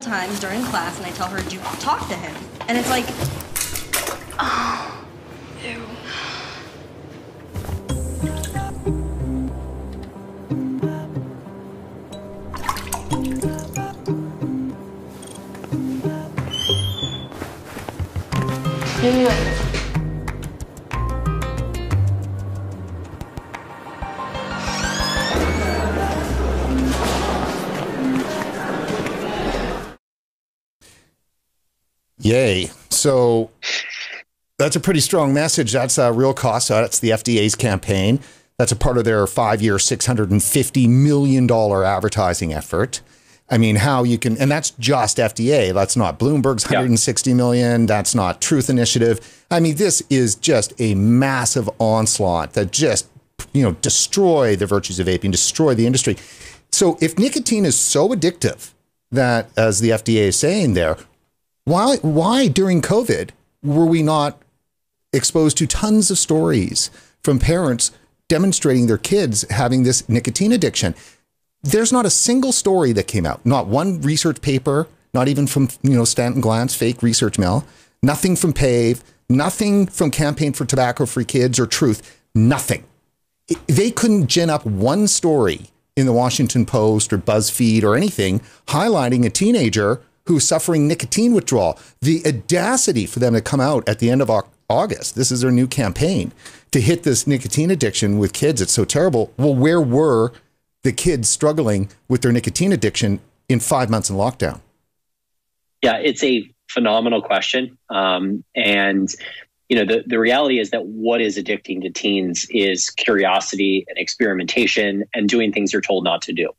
Times 0.00 0.40
during 0.40 0.62
class, 0.64 0.98
and 0.98 1.06
I 1.06 1.10
tell 1.10 1.28
her 1.28 1.40
to 1.40 1.58
talk 1.80 2.08
to 2.08 2.14
him, 2.14 2.34
and 2.68 2.76
it's 2.76 2.90
like, 2.90 3.06
oh, 4.38 5.06
ew. 5.64 5.80
Yay. 32.24 32.70
So 32.90 33.50
that's 34.58 34.76
a 34.76 34.80
pretty 34.80 35.00
strong 35.00 35.34
message. 35.34 35.72
That's 35.72 35.98
a 35.98 36.10
real 36.10 36.32
cost. 36.34 36.68
That's 36.68 36.98
the 36.98 37.10
FDA's 37.10 37.54
campaign. 37.54 38.18
That's 38.58 38.72
a 38.72 38.76
part 38.76 38.98
of 38.98 39.04
their 39.04 39.26
five 39.26 39.60
year, 39.60 39.76
$650 39.76 40.88
million 40.88 41.50
advertising 41.50 42.54
effort. 42.54 43.02
I 43.50 43.58
mean, 43.58 43.76
how 43.76 44.04
you 44.04 44.16
can, 44.16 44.38
and 44.38 44.50
that's 44.50 44.70
just 44.70 45.18
FDA. 45.18 45.74
That's 45.74 45.96
not 45.96 46.18
Bloomberg's 46.18 46.64
160 46.64 47.30
yeah. 47.30 47.36
million. 47.36 47.84
That's 47.84 48.14
not 48.14 48.40
Truth 48.40 48.70
Initiative. 48.70 49.44
I 49.50 49.60
mean, 49.60 49.76
this 49.76 50.02
is 50.08 50.34
just 50.34 50.72
a 50.80 50.94
massive 50.94 51.68
onslaught 51.78 52.54
that 52.54 52.72
just, 52.72 53.06
you 53.52 53.62
know, 53.62 53.72
destroy 53.82 54.56
the 54.56 54.66
virtues 54.66 54.98
of 54.98 55.08
vaping, 55.08 55.30
destroy 55.30 55.74
the 55.74 55.86
industry. 55.86 56.16
So 56.72 56.96
if 57.02 57.18
nicotine 57.18 57.66
is 57.66 57.76
so 57.76 58.08
addictive 58.08 58.72
that, 59.12 59.50
as 59.58 59.80
the 59.80 59.90
FDA 59.90 60.28
is 60.28 60.38
saying 60.38 60.72
there, 60.72 60.96
why, 61.64 61.96
why 62.02 62.48
during 62.48 62.82
COVID 62.82 63.30
were 63.62 63.86
we 63.86 64.02
not 64.02 64.40
exposed 65.12 65.56
to 65.58 65.66
tons 65.66 66.10
of 66.10 66.18
stories 66.18 66.90
from 67.22 67.38
parents 67.38 67.90
demonstrating 68.28 68.86
their 68.86 68.98
kids 68.98 69.44
having 69.50 69.82
this 69.82 70.08
nicotine 70.08 70.52
addiction? 70.52 70.94
There's 71.62 71.92
not 71.92 72.04
a 72.04 72.10
single 72.10 72.52
story 72.52 72.92
that 72.92 73.06
came 73.06 73.24
out, 73.24 73.44
not 73.46 73.66
one 73.66 74.02
research 74.02 74.42
paper, 74.42 74.86
not 75.14 75.28
even 75.28 75.46
from 75.46 75.70
you 75.82 75.94
know 75.94 76.04
Stanton 76.04 76.42
Glantz, 76.42 76.76
fake 76.76 77.02
research 77.02 77.38
mill, 77.38 77.64
nothing 78.02 78.36
from 78.36 78.52
PAVE, 78.52 79.02
nothing 79.30 79.86
from 79.86 80.10
Campaign 80.10 80.52
for 80.52 80.66
Tobacco 80.66 81.06
Free 81.06 81.24
Kids 81.24 81.58
or 81.58 81.66
Truth, 81.66 82.20
nothing. 82.34 82.84
They 83.66 83.90
couldn't 83.90 84.26
gin 84.26 84.50
up 84.50 84.66
one 84.66 85.08
story 85.08 85.70
in 85.96 86.06
the 86.06 86.12
Washington 86.12 86.66
Post 86.66 87.12
or 87.12 87.18
BuzzFeed 87.18 87.82
or 87.82 87.96
anything 87.96 88.40
highlighting 88.66 89.24
a 89.24 89.30
teenager 89.30 90.02
who's 90.26 90.46
suffering 90.46 90.88
nicotine 90.88 91.34
withdrawal. 91.34 91.78
The 92.00 92.22
audacity 92.26 93.06
for 93.06 93.18
them 93.18 93.34
to 93.34 93.40
come 93.40 93.60
out 93.60 93.88
at 93.88 93.98
the 93.98 94.10
end 94.10 94.22
of 94.22 94.30
August, 94.68 95.14
this 95.14 95.30
is 95.30 95.42
their 95.42 95.50
new 95.50 95.66
campaign, 95.66 96.32
to 96.70 96.80
hit 96.80 97.02
this 97.02 97.26
nicotine 97.26 97.70
addiction 97.70 98.18
with 98.18 98.32
kids. 98.32 98.60
It's 98.60 98.72
so 98.72 98.84
terrible. 98.84 99.32
Well, 99.36 99.54
where 99.54 99.80
were 99.80 100.32
the 100.82 100.92
kids 100.92 101.28
struggling 101.28 101.90
with 102.08 102.22
their 102.22 102.32
nicotine 102.32 102.72
addiction 102.72 103.20
in 103.48 103.60
five 103.60 103.90
months 103.90 104.10
in 104.10 104.16
lockdown? 104.16 104.60
Yeah, 105.82 105.96
it's 105.96 106.24
a 106.24 106.50
phenomenal 106.68 107.20
question. 107.20 107.76
Um, 107.90 108.42
and 108.54 109.14
you 109.68 109.76
know 109.76 109.84
the, 109.84 110.04
the 110.06 110.18
reality 110.18 110.58
is 110.58 110.70
that 110.70 110.86
what 110.86 111.20
is 111.20 111.38
addicting 111.38 111.82
to 111.82 111.90
teens 111.90 112.46
is 112.50 112.90
curiosity 112.90 113.84
and 113.88 113.96
experimentation 113.98 115.04
and 115.14 115.28
doing 115.28 115.52
things 115.52 115.72
you're 115.72 115.82
told 115.82 116.04
not 116.04 116.20
to 116.22 116.32
do 116.32 116.50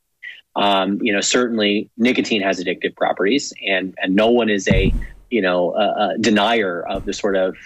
um, 0.56 0.98
you 1.02 1.12
know, 1.12 1.20
certainly 1.20 1.90
nicotine 1.98 2.42
has 2.42 2.62
addictive 2.62 2.96
properties, 2.96 3.52
and 3.64 3.94
and 4.02 4.16
no 4.16 4.30
one 4.30 4.48
is 4.48 4.66
a 4.68 4.92
you 5.30 5.42
know 5.42 5.74
a, 5.74 6.14
a 6.14 6.18
denier 6.18 6.82
of 6.88 7.04
the 7.04 7.12
sort 7.12 7.36
of 7.36 7.56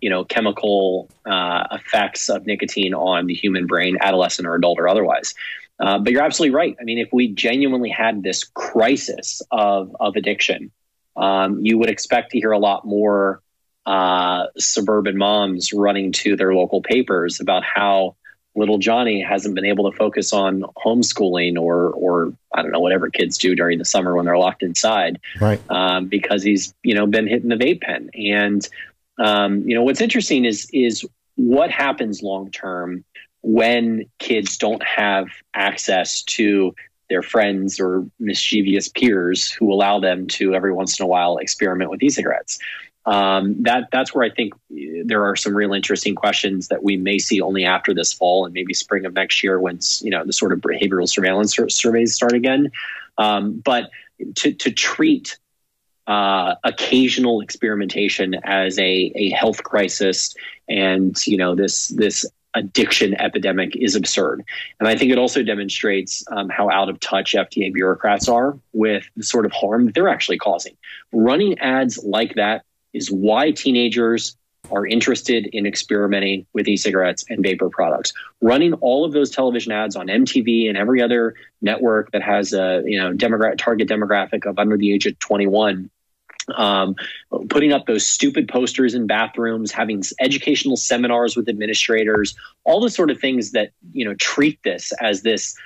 you 0.00 0.10
know 0.10 0.24
chemical 0.24 1.08
uh, 1.26 1.64
effects 1.70 2.28
of 2.28 2.46
nicotine 2.46 2.92
on 2.92 3.26
the 3.26 3.34
human 3.34 3.66
brain, 3.66 3.96
adolescent 4.00 4.46
or 4.46 4.54
adult 4.56 4.78
or 4.78 4.88
otherwise. 4.88 5.34
Uh, 5.78 5.98
but 5.98 6.12
you're 6.12 6.22
absolutely 6.22 6.54
right. 6.54 6.76
I 6.78 6.84
mean, 6.84 6.98
if 6.98 7.08
we 7.12 7.28
genuinely 7.28 7.88
had 7.88 8.22
this 8.22 8.44
crisis 8.44 9.40
of 9.52 9.94
of 10.00 10.16
addiction, 10.16 10.72
um, 11.16 11.64
you 11.64 11.78
would 11.78 11.88
expect 11.88 12.32
to 12.32 12.38
hear 12.38 12.50
a 12.50 12.58
lot 12.58 12.84
more 12.84 13.42
uh, 13.86 14.46
suburban 14.58 15.16
moms 15.16 15.72
running 15.72 16.10
to 16.12 16.34
their 16.34 16.52
local 16.52 16.82
papers 16.82 17.40
about 17.40 17.62
how 17.62 18.16
little 18.54 18.78
Johnny 18.78 19.22
hasn't 19.22 19.54
been 19.54 19.64
able 19.64 19.90
to 19.90 19.96
focus 19.96 20.32
on 20.32 20.62
homeschooling 20.76 21.56
or 21.56 21.90
or 21.90 22.32
I 22.54 22.62
don't 22.62 22.72
know 22.72 22.80
whatever 22.80 23.08
kids 23.08 23.38
do 23.38 23.54
during 23.54 23.78
the 23.78 23.84
summer 23.84 24.16
when 24.16 24.24
they're 24.24 24.38
locked 24.38 24.62
inside, 24.62 25.20
right? 25.40 25.60
Um, 25.70 26.06
because 26.06 26.42
he's 26.42 26.74
you 26.82 26.94
know 26.94 27.06
been 27.06 27.26
hitting 27.26 27.48
the 27.48 27.56
vape 27.56 27.80
pen. 27.80 28.10
And 28.14 28.66
um, 29.18 29.68
you 29.68 29.74
know 29.74 29.82
what's 29.82 30.00
interesting 30.00 30.44
is 30.44 30.68
is 30.72 31.06
what 31.36 31.70
happens 31.70 32.22
long 32.22 32.50
term 32.50 33.04
when 33.42 34.04
kids 34.18 34.58
don't 34.58 34.82
have 34.82 35.28
access 35.54 36.22
to 36.22 36.74
their 37.08 37.22
friends 37.22 37.80
or 37.80 38.06
mischievous 38.18 38.88
peers 38.88 39.50
who 39.50 39.72
allow 39.72 39.98
them 39.98 40.26
to 40.28 40.54
every 40.54 40.72
once 40.72 40.98
in 40.98 41.04
a 41.04 41.06
while 41.06 41.38
experiment 41.38 41.90
with 41.90 42.02
e-cigarettes 42.02 42.58
um, 43.06 43.62
that 43.62 43.88
that's 43.90 44.14
where 44.14 44.24
I 44.24 44.30
think 44.30 44.52
there 45.04 45.24
are 45.24 45.36
some 45.36 45.54
real 45.54 45.72
interesting 45.72 46.14
questions 46.14 46.68
that 46.68 46.82
we 46.82 46.96
may 46.96 47.18
see 47.18 47.40
only 47.40 47.64
after 47.64 47.94
this 47.94 48.12
fall 48.12 48.44
and 48.44 48.52
maybe 48.52 48.74
spring 48.74 49.06
of 49.06 49.14
next 49.14 49.42
year 49.42 49.58
when 49.58 49.78
you 50.00 50.10
know 50.10 50.24
the 50.24 50.32
sort 50.32 50.52
of 50.52 50.60
behavioral 50.60 51.08
surveillance 51.08 51.56
surveys 51.68 52.14
start 52.14 52.32
again. 52.32 52.70
Um, 53.16 53.62
but 53.64 53.90
to 54.36 54.52
to 54.52 54.70
treat 54.70 55.38
uh, 56.06 56.56
occasional 56.64 57.40
experimentation 57.40 58.34
as 58.44 58.78
a, 58.78 59.12
a 59.14 59.30
health 59.30 59.62
crisis 59.62 60.34
and 60.68 61.16
you 61.26 61.36
know 61.36 61.54
this 61.54 61.88
this 61.88 62.26
addiction 62.54 63.14
epidemic 63.20 63.76
is 63.76 63.94
absurd. 63.94 64.44
And 64.80 64.88
I 64.88 64.96
think 64.96 65.12
it 65.12 65.18
also 65.18 65.42
demonstrates 65.42 66.24
um, 66.32 66.48
how 66.48 66.68
out 66.68 66.88
of 66.88 66.98
touch 66.98 67.32
FDA 67.32 67.72
bureaucrats 67.72 68.28
are 68.28 68.58
with 68.72 69.04
the 69.16 69.22
sort 69.22 69.46
of 69.46 69.52
harm 69.52 69.86
that 69.86 69.94
they're 69.94 70.08
actually 70.08 70.38
causing. 70.38 70.76
Running 71.12 71.58
ads 71.60 72.02
like 72.02 72.34
that 72.34 72.64
is 72.92 73.10
why 73.10 73.50
teenagers 73.50 74.36
are 74.70 74.86
interested 74.86 75.46
in 75.52 75.66
experimenting 75.66 76.46
with 76.52 76.68
e-cigarettes 76.68 77.24
and 77.28 77.42
vapor 77.42 77.68
products. 77.70 78.12
Running 78.40 78.74
all 78.74 79.04
of 79.04 79.12
those 79.12 79.30
television 79.30 79.72
ads 79.72 79.96
on 79.96 80.06
MTV 80.06 80.68
and 80.68 80.76
every 80.76 81.02
other 81.02 81.34
network 81.60 82.12
that 82.12 82.22
has 82.22 82.52
a 82.52 82.82
you 82.84 82.98
know 82.98 83.12
demogra- 83.12 83.56
target 83.58 83.88
demographic 83.88 84.46
of 84.46 84.58
under 84.58 84.76
the 84.76 84.92
age 84.92 85.06
of 85.06 85.18
21 85.18 85.90
um, 86.56 86.96
putting 87.48 87.72
up 87.72 87.86
those 87.86 88.06
stupid 88.06 88.48
posters 88.48 88.94
in 88.94 89.06
bathrooms, 89.06 89.72
having 89.72 90.02
educational 90.20 90.76
seminars 90.76 91.36
with 91.36 91.48
administrators, 91.48 92.34
all 92.64 92.80
the 92.80 92.90
sort 92.90 93.10
of 93.10 93.20
things 93.20 93.52
that 93.52 93.72
you 93.92 94.04
know 94.04 94.14
treat 94.14 94.62
this 94.62 94.92
as 95.00 95.22
this 95.22 95.56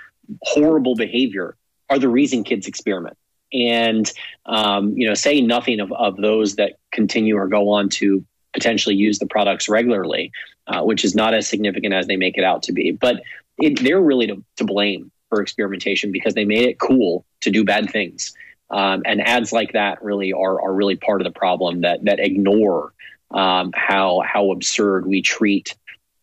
horrible 0.42 0.94
behavior 0.94 1.56
are 1.90 1.98
the 1.98 2.08
reason 2.08 2.44
kids 2.44 2.66
experiment. 2.66 3.16
And 3.54 4.10
um, 4.46 4.92
you 4.96 5.06
know, 5.06 5.14
saying 5.14 5.46
nothing 5.46 5.80
of, 5.80 5.92
of 5.92 6.16
those 6.16 6.56
that 6.56 6.74
continue 6.92 7.36
or 7.36 7.46
go 7.46 7.70
on 7.70 7.88
to 7.90 8.24
potentially 8.52 8.94
use 8.94 9.18
the 9.18 9.26
products 9.26 9.68
regularly, 9.68 10.32
uh, 10.66 10.82
which 10.82 11.04
is 11.04 11.14
not 11.14 11.34
as 11.34 11.46
significant 11.46 11.94
as 11.94 12.06
they 12.06 12.16
make 12.16 12.36
it 12.36 12.44
out 12.44 12.62
to 12.64 12.72
be. 12.72 12.92
But 12.92 13.22
it, 13.58 13.80
they're 13.82 14.00
really 14.00 14.26
to, 14.28 14.42
to 14.56 14.64
blame 14.64 15.10
for 15.28 15.40
experimentation 15.40 16.12
because 16.12 16.34
they 16.34 16.44
made 16.44 16.68
it 16.68 16.78
cool 16.78 17.24
to 17.42 17.50
do 17.50 17.64
bad 17.64 17.90
things. 17.90 18.34
Um, 18.70 19.02
and 19.04 19.20
ads 19.20 19.52
like 19.52 19.72
that 19.72 20.02
really 20.02 20.32
are 20.32 20.60
are 20.60 20.74
really 20.74 20.96
part 20.96 21.20
of 21.20 21.24
the 21.24 21.38
problem 21.38 21.82
that 21.82 22.04
that 22.04 22.18
ignore 22.18 22.92
um, 23.30 23.72
how 23.74 24.22
how 24.26 24.50
absurd 24.50 25.06
we 25.06 25.22
treat 25.22 25.76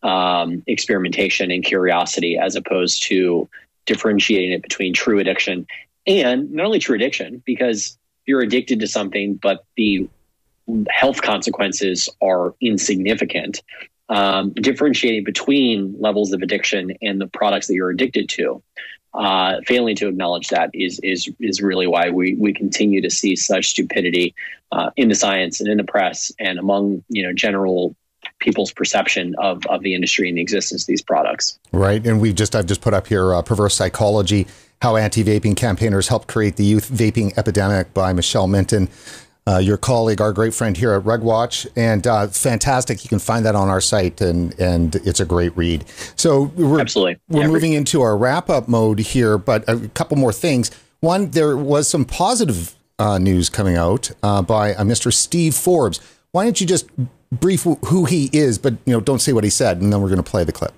um, 0.03 0.63
experimentation 0.67 1.51
and 1.51 1.63
curiosity 1.63 2.37
as 2.37 2.55
opposed 2.55 3.03
to 3.03 3.47
differentiating 3.85 4.51
it 4.51 4.63
between 4.63 4.93
true 4.93 5.19
addiction 5.19 5.67
and 6.07 6.51
not 6.51 6.65
only 6.65 6.79
true 6.79 6.95
addiction 6.95 7.41
because 7.45 7.97
you're 8.25 8.41
addicted 8.41 8.79
to 8.79 8.87
something 8.87 9.35
but 9.35 9.65
the 9.77 10.07
health 10.89 11.21
consequences 11.21 12.09
are 12.21 12.53
insignificant 12.61 13.61
um, 14.09 14.51
differentiating 14.53 15.23
between 15.23 15.95
levels 15.99 16.33
of 16.33 16.41
addiction 16.41 16.91
and 17.01 17.19
the 17.21 17.27
products 17.27 17.67
that 17.67 17.73
you're 17.73 17.89
addicted 17.89 18.27
to 18.29 18.61
uh, 19.13 19.59
failing 19.65 19.95
to 19.95 20.07
acknowledge 20.07 20.49
that 20.49 20.69
is 20.73 20.99
is 21.03 21.29
is 21.39 21.61
really 21.61 21.87
why 21.87 22.09
we 22.09 22.35
we 22.35 22.53
continue 22.53 23.01
to 23.01 23.09
see 23.09 23.35
such 23.35 23.67
stupidity 23.67 24.33
uh, 24.71 24.89
in 24.95 25.09
the 25.09 25.15
science 25.15 25.59
and 25.59 25.69
in 25.69 25.77
the 25.77 25.83
press 25.83 26.31
and 26.39 26.59
among 26.59 27.03
you 27.09 27.23
know 27.23 27.33
general 27.33 27.95
people's 28.39 28.71
perception 28.71 29.35
of 29.37 29.65
of 29.67 29.81
the 29.81 29.95
industry 29.95 30.29
and 30.29 30.37
the 30.37 30.41
existence 30.41 30.83
of 30.83 30.87
these 30.87 31.01
products. 31.01 31.59
Right, 31.71 32.05
and 32.05 32.21
we've 32.21 32.35
just 32.35 32.55
I've 32.55 32.67
just 32.67 32.81
put 32.81 32.93
up 32.93 33.07
here 33.07 33.33
uh, 33.33 33.41
perverse 33.41 33.75
psychology. 33.75 34.47
How 34.81 34.95
anti-vaping 34.95 35.55
campaigners 35.55 36.07
helped 36.07 36.27
create 36.27 36.55
the 36.55 36.63
youth 36.63 36.89
vaping 36.89 37.37
epidemic 37.37 37.93
by 37.93 38.13
Michelle 38.13 38.47
Minton 38.47 38.89
uh, 39.47 39.57
your 39.57 39.77
colleague, 39.77 40.21
our 40.21 40.31
great 40.31 40.53
friend 40.53 40.77
here 40.77 40.93
at 40.93 41.03
RegWatch, 41.03 41.67
and 41.75 42.05
uh, 42.05 42.27
fantastic. 42.27 43.03
You 43.03 43.09
can 43.09 43.19
find 43.19 43.45
that 43.45 43.55
on 43.55 43.69
our 43.69 43.81
site, 43.81 44.21
and 44.21 44.57
and 44.59 44.95
it's 44.97 45.19
a 45.19 45.25
great 45.25 45.55
read. 45.57 45.85
So 46.15 46.43
we're 46.55 46.79
absolutely 46.79 47.19
we're 47.27 47.47
moving 47.47 47.73
into 47.73 48.01
our 48.01 48.15
wrap 48.15 48.49
up 48.49 48.67
mode 48.67 48.99
here, 48.99 49.37
but 49.37 49.67
a 49.67 49.87
couple 49.89 50.17
more 50.17 50.33
things. 50.33 50.69
One, 50.99 51.31
there 51.31 51.57
was 51.57 51.89
some 51.89 52.05
positive 52.05 52.75
uh, 52.99 53.17
news 53.17 53.49
coming 53.49 53.75
out 53.75 54.11
uh, 54.21 54.43
by 54.43 54.75
uh, 54.75 54.83
Mr. 54.83 55.11
Steve 55.11 55.55
Forbes. 55.55 55.99
Why 56.31 56.43
don't 56.43 56.61
you 56.61 56.67
just 56.67 56.87
brief 57.31 57.63
who 57.63 58.05
he 58.05 58.29
is, 58.31 58.59
but 58.59 58.73
you 58.85 58.93
know, 58.93 58.99
don't 58.99 59.19
say 59.19 59.33
what 59.33 59.43
he 59.43 59.49
said, 59.49 59.81
and 59.81 59.91
then 59.91 60.01
we're 60.01 60.09
going 60.09 60.23
to 60.23 60.29
play 60.29 60.43
the 60.43 60.51
clip. 60.51 60.73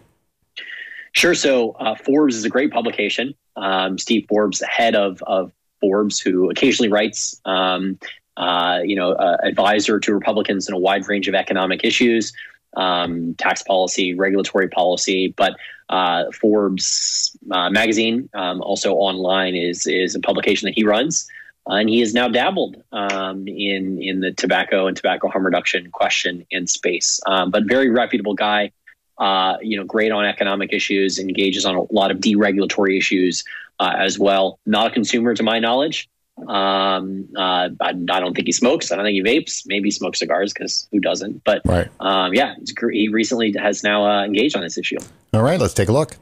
Sure. 1.12 1.36
So 1.36 1.72
uh, 1.72 1.96
Forbes 1.96 2.36
is 2.36 2.46
a 2.46 2.50
great 2.50 2.72
publication. 2.72 3.36
Um, 3.56 3.98
Steve 3.98 4.26
Forbes, 4.28 4.60
the 4.60 4.68
head 4.68 4.96
of 4.96 5.22
of 5.24 5.52
Forbes, 5.80 6.20
who 6.20 6.50
occasionally 6.50 6.90
writes 6.90 7.40
um, 7.46 8.00
uh, 8.38 8.80
you 8.84 8.96
know, 8.96 9.12
uh, 9.14 9.38
advisor 9.44 10.00
to 10.00 10.14
Republicans 10.14 10.68
in 10.68 10.74
a 10.74 10.78
wide 10.78 11.08
range 11.08 11.28
of 11.28 11.36
economic 11.36 11.84
issues, 11.84 12.34
um, 12.76 13.36
tax 13.36 13.62
policy, 13.62 14.14
regulatory 14.16 14.68
policy. 14.68 15.34
But 15.38 15.56
uh, 15.90 16.32
Forbes 16.32 17.38
uh, 17.52 17.70
magazine, 17.70 18.30
um, 18.34 18.62
also 18.62 18.94
online, 18.94 19.56
is 19.56 19.86
is 19.86 20.16
a 20.16 20.20
publication 20.20 20.66
that 20.66 20.74
he 20.74 20.84
runs, 20.84 21.28
uh, 21.70 21.76
and 21.76 21.90
he 21.90 22.00
has 22.00 22.14
now 22.14 22.28
dabbled 22.28 22.82
um, 22.92 23.48
in 23.48 24.02
in 24.02 24.22
the 24.22 24.32
tobacco 24.32 24.88
and 24.88 24.98
tobacco 24.98 25.28
harm 25.28 25.46
reduction 25.46 25.92
question 25.92 26.46
and 26.52 26.70
space. 26.70 27.20
Um, 27.28 27.52
but 27.52 27.66
very 27.68 27.90
reputable 27.90 28.34
guy. 28.34 28.72
Uh, 29.18 29.58
you 29.62 29.78
know, 29.78 29.84
great 29.84 30.12
on 30.12 30.26
economic 30.26 30.74
issues, 30.74 31.20
engages 31.20 31.66
on 31.66 31.76
a 31.76 31.94
lot 31.94 32.10
of 32.12 32.18
deregulatory 32.18 32.98
issues 32.98 33.44
as 33.80 34.18
well. 34.18 34.60
Not 34.66 34.88
a 34.88 34.90
consumer, 34.92 35.34
to 35.34 35.44
my 35.44 35.60
knowledge. 35.60 36.10
Um, 36.48 37.30
uh, 37.38 37.70
I, 37.80 37.90
I, 37.90 37.94
don't 37.94 38.34
think 38.36 38.48
he 38.48 38.52
smokes. 38.52 38.92
I 38.92 38.96
don't 38.96 39.06
think 39.06 39.14
he 39.14 39.22
vapes. 39.22 39.64
Maybe 39.68 39.88
he 39.88 39.92
smokes 39.92 40.18
cigars 40.18 40.52
because 40.52 40.88
who 40.92 41.00
doesn't? 41.00 41.44
But 41.44 41.62
right. 41.64 41.90
um, 42.00 42.34
yeah, 42.34 42.56
he 42.92 43.08
recently 43.08 43.54
has 43.54 43.84
now 43.84 44.06
uh, 44.06 44.26
engaged 44.26 44.56
on 44.56 44.64
this 44.64 44.78
issue. 44.78 44.98
All 45.34 45.44
right, 45.44 45.60
let's 45.60 45.76
take 45.76 45.90
a 45.90 45.94
look. 45.94 46.18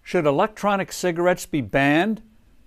Should 0.00 0.26
electronic 0.26 0.92
cigarettes 0.92 1.44
be 1.44 1.60
banned? 1.60 2.22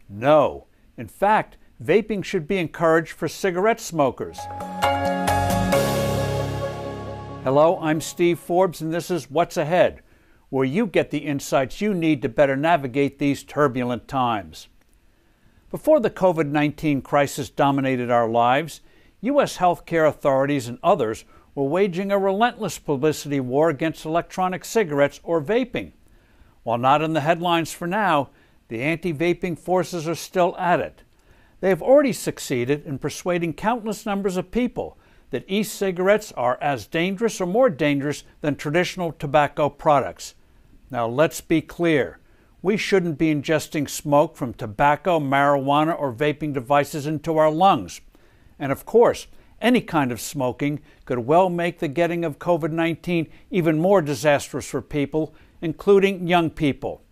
No. 0.10 0.68
In 0.97 1.08
fact, 1.08 1.55
vaping 1.82 2.24
should 2.24 2.47
be 2.47 2.58
encouraged 2.58 3.14
for 3.14 3.28
cigarette 3.28 3.80
smokers. 3.80 4.38
Hello, 7.48 7.80
I'm 7.82 8.02
Steve 8.02 8.39
Forbes, 8.39 8.82
and 8.82 8.93
this 8.93 9.10
is 9.10 9.32
What's 9.32 9.56
Ahead, 9.56 10.02
where 10.50 10.66
you 10.66 10.86
get 10.86 11.12
the 11.12 11.20
insights 11.20 11.80
you 11.80 11.93
need 11.93 12.22
to 12.22 12.28
better 12.28 12.58
navigate 12.58 13.20
these 13.20 13.41
turbulent 13.41 14.06
times. 14.06 14.68
Before 15.72 16.02
the 16.02 16.10
COVID 16.10 16.48
19 16.48 17.02
crisis 17.02 17.50
dominated 17.50 18.12
our 18.12 18.28
lives, 18.28 18.82
U.S. 19.22 19.60
healthcare 19.60 20.10
authorities 20.10 20.68
and 20.68 20.78
others 20.84 21.24
were 21.56 21.64
waging 21.64 22.12
a 22.12 22.20
relentless 22.20 22.80
publicity 22.80 23.39
war 23.39 23.70
against 23.70 24.04
electronic 24.04 24.66
cigarettes 24.66 25.22
or 25.24 25.41
vaping. 25.41 25.93
While 26.64 26.80
not 26.80 27.02
in 27.02 27.14
the 27.14 27.22
headlines 27.22 27.72
for 27.72 27.88
now, 27.88 28.30
the 28.68 28.82
anti 28.82 29.14
vaping 29.14 29.58
forces 29.58 30.06
are 30.06 30.16
still 30.16 30.54
at 30.58 30.82
it. 30.82 31.04
They 31.62 31.70
have 31.70 31.82
already 31.82 32.12
succeeded 32.12 32.86
in 32.86 33.00
persuading 33.00 33.54
countless 33.54 34.06
numbers 34.06 34.36
of 34.36 34.52
people 34.52 34.98
that 35.32 35.46
e 35.48 35.64
cigarettes 35.64 36.32
are 36.34 36.58
as 36.62 36.88
dangerous 36.88 37.42
or 37.42 37.46
more 37.46 37.70
dangerous 37.70 38.24
than 38.42 38.56
traditional 38.56 39.12
tobacco 39.12 39.70
products. 39.70 40.36
Now, 40.90 41.08
let's 41.08 41.42
be 41.42 41.62
clear 41.62 42.20
we 42.62 42.78
shouldn't 42.78 43.18
be 43.18 43.34
ingesting 43.34 43.90
smoke 43.90 44.36
from 44.36 44.54
tobacco, 44.54 45.20
marijuana, 45.20 45.98
or 45.98 46.12
vaping 46.12 46.54
devices 46.54 47.06
into 47.06 47.38
our 47.38 47.52
lungs. 47.52 48.02
And 48.58 48.72
of 48.72 48.86
course, 48.86 49.28
any 49.62 49.82
kind 49.82 50.12
of 50.12 50.22
smoking 50.22 50.82
could 51.06 51.20
well 51.20 51.50
make 51.50 51.80
the 51.80 51.88
getting 51.88 52.26
of 52.26 52.40
COVID 52.40 52.72
19 52.72 53.28
even 53.52 53.80
more 53.80 54.02
disastrous 54.02 54.68
for 54.68 54.82
people, 54.82 55.34
including 55.62 56.28
young 56.28 56.50
people. 56.50 57.04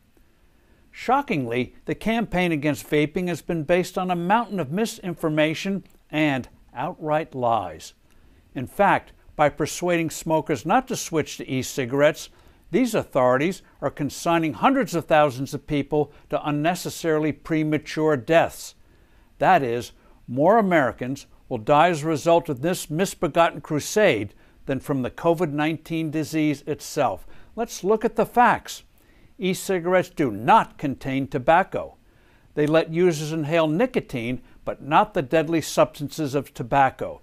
Shockingly, 0.91 1.75
the 1.85 1.95
campaign 1.95 2.51
against 2.51 2.89
vaping 2.89 3.27
has 3.27 3.41
been 3.41 3.63
based 3.63 3.97
on 3.97 4.09
a 4.09 4.15
mountain 4.15 4.59
of 4.59 4.71
misinformation 4.71 5.83
and 6.09 6.47
outright 6.73 7.35
lies. 7.35 7.93
In 8.55 8.67
fact, 8.67 9.11
by 9.35 9.49
persuading 9.49 10.09
smokers 10.09 10.65
not 10.65 10.87
to 10.87 10.95
switch 10.95 11.37
to 11.37 11.49
e 11.49 11.61
cigarettes, 11.61 12.29
these 12.71 12.95
authorities 12.95 13.61
are 13.81 13.91
consigning 13.91 14.53
hundreds 14.53 14.95
of 14.95 15.05
thousands 15.05 15.53
of 15.53 15.67
people 15.67 16.11
to 16.29 16.47
unnecessarily 16.47 17.31
premature 17.31 18.17
deaths. 18.17 18.75
That 19.37 19.61
is, 19.61 19.91
more 20.27 20.57
Americans 20.57 21.27
will 21.47 21.57
die 21.57 21.89
as 21.89 22.03
a 22.03 22.07
result 22.07 22.49
of 22.49 22.61
this 22.61 22.89
misbegotten 22.89 23.61
crusade 23.61 24.33
than 24.65 24.79
from 24.79 25.03
the 25.03 25.11
COVID 25.11 25.51
19 25.51 26.09
disease 26.09 26.63
itself. 26.65 27.27
Let's 27.55 27.83
look 27.83 28.03
at 28.03 28.15
the 28.15 28.25
facts. 28.25 28.83
E 29.37 29.53
cigarettes 29.53 30.09
do 30.09 30.31
not 30.31 30.77
contain 30.77 31.27
tobacco. 31.27 31.97
They 32.55 32.65
let 32.65 32.93
users 32.93 33.33
inhale 33.33 33.67
nicotine, 33.67 34.41
but 34.63 34.81
not 34.81 35.13
the 35.13 35.21
deadly 35.21 35.61
substances 35.61 36.33
of 36.33 36.53
tobacco. 36.53 37.21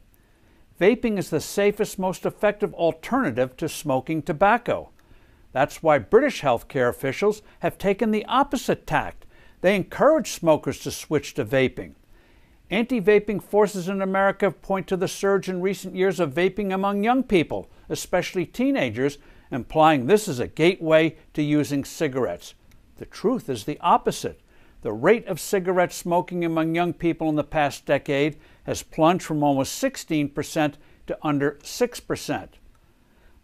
Vaping 0.81 1.19
is 1.19 1.31
the 1.31 1.41
safest, 1.41 1.99
most 1.99 2.25
effective 2.25 2.73
alternative 2.75 3.57
to 3.57 3.69
smoking 3.69 4.23
tobacco. 4.23 4.91
That's 5.53 5.83
why 5.83 5.99
British 5.99 6.43
healthcare 6.43 6.89
officials 6.89 7.43
have 7.61 7.79
taken 7.79 8.11
the 8.11 8.25
opposite 8.27 8.87
tact. 8.87 9.27
They 9.61 9.77
encourage 9.77 10.33
smokers 10.33 10.81
to 10.81 10.91
switch 10.91 11.35
to 11.35 11.45
vaping. 11.45 11.95
Anti 12.71 13.01
vaping 13.03 13.43
forces 13.43 13.89
in 13.89 14.01
America 14.01 14.51
point 14.51 14.87
to 14.89 14.97
the 14.97 15.09
surge 15.09 15.49
in 15.49 15.61
recent 15.61 15.95
years 15.95 16.19
of 16.19 16.33
vaping 16.33 16.73
among 16.73 17.05
young 17.05 17.23
people, 17.23 17.71
especially 17.91 18.47
teenagers, 18.47 19.19
implying 19.51 20.07
this 20.07 20.27
is 20.27 20.41
a 20.41 20.49
gateway 20.49 21.15
to 21.35 21.43
using 21.43 21.85
cigarettes. 21.85 22.55
The 22.97 23.05
truth 23.05 23.51
is 23.51 23.65
the 23.65 23.79
opposite. 23.81 24.41
The 24.83 24.93
rate 24.93 25.27
of 25.27 25.41
cigarette 25.41 25.93
smoking 25.93 26.45
among 26.45 26.75
young 26.75 26.93
people 26.93 27.29
in 27.29 27.37
the 27.37 27.45
past 27.45 27.87
decade 27.87 28.37
has 28.65 28.83
plunged 28.83 29.25
from 29.25 29.43
almost 29.43 29.81
16% 29.83 30.75
to 31.07 31.19
under 31.23 31.53
6%. 31.63 32.49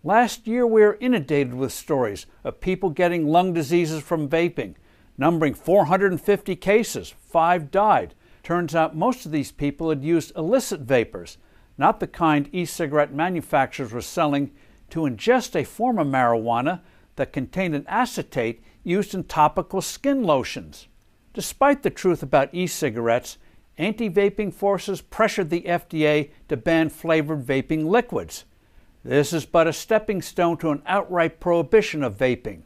Last 0.05 0.47
year, 0.47 0.67
we 0.67 0.83
were 0.83 0.99
inundated 1.01 1.55
with 1.55 1.73
stories 1.73 2.27
of 2.43 2.61
people 2.61 2.91
getting 2.91 3.29
lung 3.29 3.53
diseases 3.53 4.03
from 4.03 4.29
vaping, 4.29 4.75
numbering 5.17 5.55
450 5.55 6.57
cases. 6.57 7.15
Five 7.21 7.71
died. 7.71 8.15
Turns 8.43 8.75
out 8.75 8.97
most 8.97 9.25
of 9.27 9.33
these 9.33 9.53
people 9.53 9.91
had 9.91 10.05
used 10.05 10.37
illicit 10.37 10.81
vapors, 10.81 11.39
not 11.77 12.01
the 12.01 12.07
kind 12.07 12.49
e 12.53 12.65
cigarette 12.65 13.13
manufacturers 13.13 13.93
were 13.93 14.01
selling, 14.01 14.51
to 14.91 15.01
ingest 15.01 15.55
a 15.55 15.65
form 15.65 15.99
of 15.99 16.07
marijuana 16.07 16.81
that 17.17 17.33
contained 17.33 17.75
an 17.75 17.87
acetate 17.87 18.63
used 18.83 19.15
in 19.15 19.23
topical 19.25 19.81
skin 19.81 20.25
lotions. 20.25 20.88
Despite 21.39 21.85
the 21.85 21.91
truth 21.91 22.25
about 22.25 22.53
e 22.53 22.67
cigarettes, 22.67 23.39
anti 23.77 24.11
vaping 24.11 24.53
forces 24.53 25.01
pressured 25.01 25.51
the 25.51 25.61
FDA 25.61 26.31
to 26.49 26.57
ban 26.57 26.89
flavored 26.89 27.47
vaping 27.47 27.87
liquids. 27.87 28.45
This 29.05 29.33
is 29.33 29.47
but 29.47 29.69
a 29.69 29.73
stepping 29.73 30.21
stone 30.21 30.57
to 30.57 30.71
an 30.71 30.83
outright 30.85 31.39
prohibition 31.39 32.03
of 32.03 32.19
vaping. 32.19 32.63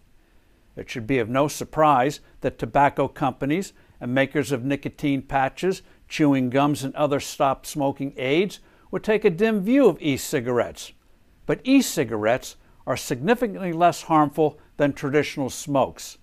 It 0.74 0.88
should 0.88 1.06
be 1.06 1.18
of 1.18 1.28
no 1.28 1.48
surprise 1.48 2.20
that 2.40 2.58
tobacco 2.58 3.08
companies 3.08 3.74
and 4.00 4.14
makers 4.14 4.52
of 4.52 4.64
nicotine 4.64 5.20
patches, 5.20 5.82
chewing 6.08 6.48
gums, 6.48 6.82
and 6.82 6.94
other 6.94 7.20
stop 7.20 7.66
smoking 7.66 8.14
aids 8.16 8.60
would 8.90 9.04
take 9.04 9.26
a 9.26 9.28
dim 9.28 9.60
view 9.60 9.86
of 9.86 10.00
e 10.00 10.16
cigarettes. 10.16 10.94
But 11.44 11.60
e 11.64 11.82
cigarettes 11.82 12.56
are 12.86 12.96
significantly 12.96 13.74
less 13.74 14.04
harmful 14.04 14.58
than 14.78 14.94
traditional 14.94 15.50
smokes. 15.50 16.16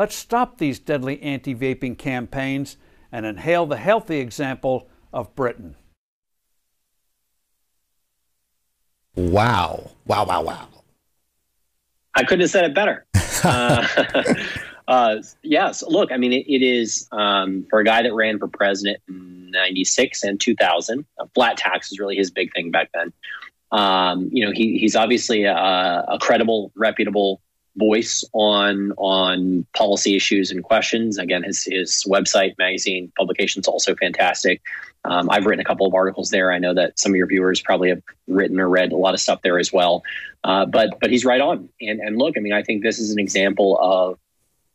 Let's 0.00 0.16
stop 0.16 0.56
these 0.56 0.78
deadly 0.78 1.20
anti 1.20 1.54
vaping 1.54 1.98
campaigns 1.98 2.78
and 3.12 3.26
inhale 3.26 3.66
the 3.66 3.76
healthy 3.76 4.16
example 4.16 4.88
of 5.12 5.36
Britain. 5.36 5.76
Wow. 9.14 9.90
Wow, 10.06 10.24
wow, 10.24 10.42
wow. 10.42 10.68
I 12.14 12.24
couldn't 12.24 12.40
have 12.40 12.50
said 12.50 12.64
it 12.64 12.74
better. 12.74 13.04
uh, 13.44 13.86
uh, 14.88 15.16
yes, 15.42 15.82
look, 15.86 16.12
I 16.12 16.16
mean, 16.16 16.32
it, 16.32 16.46
it 16.48 16.62
is 16.62 17.06
um, 17.12 17.66
for 17.68 17.80
a 17.80 17.84
guy 17.84 18.02
that 18.02 18.14
ran 18.14 18.38
for 18.38 18.48
president 18.48 19.02
in 19.06 19.50
96 19.50 20.24
and 20.24 20.40
2000, 20.40 21.04
flat 21.34 21.58
tax 21.58 21.90
was 21.90 21.98
really 21.98 22.16
his 22.16 22.30
big 22.30 22.50
thing 22.54 22.70
back 22.70 22.88
then. 22.94 23.12
Um, 23.70 24.30
you 24.32 24.46
know, 24.46 24.52
he, 24.52 24.78
he's 24.78 24.96
obviously 24.96 25.44
a, 25.44 25.54
a 25.54 26.18
credible, 26.18 26.72
reputable 26.74 27.42
voice 27.76 28.24
on 28.32 28.92
on 28.96 29.66
policy 29.76 30.16
issues 30.16 30.50
and 30.50 30.62
questions. 30.62 31.18
Again, 31.18 31.42
his 31.42 31.64
his 31.64 32.04
website, 32.08 32.54
magazine, 32.58 33.12
publications 33.16 33.68
also 33.68 33.94
fantastic. 33.94 34.60
Um, 35.04 35.30
I've 35.30 35.46
written 35.46 35.60
a 35.60 35.64
couple 35.64 35.86
of 35.86 35.94
articles 35.94 36.30
there. 36.30 36.52
I 36.52 36.58
know 36.58 36.74
that 36.74 36.98
some 36.98 37.12
of 37.12 37.16
your 37.16 37.26
viewers 37.26 37.60
probably 37.60 37.88
have 37.88 38.02
written 38.28 38.60
or 38.60 38.68
read 38.68 38.92
a 38.92 38.96
lot 38.96 39.14
of 39.14 39.20
stuff 39.20 39.40
there 39.42 39.58
as 39.58 39.72
well. 39.72 40.02
Uh, 40.44 40.66
but 40.66 40.98
but 41.00 41.10
he's 41.10 41.24
right 41.24 41.40
on. 41.40 41.68
And 41.80 42.00
and 42.00 42.18
look, 42.18 42.36
I 42.36 42.40
mean, 42.40 42.52
I 42.52 42.62
think 42.62 42.82
this 42.82 42.98
is 42.98 43.10
an 43.10 43.18
example 43.18 43.78
of 43.80 44.18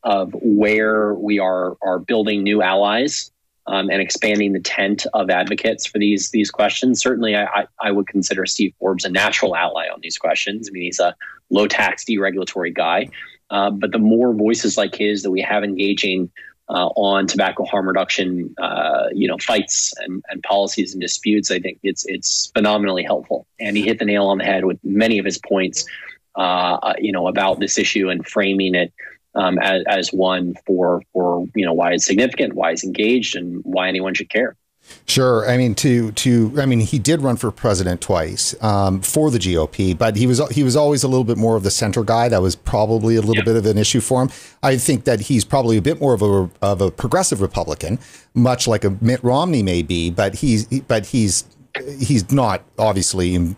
of 0.03 0.33
where 0.41 1.13
we 1.13 1.39
are 1.39 1.77
are 1.81 1.99
building 1.99 2.43
new 2.43 2.61
allies 2.61 3.31
um, 3.67 3.89
and 3.89 4.01
expanding 4.01 4.53
the 4.53 4.59
tent 4.59 5.05
of 5.13 5.29
advocates 5.29 5.85
for 5.85 5.97
these 5.97 6.31
these 6.31 6.51
questions. 6.51 7.01
Certainly, 7.01 7.35
I, 7.35 7.67
I, 7.81 7.91
would 7.91 8.07
consider 8.07 8.45
Steve 8.45 8.73
Forbes 8.79 9.05
a 9.05 9.09
natural 9.09 9.55
ally 9.55 9.87
on 9.87 9.99
these 10.01 10.17
questions. 10.17 10.69
I 10.69 10.71
mean, 10.71 10.83
he's 10.83 10.99
a 10.99 11.15
low 11.49 11.67
tax 11.67 12.05
deregulatory 12.05 12.73
guy. 12.73 13.09
Uh, 13.49 13.69
but 13.69 13.91
the 13.91 13.99
more 13.99 14.33
voices 14.33 14.77
like 14.77 14.95
his 14.95 15.23
that 15.23 15.31
we 15.31 15.41
have 15.41 15.63
engaging 15.63 16.31
uh, 16.67 16.87
on 16.95 17.27
tobacco 17.27 17.63
harm 17.63 17.87
reduction, 17.87 18.53
uh, 18.59 19.05
you 19.13 19.27
know, 19.27 19.37
fights 19.37 19.93
and, 19.99 20.23
and 20.29 20.41
policies 20.43 20.93
and 20.93 21.01
disputes, 21.01 21.51
I 21.51 21.59
think 21.59 21.79
it's 21.83 22.05
it's 22.07 22.51
phenomenally 22.55 23.03
helpful. 23.03 23.45
And 23.59 23.77
he 23.77 23.83
hit 23.83 23.99
the 23.99 24.05
nail 24.05 24.27
on 24.27 24.39
the 24.39 24.45
head 24.45 24.65
with 24.65 24.79
many 24.83 25.19
of 25.19 25.25
his 25.25 25.37
points, 25.37 25.85
uh, 26.35 26.77
uh, 26.81 26.93
you 26.97 27.11
know, 27.11 27.27
about 27.27 27.59
this 27.59 27.77
issue 27.77 28.09
and 28.09 28.25
framing 28.27 28.73
it 28.73 28.91
um, 29.35 29.57
as, 29.59 29.83
as 29.87 30.09
one 30.09 30.55
for 30.65 31.01
for 31.13 31.45
you 31.55 31.65
know 31.65 31.73
why 31.73 31.93
it's 31.93 32.05
significant, 32.05 32.53
why 32.53 32.71
it's 32.71 32.83
engaged, 32.83 33.35
and 33.35 33.61
why 33.63 33.87
anyone 33.87 34.13
should 34.13 34.29
care. 34.29 34.55
Sure. 35.07 35.49
I 35.49 35.57
mean, 35.57 35.73
to 35.75 36.11
to 36.11 36.53
I 36.57 36.65
mean, 36.65 36.79
he 36.79 36.99
did 36.99 37.21
run 37.21 37.37
for 37.37 37.49
president 37.51 38.01
twice 38.01 38.55
um, 38.63 39.01
for 39.01 39.31
the 39.31 39.39
GOP, 39.39 39.97
but 39.97 40.15
he 40.15 40.27
was 40.27 40.47
he 40.49 40.63
was 40.63 40.75
always 40.75 41.03
a 41.03 41.07
little 41.07 41.23
bit 41.23 41.37
more 41.37 41.55
of 41.55 41.63
the 41.63 41.71
center 41.71 42.03
guy. 42.03 42.29
That 42.29 42.41
was 42.41 42.55
probably 42.55 43.15
a 43.15 43.21
little 43.21 43.43
bit 43.43 43.55
of 43.55 43.65
an 43.65 43.77
issue 43.77 43.99
for 43.99 44.21
him. 44.21 44.29
I 44.61 44.77
think 44.77 45.05
that 45.05 45.21
he's 45.21 45.43
probably 45.43 45.77
a 45.77 45.81
bit 45.81 45.99
more 45.99 46.13
of 46.13 46.21
a 46.21 46.49
of 46.61 46.81
a 46.81 46.91
progressive 46.91 47.41
Republican, 47.41 47.99
much 48.33 48.67
like 48.67 48.83
a 48.83 48.91
Mitt 49.01 49.23
Romney 49.23 49.63
may 49.63 49.81
be. 49.81 50.11
But 50.11 50.35
he's 50.35 50.65
but 50.81 51.07
he's 51.07 51.45
he's 51.99 52.31
not 52.31 52.63
obviously 52.77 53.55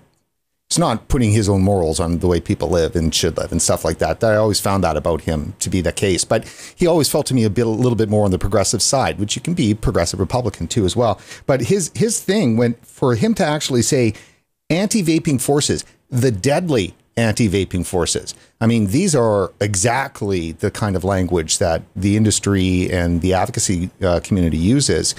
he's 0.78 0.80
not 0.80 1.07
putting 1.07 1.32
his 1.32 1.49
own 1.49 1.63
morals 1.63 1.99
on 1.99 2.19
the 2.19 2.28
way 2.28 2.39
people 2.39 2.69
live 2.69 2.95
and 2.95 3.13
should 3.13 3.36
live 3.36 3.51
and 3.51 3.59
stuff 3.59 3.84
like 3.84 3.97
that. 3.97 4.23
I 4.23 4.36
always 4.36 4.59
found 4.59 4.84
that 4.84 4.95
about 4.95 5.21
him 5.21 5.55
to 5.59 5.71
be 5.71 5.82
the 5.82 5.91
case. 5.91 6.23
But 6.23 6.47
he 6.75 6.86
always 6.86 7.09
felt 7.09 7.25
to 7.28 7.34
me 7.34 7.43
a 7.45 7.49
bit, 7.49 7.65
a 7.65 7.69
little 7.69 7.95
bit 7.95 8.09
more 8.09 8.25
on 8.25 8.32
the 8.32 8.38
progressive 8.38 8.84
side, 8.84 9.17
which 9.17 9.36
you 9.36 9.41
can 9.41 9.55
be 9.55 9.73
progressive 9.73 10.19
Republican 10.19 10.67
too 10.67 10.86
as 10.86 10.95
well. 10.95 11.19
But 11.47 11.61
his 11.61 11.91
his 11.95 12.21
thing 12.23 12.57
went 12.57 12.86
for 12.86 13.15
him 13.15 13.34
to 13.36 13.43
actually 13.45 13.82
say 13.82 14.13
anti-vaping 14.69 15.41
forces, 15.41 15.84
the 16.11 16.32
deadly 16.32 16.93
anti-vaping 17.15 17.84
forces. 17.84 18.36
I 18.61 18.67
mean, 18.67 18.88
these 18.88 19.15
are 19.15 19.51
exactly 19.59 20.51
the 20.51 20.69
kind 20.69 20.95
of 20.95 21.03
language 21.03 21.57
that 21.57 21.82
the 21.95 22.15
industry 22.15 22.91
and 22.91 23.21
the 23.21 23.34
advocacy 23.34 23.89
uh, 24.03 24.19
community 24.23 24.57
uses. 24.57 25.15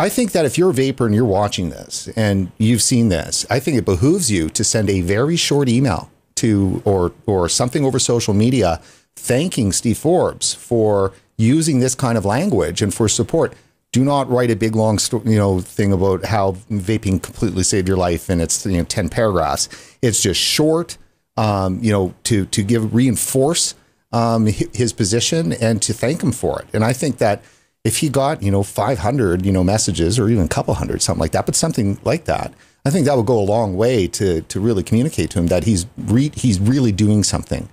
I 0.00 0.08
think 0.08 0.32
that 0.32 0.46
if 0.46 0.56
you're 0.56 0.70
a 0.70 0.72
vaper 0.72 1.04
and 1.04 1.14
you're 1.14 1.26
watching 1.26 1.68
this 1.68 2.08
and 2.16 2.50
you've 2.56 2.80
seen 2.80 3.10
this, 3.10 3.44
I 3.50 3.60
think 3.60 3.76
it 3.76 3.84
behooves 3.84 4.30
you 4.30 4.48
to 4.48 4.64
send 4.64 4.88
a 4.88 5.02
very 5.02 5.36
short 5.36 5.68
email 5.68 6.10
to 6.36 6.80
or 6.86 7.12
or 7.26 7.50
something 7.50 7.84
over 7.84 7.98
social 7.98 8.32
media 8.32 8.80
thanking 9.14 9.72
Steve 9.72 9.98
Forbes 9.98 10.54
for 10.54 11.12
using 11.36 11.80
this 11.80 11.94
kind 11.94 12.16
of 12.16 12.24
language 12.24 12.80
and 12.80 12.94
for 12.94 13.10
support. 13.10 13.52
Do 13.92 14.02
not 14.02 14.30
write 14.30 14.50
a 14.50 14.56
big 14.56 14.74
long 14.74 14.98
you 15.26 15.36
know 15.36 15.60
thing 15.60 15.92
about 15.92 16.24
how 16.24 16.52
vaping 16.70 17.22
completely 17.22 17.62
saved 17.62 17.86
your 17.86 17.98
life 17.98 18.30
and 18.30 18.40
it's 18.40 18.64
you 18.64 18.78
know 18.78 18.84
10 18.84 19.10
paragraphs. 19.10 19.68
It's 20.00 20.22
just 20.22 20.40
short 20.40 20.96
um, 21.36 21.78
you 21.82 21.92
know 21.92 22.14
to 22.24 22.46
to 22.46 22.62
give 22.62 22.94
reinforce 22.94 23.74
um, 24.12 24.46
his 24.46 24.94
position 24.94 25.52
and 25.52 25.82
to 25.82 25.92
thank 25.92 26.22
him 26.22 26.32
for 26.32 26.62
it. 26.62 26.68
And 26.72 26.86
I 26.86 26.94
think 26.94 27.18
that 27.18 27.42
if 27.84 27.98
he 27.98 28.08
got, 28.08 28.42
you 28.42 28.50
know, 28.50 28.62
500, 28.62 29.44
you 29.44 29.52
know, 29.52 29.64
messages 29.64 30.18
or 30.18 30.28
even 30.28 30.44
a 30.44 30.48
couple 30.48 30.74
hundred, 30.74 31.02
something 31.02 31.20
like 31.20 31.32
that, 31.32 31.46
but 31.46 31.54
something 31.54 31.98
like 32.04 32.24
that, 32.26 32.52
I 32.84 32.90
think 32.90 33.06
that 33.06 33.16
would 33.16 33.26
go 33.26 33.38
a 33.38 33.44
long 33.44 33.76
way 33.76 34.06
to 34.08 34.40
to 34.42 34.60
really 34.60 34.82
communicate 34.82 35.30
to 35.30 35.38
him 35.38 35.48
that 35.48 35.64
he's 35.64 35.86
re- 35.96 36.32
he's 36.34 36.58
really 36.58 36.92
doing 36.92 37.22
something. 37.22 37.68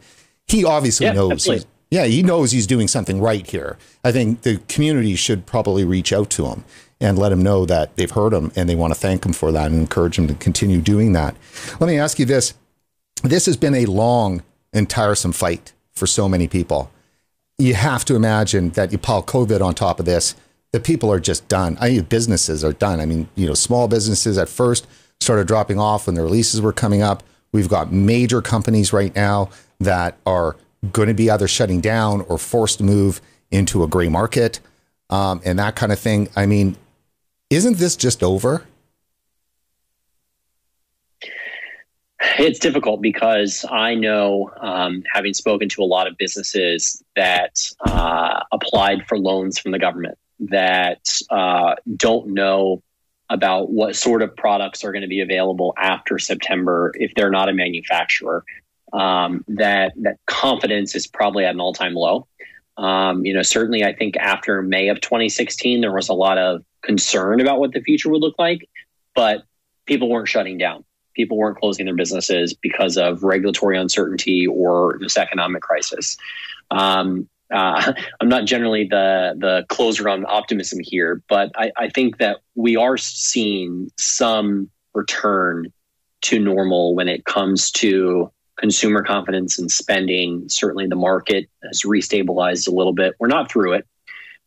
He 0.47 0.65
obviously 0.65 1.07
yeah, 1.07 1.13
knows. 1.13 1.65
Yeah, 1.89 2.03
he 2.03 2.21
knows 2.21 2.51
he's 2.51 2.67
doing 2.67 2.89
something 2.89 3.21
right 3.21 3.49
here. 3.49 3.77
I 4.03 4.11
think 4.11 4.41
the 4.41 4.57
community 4.67 5.15
should 5.15 5.45
probably 5.45 5.85
reach 5.85 6.11
out 6.11 6.29
to 6.31 6.47
him 6.47 6.65
and 6.99 7.17
let 7.17 7.31
him 7.31 7.41
know 7.41 7.65
that 7.65 7.95
they've 7.95 8.11
heard 8.11 8.33
him 8.33 8.51
and 8.57 8.67
they 8.67 8.75
want 8.75 8.93
to 8.93 8.99
thank 8.99 9.25
him 9.25 9.31
for 9.31 9.53
that 9.53 9.71
and 9.71 9.79
encourage 9.79 10.19
him 10.19 10.27
to 10.27 10.33
continue 10.33 10.81
doing 10.81 11.13
that. 11.13 11.35
Let 11.79 11.87
me 11.87 11.97
ask 11.97 12.19
you 12.19 12.25
this. 12.25 12.55
This 13.23 13.45
has 13.45 13.55
been 13.55 13.73
a 13.73 13.85
long 13.85 14.43
and 14.73 14.89
tiresome 14.89 15.31
fight 15.31 15.71
for 15.93 16.07
so 16.07 16.27
many 16.27 16.49
people 16.49 16.91
you 17.57 17.73
have 17.73 18.05
to 18.05 18.15
imagine 18.15 18.71
that 18.71 18.91
you 18.91 18.97
pile 18.97 19.23
COVID 19.23 19.61
on 19.61 19.73
top 19.73 19.99
of 19.99 20.05
this, 20.05 20.35
the 20.71 20.79
people 20.79 21.11
are 21.11 21.19
just 21.19 21.47
done. 21.47 21.77
I 21.79 21.89
mean, 21.89 22.03
businesses 22.03 22.63
are 22.63 22.73
done. 22.73 22.99
I 22.99 23.05
mean, 23.05 23.29
you 23.35 23.47
know, 23.47 23.53
small 23.53 23.87
businesses 23.87 24.37
at 24.37 24.49
first 24.49 24.85
started 25.19 25.47
dropping 25.47 25.79
off 25.79 26.05
when 26.05 26.15
their 26.15 26.27
leases 26.27 26.61
were 26.61 26.73
coming 26.73 27.01
up. 27.01 27.23
We've 27.51 27.69
got 27.69 27.91
major 27.91 28.41
companies 28.41 28.93
right 28.93 29.15
now 29.15 29.49
that 29.79 30.17
are 30.25 30.55
going 30.91 31.07
to 31.07 31.13
be 31.13 31.29
either 31.31 31.47
shutting 31.47 31.81
down 31.81 32.21
or 32.21 32.37
forced 32.37 32.77
to 32.79 32.83
move 32.83 33.21
into 33.49 33.83
a 33.83 33.87
gray 33.87 34.09
market 34.09 34.59
um, 35.09 35.41
and 35.45 35.57
that 35.57 35.75
kind 35.75 35.91
of 35.91 35.99
thing. 35.99 36.29
I 36.35 36.45
mean, 36.45 36.75
isn't 37.49 37.77
this 37.77 37.95
just 37.95 38.21
over? 38.21 38.65
It's 42.39 42.59
difficult 42.59 43.01
because 43.01 43.65
I 43.69 43.95
know, 43.95 44.51
um, 44.59 45.03
having 45.11 45.34
spoken 45.34 45.69
to 45.69 45.82
a 45.82 45.86
lot 45.86 46.07
of 46.07 46.17
businesses 46.17 47.03
that 47.15 47.59
uh, 47.86 48.41
applied 48.51 49.07
for 49.07 49.17
loans 49.17 49.57
from 49.57 49.71
the 49.71 49.80
government 49.80 50.17
that 50.39 51.21
uh, 51.30 51.75
don't 51.95 52.28
know 52.34 52.84
about 53.30 53.71
what 53.71 53.95
sort 53.95 54.21
of 54.21 54.36
products 54.36 54.84
are 54.84 54.91
going 54.91 55.01
to 55.01 55.07
be 55.07 55.21
available 55.21 55.73
after 55.78 56.17
September 56.17 56.91
if 56.95 57.13
they're 57.15 57.32
not 57.32 57.49
a 57.49 57.53
manufacturer. 57.53 58.43
Um, 58.93 59.43
that 59.49 59.93
that 59.97 60.17
confidence 60.28 60.95
is 60.95 61.07
probably 61.07 61.43
at 61.43 61.53
an 61.53 61.59
all 61.59 61.73
time 61.73 61.93
low. 61.93 62.28
Um, 62.78 63.25
you 63.25 63.34
know, 63.34 63.41
certainly, 63.41 63.84
I 63.84 63.93
think 63.93 64.15
after 64.17 64.61
May 64.61 64.88
of 64.89 65.01
2016, 65.01 65.82
there 65.82 65.91
was 65.91 66.09
a 66.09 66.13
lot 66.13 66.38
of 66.38 66.63
concern 66.84 67.41
about 67.41 67.59
what 67.59 67.73
the 67.73 67.82
future 67.82 68.09
would 68.09 68.21
look 68.21 68.36
like, 68.38 68.69
but 69.13 69.43
people 69.86 70.09
weren't 70.09 70.30
shutting 70.30 70.57
down 70.57 70.86
people 71.18 71.36
weren't 71.36 71.57
closing 71.57 71.86
their 71.86 71.95
businesses 71.95 72.53
because 72.53 72.95
of 72.95 73.24
regulatory 73.24 73.78
uncertainty 73.78 74.47
or 74.47 74.97
this 75.01 75.18
economic 75.18 75.61
crisis. 75.61 76.15
Um, 76.72 77.28
uh, 77.51 77.93
I'm 78.22 78.30
not 78.30 78.45
generally 78.45 78.86
the 78.86 79.36
the 79.38 79.65
closer 79.68 80.07
on 80.07 80.26
optimism 80.26 80.80
here, 80.82 81.22
but 81.28 81.51
I, 81.55 81.72
I 81.78 81.89
think 81.89 82.20
that 82.20 82.38
we 82.55 82.78
are 82.78 82.97
seeing 82.97 83.91
some 83.97 84.70
return 84.93 85.74
to 86.22 86.39
normal 86.39 86.95
when 86.95 87.07
it 87.07 87.26
comes 87.26 87.72
to 87.72 88.32
consumer 88.57 89.03
confidence 89.03 89.59
and 89.59 89.72
spending. 89.72 90.49
Certainly, 90.49 90.88
the 90.88 90.95
market 90.95 91.49
has 91.63 91.82
restabilized 91.84 92.68
a 92.68 92.72
little 92.72 92.93
bit. 92.93 93.15
We're 93.20 93.28
not 93.28 93.51
through 93.51 93.74
it, 93.74 93.88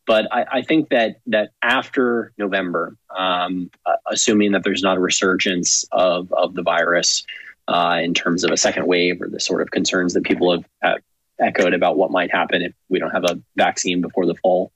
but 0.05 0.27
I, 0.31 0.45
I 0.51 0.61
think 0.61 0.89
that 0.89 1.17
that 1.27 1.51
after 1.61 2.33
November, 2.37 2.97
um, 3.15 3.71
assuming 4.11 4.51
that 4.51 4.63
there's 4.63 4.83
not 4.83 4.97
a 4.97 4.99
resurgence 4.99 5.85
of 5.91 6.31
of 6.33 6.53
the 6.53 6.61
virus 6.61 7.25
uh, 7.67 7.99
in 8.01 8.13
terms 8.13 8.43
of 8.43 8.51
a 8.51 8.57
second 8.57 8.85
wave 8.85 9.21
or 9.21 9.29
the 9.29 9.39
sort 9.39 9.61
of 9.61 9.71
concerns 9.71 10.13
that 10.13 10.23
people 10.23 10.51
have, 10.51 10.65
have 10.81 11.01
echoed 11.39 11.73
about 11.73 11.97
what 11.97 12.11
might 12.11 12.31
happen 12.31 12.61
if 12.61 12.73
we 12.89 12.99
don't 12.99 13.11
have 13.11 13.23
a 13.23 13.39
vaccine 13.55 14.01
before 14.01 14.25
the 14.25 14.35
fall. 14.35 14.71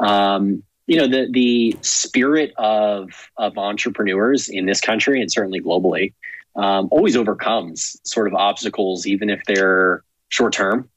Um, 0.00 0.62
you 0.86 0.96
know, 0.96 1.06
the 1.06 1.28
the 1.30 1.76
spirit 1.80 2.52
of 2.58 3.10
of 3.36 3.56
entrepreneurs 3.56 4.48
in 4.48 4.66
this 4.66 4.80
country 4.80 5.20
and 5.20 5.30
certainly 5.30 5.60
globally 5.60 6.14
um, 6.56 6.88
always 6.90 7.16
overcomes 7.16 7.96
sort 8.04 8.26
of 8.26 8.34
obstacles, 8.34 9.06
even 9.06 9.30
if 9.30 9.42
they're 9.46 10.02
short 10.28 10.52
term 10.52 10.88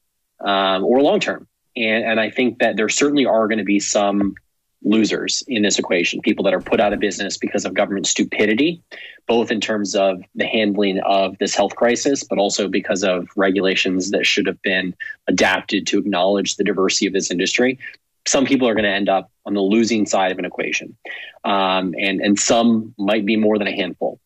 um, 0.44 0.84
or 0.84 1.02
long 1.02 1.20
term. 1.20 1.48
And 1.76 2.04
and 2.04 2.20
I 2.20 2.30
think 2.30 2.60
that 2.60 2.78
there 2.78 2.90
certainly 2.90 3.26
are 3.26 3.48
going 3.48 3.60
to 3.60 3.66
be 3.66 3.80
some 3.80 4.36
losers 4.84 5.44
in 5.48 5.64
this 5.64 5.80
equation, 5.80 6.22
people 6.22 6.44
that 6.44 6.54
are 6.54 6.62
put 6.62 6.80
out 6.80 6.94
of 6.94 7.00
business 7.00 7.38
because 7.38 7.66
of 7.66 7.74
government 7.74 8.08
stupidity, 8.08 8.82
both 9.28 9.52
in 9.52 9.60
terms 9.60 9.96
of 9.96 10.22
the 10.36 10.46
handling 10.46 11.00
of 11.00 11.38
this 11.40 11.56
health 11.56 11.76
crisis, 11.76 12.24
but 12.24 12.38
also 12.38 12.68
because 12.68 13.04
of 13.04 13.28
regulations 13.36 14.12
that 14.12 14.26
should 14.26 14.46
have 14.46 14.62
been 14.62 14.96
adapted 15.28 15.88
to 15.88 15.98
acknowledge 15.98 16.56
the 16.56 16.64
diversity 16.64 17.08
of 17.08 17.14
this 17.14 17.32
industry. 17.32 17.80
Some 18.28 18.46
people 18.46 18.68
are 18.68 18.74
going 18.74 18.86
to 18.86 18.92
end 18.92 19.10
up 19.10 19.32
on 19.46 19.54
the 19.54 19.62
losing 19.62 20.06
side 20.06 20.32
of 20.32 20.40
an 20.40 20.46
equation, 20.46 20.96
um, 21.44 21.94
and 22.00 22.22
and 22.22 22.40
some 22.40 22.94
might 22.98 23.26
be 23.26 23.36
more 23.36 23.60
than 23.60 23.68
a 23.68 23.76
handful. 23.76 24.20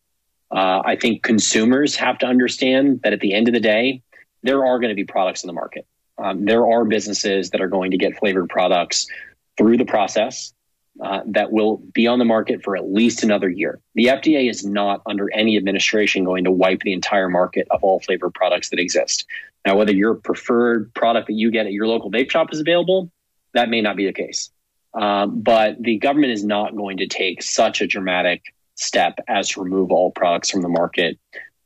Uh, 0.50 0.82
I 0.84 0.96
think 0.96 1.22
consumers 1.22 1.94
have 1.96 2.18
to 2.18 2.26
understand 2.26 3.02
that 3.02 3.12
at 3.12 3.20
the 3.20 3.34
end 3.34 3.46
of 3.48 3.54
the 3.54 3.60
day, 3.60 4.02
there 4.42 4.66
are 4.66 4.78
going 4.78 4.88
to 4.88 4.94
be 4.94 5.04
products 5.04 5.42
in 5.44 5.48
the 5.48 5.52
market. 5.52 5.86
Um, 6.18 6.44
there 6.44 6.66
are 6.66 6.84
businesses 6.84 7.50
that 7.50 7.60
are 7.60 7.68
going 7.68 7.90
to 7.92 7.96
get 7.96 8.18
flavored 8.18 8.48
products 8.48 9.06
through 9.60 9.76
the 9.76 9.84
process 9.84 10.54
uh, 11.04 11.20
that 11.26 11.52
will 11.52 11.82
be 11.92 12.06
on 12.06 12.18
the 12.18 12.24
market 12.24 12.62
for 12.64 12.76
at 12.76 12.90
least 12.90 13.22
another 13.22 13.48
year. 13.48 13.78
The 13.94 14.06
FDA 14.06 14.48
is 14.48 14.64
not 14.64 15.02
under 15.06 15.28
any 15.34 15.58
administration 15.58 16.24
going 16.24 16.44
to 16.44 16.50
wipe 16.50 16.80
the 16.80 16.94
entire 16.94 17.28
market 17.28 17.68
of 17.70 17.84
all 17.84 18.00
flavored 18.00 18.32
products 18.32 18.70
that 18.70 18.80
exist. 18.80 19.26
Now, 19.66 19.76
whether 19.76 19.92
your 19.92 20.14
preferred 20.14 20.92
product 20.94 21.26
that 21.26 21.34
you 21.34 21.50
get 21.50 21.66
at 21.66 21.72
your 21.72 21.86
local 21.86 22.10
vape 22.10 22.30
shop 22.30 22.52
is 22.52 22.60
available, 22.60 23.10
that 23.52 23.68
may 23.68 23.82
not 23.82 23.96
be 23.96 24.06
the 24.06 24.14
case. 24.14 24.50
Um, 24.94 25.42
but 25.42 25.76
the 25.80 25.98
government 25.98 26.32
is 26.32 26.42
not 26.42 26.74
going 26.74 26.96
to 26.96 27.06
take 27.06 27.42
such 27.42 27.82
a 27.82 27.86
dramatic 27.86 28.42
step 28.76 29.18
as 29.28 29.50
to 29.50 29.62
remove 29.62 29.92
all 29.92 30.10
products 30.10 30.50
from 30.50 30.62
the 30.62 30.68
market 30.68 31.18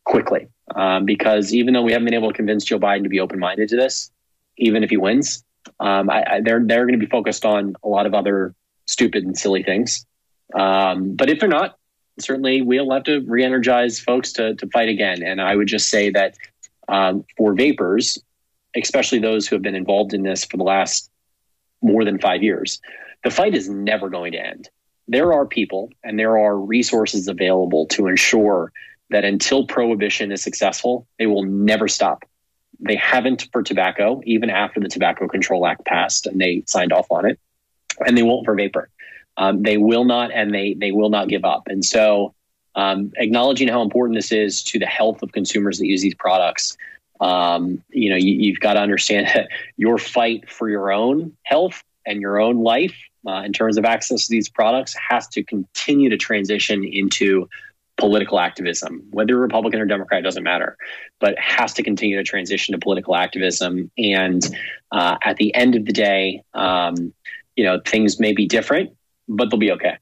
quickly. 0.02 0.48
Um, 0.74 1.04
because 1.04 1.54
even 1.54 1.74
though 1.74 1.82
we 1.82 1.92
haven't 1.92 2.06
been 2.06 2.14
able 2.14 2.30
to 2.30 2.36
convince 2.36 2.64
Joe 2.64 2.80
Biden 2.80 3.04
to 3.04 3.08
be 3.08 3.20
open 3.20 3.38
minded 3.38 3.68
to 3.68 3.76
this, 3.76 4.10
even 4.56 4.82
if 4.82 4.90
he 4.90 4.96
wins, 4.96 5.43
um, 5.80 6.10
I, 6.10 6.24
I, 6.34 6.40
they're 6.40 6.64
they're 6.64 6.86
going 6.86 6.98
to 6.98 7.04
be 7.04 7.10
focused 7.10 7.44
on 7.44 7.74
a 7.82 7.88
lot 7.88 8.06
of 8.06 8.14
other 8.14 8.54
stupid 8.86 9.24
and 9.24 9.36
silly 9.36 9.62
things. 9.62 10.06
Um, 10.54 11.14
but 11.14 11.30
if 11.30 11.40
they're 11.40 11.48
not, 11.48 11.78
certainly 12.20 12.62
we'll 12.62 12.90
have 12.92 13.04
to 13.04 13.20
re-energize 13.20 14.00
folks 14.00 14.32
to 14.34 14.54
to 14.56 14.66
fight 14.68 14.88
again. 14.88 15.22
And 15.22 15.40
I 15.40 15.56
would 15.56 15.68
just 15.68 15.88
say 15.88 16.10
that 16.10 16.36
um, 16.88 17.24
for 17.36 17.54
vapers, 17.54 18.18
especially 18.76 19.18
those 19.18 19.46
who 19.46 19.56
have 19.56 19.62
been 19.62 19.74
involved 19.74 20.14
in 20.14 20.22
this 20.22 20.44
for 20.44 20.56
the 20.56 20.64
last 20.64 21.10
more 21.82 22.04
than 22.04 22.18
five 22.18 22.42
years, 22.42 22.80
the 23.24 23.30
fight 23.30 23.54
is 23.54 23.68
never 23.68 24.08
going 24.08 24.32
to 24.32 24.38
end. 24.38 24.68
There 25.08 25.32
are 25.32 25.46
people 25.46 25.90
and 26.02 26.18
there 26.18 26.38
are 26.38 26.58
resources 26.58 27.28
available 27.28 27.86
to 27.88 28.06
ensure 28.06 28.72
that 29.10 29.24
until 29.24 29.66
prohibition 29.66 30.32
is 30.32 30.42
successful, 30.42 31.06
they 31.18 31.26
will 31.26 31.44
never 31.44 31.88
stop. 31.88 32.24
They 32.84 32.96
haven't 32.96 33.48
for 33.50 33.62
tobacco, 33.62 34.20
even 34.24 34.50
after 34.50 34.78
the 34.78 34.88
Tobacco 34.88 35.26
Control 35.26 35.66
Act 35.66 35.84
passed 35.86 36.26
and 36.26 36.40
they 36.40 36.62
signed 36.66 36.92
off 36.92 37.06
on 37.10 37.26
it, 37.26 37.38
and 38.06 38.16
they 38.16 38.22
won't 38.22 38.44
for 38.44 38.54
vapor. 38.54 38.90
Um, 39.36 39.62
they 39.62 39.78
will 39.78 40.04
not, 40.04 40.30
and 40.32 40.54
they 40.54 40.74
they 40.74 40.92
will 40.92 41.10
not 41.10 41.28
give 41.28 41.44
up. 41.44 41.62
And 41.66 41.84
so, 41.84 42.34
um, 42.74 43.12
acknowledging 43.16 43.68
how 43.68 43.82
important 43.82 44.16
this 44.16 44.32
is 44.32 44.62
to 44.64 44.78
the 44.78 44.86
health 44.86 45.22
of 45.22 45.32
consumers 45.32 45.78
that 45.78 45.86
use 45.86 46.02
these 46.02 46.14
products, 46.14 46.76
um, 47.20 47.82
you 47.90 48.10
know, 48.10 48.16
you, 48.16 48.52
have 48.52 48.60
got 48.60 48.74
to 48.74 48.80
understand 48.80 49.28
that 49.28 49.48
your 49.76 49.98
fight 49.98 50.50
for 50.50 50.68
your 50.68 50.92
own 50.92 51.36
health 51.44 51.82
and 52.06 52.20
your 52.20 52.38
own 52.38 52.62
life, 52.62 52.94
uh, 53.26 53.42
in 53.44 53.52
terms 53.52 53.78
of 53.78 53.84
access 53.84 54.26
to 54.26 54.30
these 54.30 54.48
products, 54.48 54.94
has 54.94 55.26
to 55.28 55.42
continue 55.42 56.10
to 56.10 56.16
transition 56.16 56.84
into 56.84 57.48
political 57.96 58.40
activism, 58.40 59.02
whether 59.10 59.36
Republican 59.36 59.80
or 59.80 59.86
Democrat 59.86 60.22
doesn't 60.22 60.42
matter, 60.42 60.76
but 61.20 61.38
has 61.38 61.72
to 61.74 61.82
continue 61.82 62.16
to 62.16 62.24
transition 62.24 62.72
to 62.72 62.78
political 62.78 63.14
activism. 63.14 63.90
And 63.96 64.42
uh, 64.90 65.16
at 65.22 65.36
the 65.36 65.54
end 65.54 65.74
of 65.74 65.84
the 65.84 65.92
day, 65.92 66.42
um, 66.54 67.12
you 67.56 67.64
know, 67.64 67.80
things 67.86 68.18
may 68.18 68.32
be 68.32 68.46
different, 68.46 68.96
but 69.28 69.50
they'll 69.50 69.60
be 69.60 69.72
okay. 69.72 69.96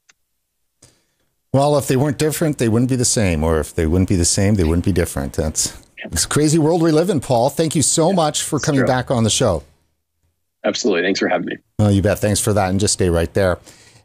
Well, 1.53 1.77
if 1.77 1.87
they 1.87 1.97
weren't 1.97 2.19
different, 2.19 2.57
they 2.57 2.69
wouldn't 2.69 2.89
be 2.89 2.97
the 2.97 3.05
same, 3.05 3.45
or 3.45 3.61
if 3.61 3.75
they 3.75 3.87
wouldn't 3.87 4.09
be 4.09 4.17
the 4.17 4.25
same, 4.25 4.55
they 4.55 4.65
wouldn't 4.65 4.87
be 4.87 4.93
different. 4.93 5.35
That's 5.35 5.77
this 6.11 6.25
crazy 6.25 6.59
world 6.59 6.81
we 6.81 6.93
live 6.93 7.11
in, 7.11 7.21
Paul. 7.21 7.51
Thank 7.51 7.77
you 7.77 7.83
so 7.83 8.09
yeah, 8.09 8.17
much 8.17 8.43
for 8.43 8.59
coming 8.59 8.81
true. 8.81 8.87
back 8.87 9.11
on 9.11 9.23
the 9.23 9.31
show. 9.31 9.63
Absolutely. 10.65 11.03
Thanks 11.03 11.21
for 11.21 11.29
having 11.29 11.47
me. 11.47 11.57
Oh, 11.79 11.91
you 11.91 12.01
bet. 12.01 12.21
Thanks 12.21 12.41
for 12.41 12.53
that. 12.55 12.71
And 12.71 12.81
just 12.81 12.95
stay 12.95 13.11
right 13.11 13.33
there. 13.35 13.59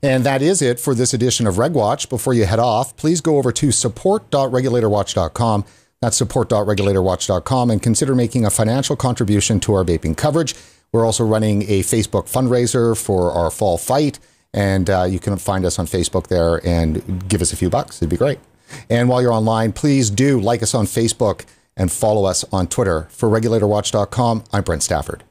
And 0.03 0.23
that 0.23 0.41
is 0.41 0.61
it 0.61 0.79
for 0.79 0.93
this 0.93 1.13
edition 1.13 1.47
of 1.47 1.55
RegWatch. 1.55 2.09
Before 2.09 2.33
you 2.33 2.45
head 2.45 2.59
off, 2.59 2.95
please 2.97 3.21
go 3.21 3.37
over 3.37 3.51
to 3.51 3.71
support.regulatorwatch.com. 3.71 5.65
That's 6.01 6.17
support.regulatorwatch.com 6.17 7.71
and 7.71 7.81
consider 7.81 8.13
making 8.13 8.45
a 8.45 8.49
financial 8.49 8.95
contribution 8.95 9.59
to 9.61 9.73
our 9.73 9.83
vaping 9.83 10.15
coverage. 10.15 10.53
We're 10.91 11.05
also 11.05 11.25
running 11.25 11.63
a 11.63 11.81
Facebook 11.81 12.31
fundraiser 12.31 12.95
for 12.95 13.31
our 13.31 13.49
fall 13.49 13.77
fight, 13.77 14.19
and 14.53 14.89
uh, 14.89 15.03
you 15.03 15.19
can 15.19 15.37
find 15.37 15.65
us 15.65 15.79
on 15.79 15.85
Facebook 15.85 16.27
there 16.27 16.65
and 16.65 17.27
give 17.27 17.41
us 17.41 17.51
a 17.51 17.57
few 17.57 17.69
bucks. 17.69 17.97
It'd 17.97 18.09
be 18.09 18.17
great. 18.17 18.39
And 18.89 19.09
while 19.09 19.21
you're 19.21 19.33
online, 19.33 19.73
please 19.73 20.09
do 20.09 20.39
like 20.39 20.61
us 20.63 20.73
on 20.73 20.85
Facebook 20.85 21.45
and 21.75 21.91
follow 21.91 22.25
us 22.25 22.45
on 22.51 22.67
Twitter. 22.67 23.07
For 23.09 23.29
regulatorwatch.com, 23.29 24.43
I'm 24.51 24.63
Brent 24.63 24.83
Stafford. 24.83 25.23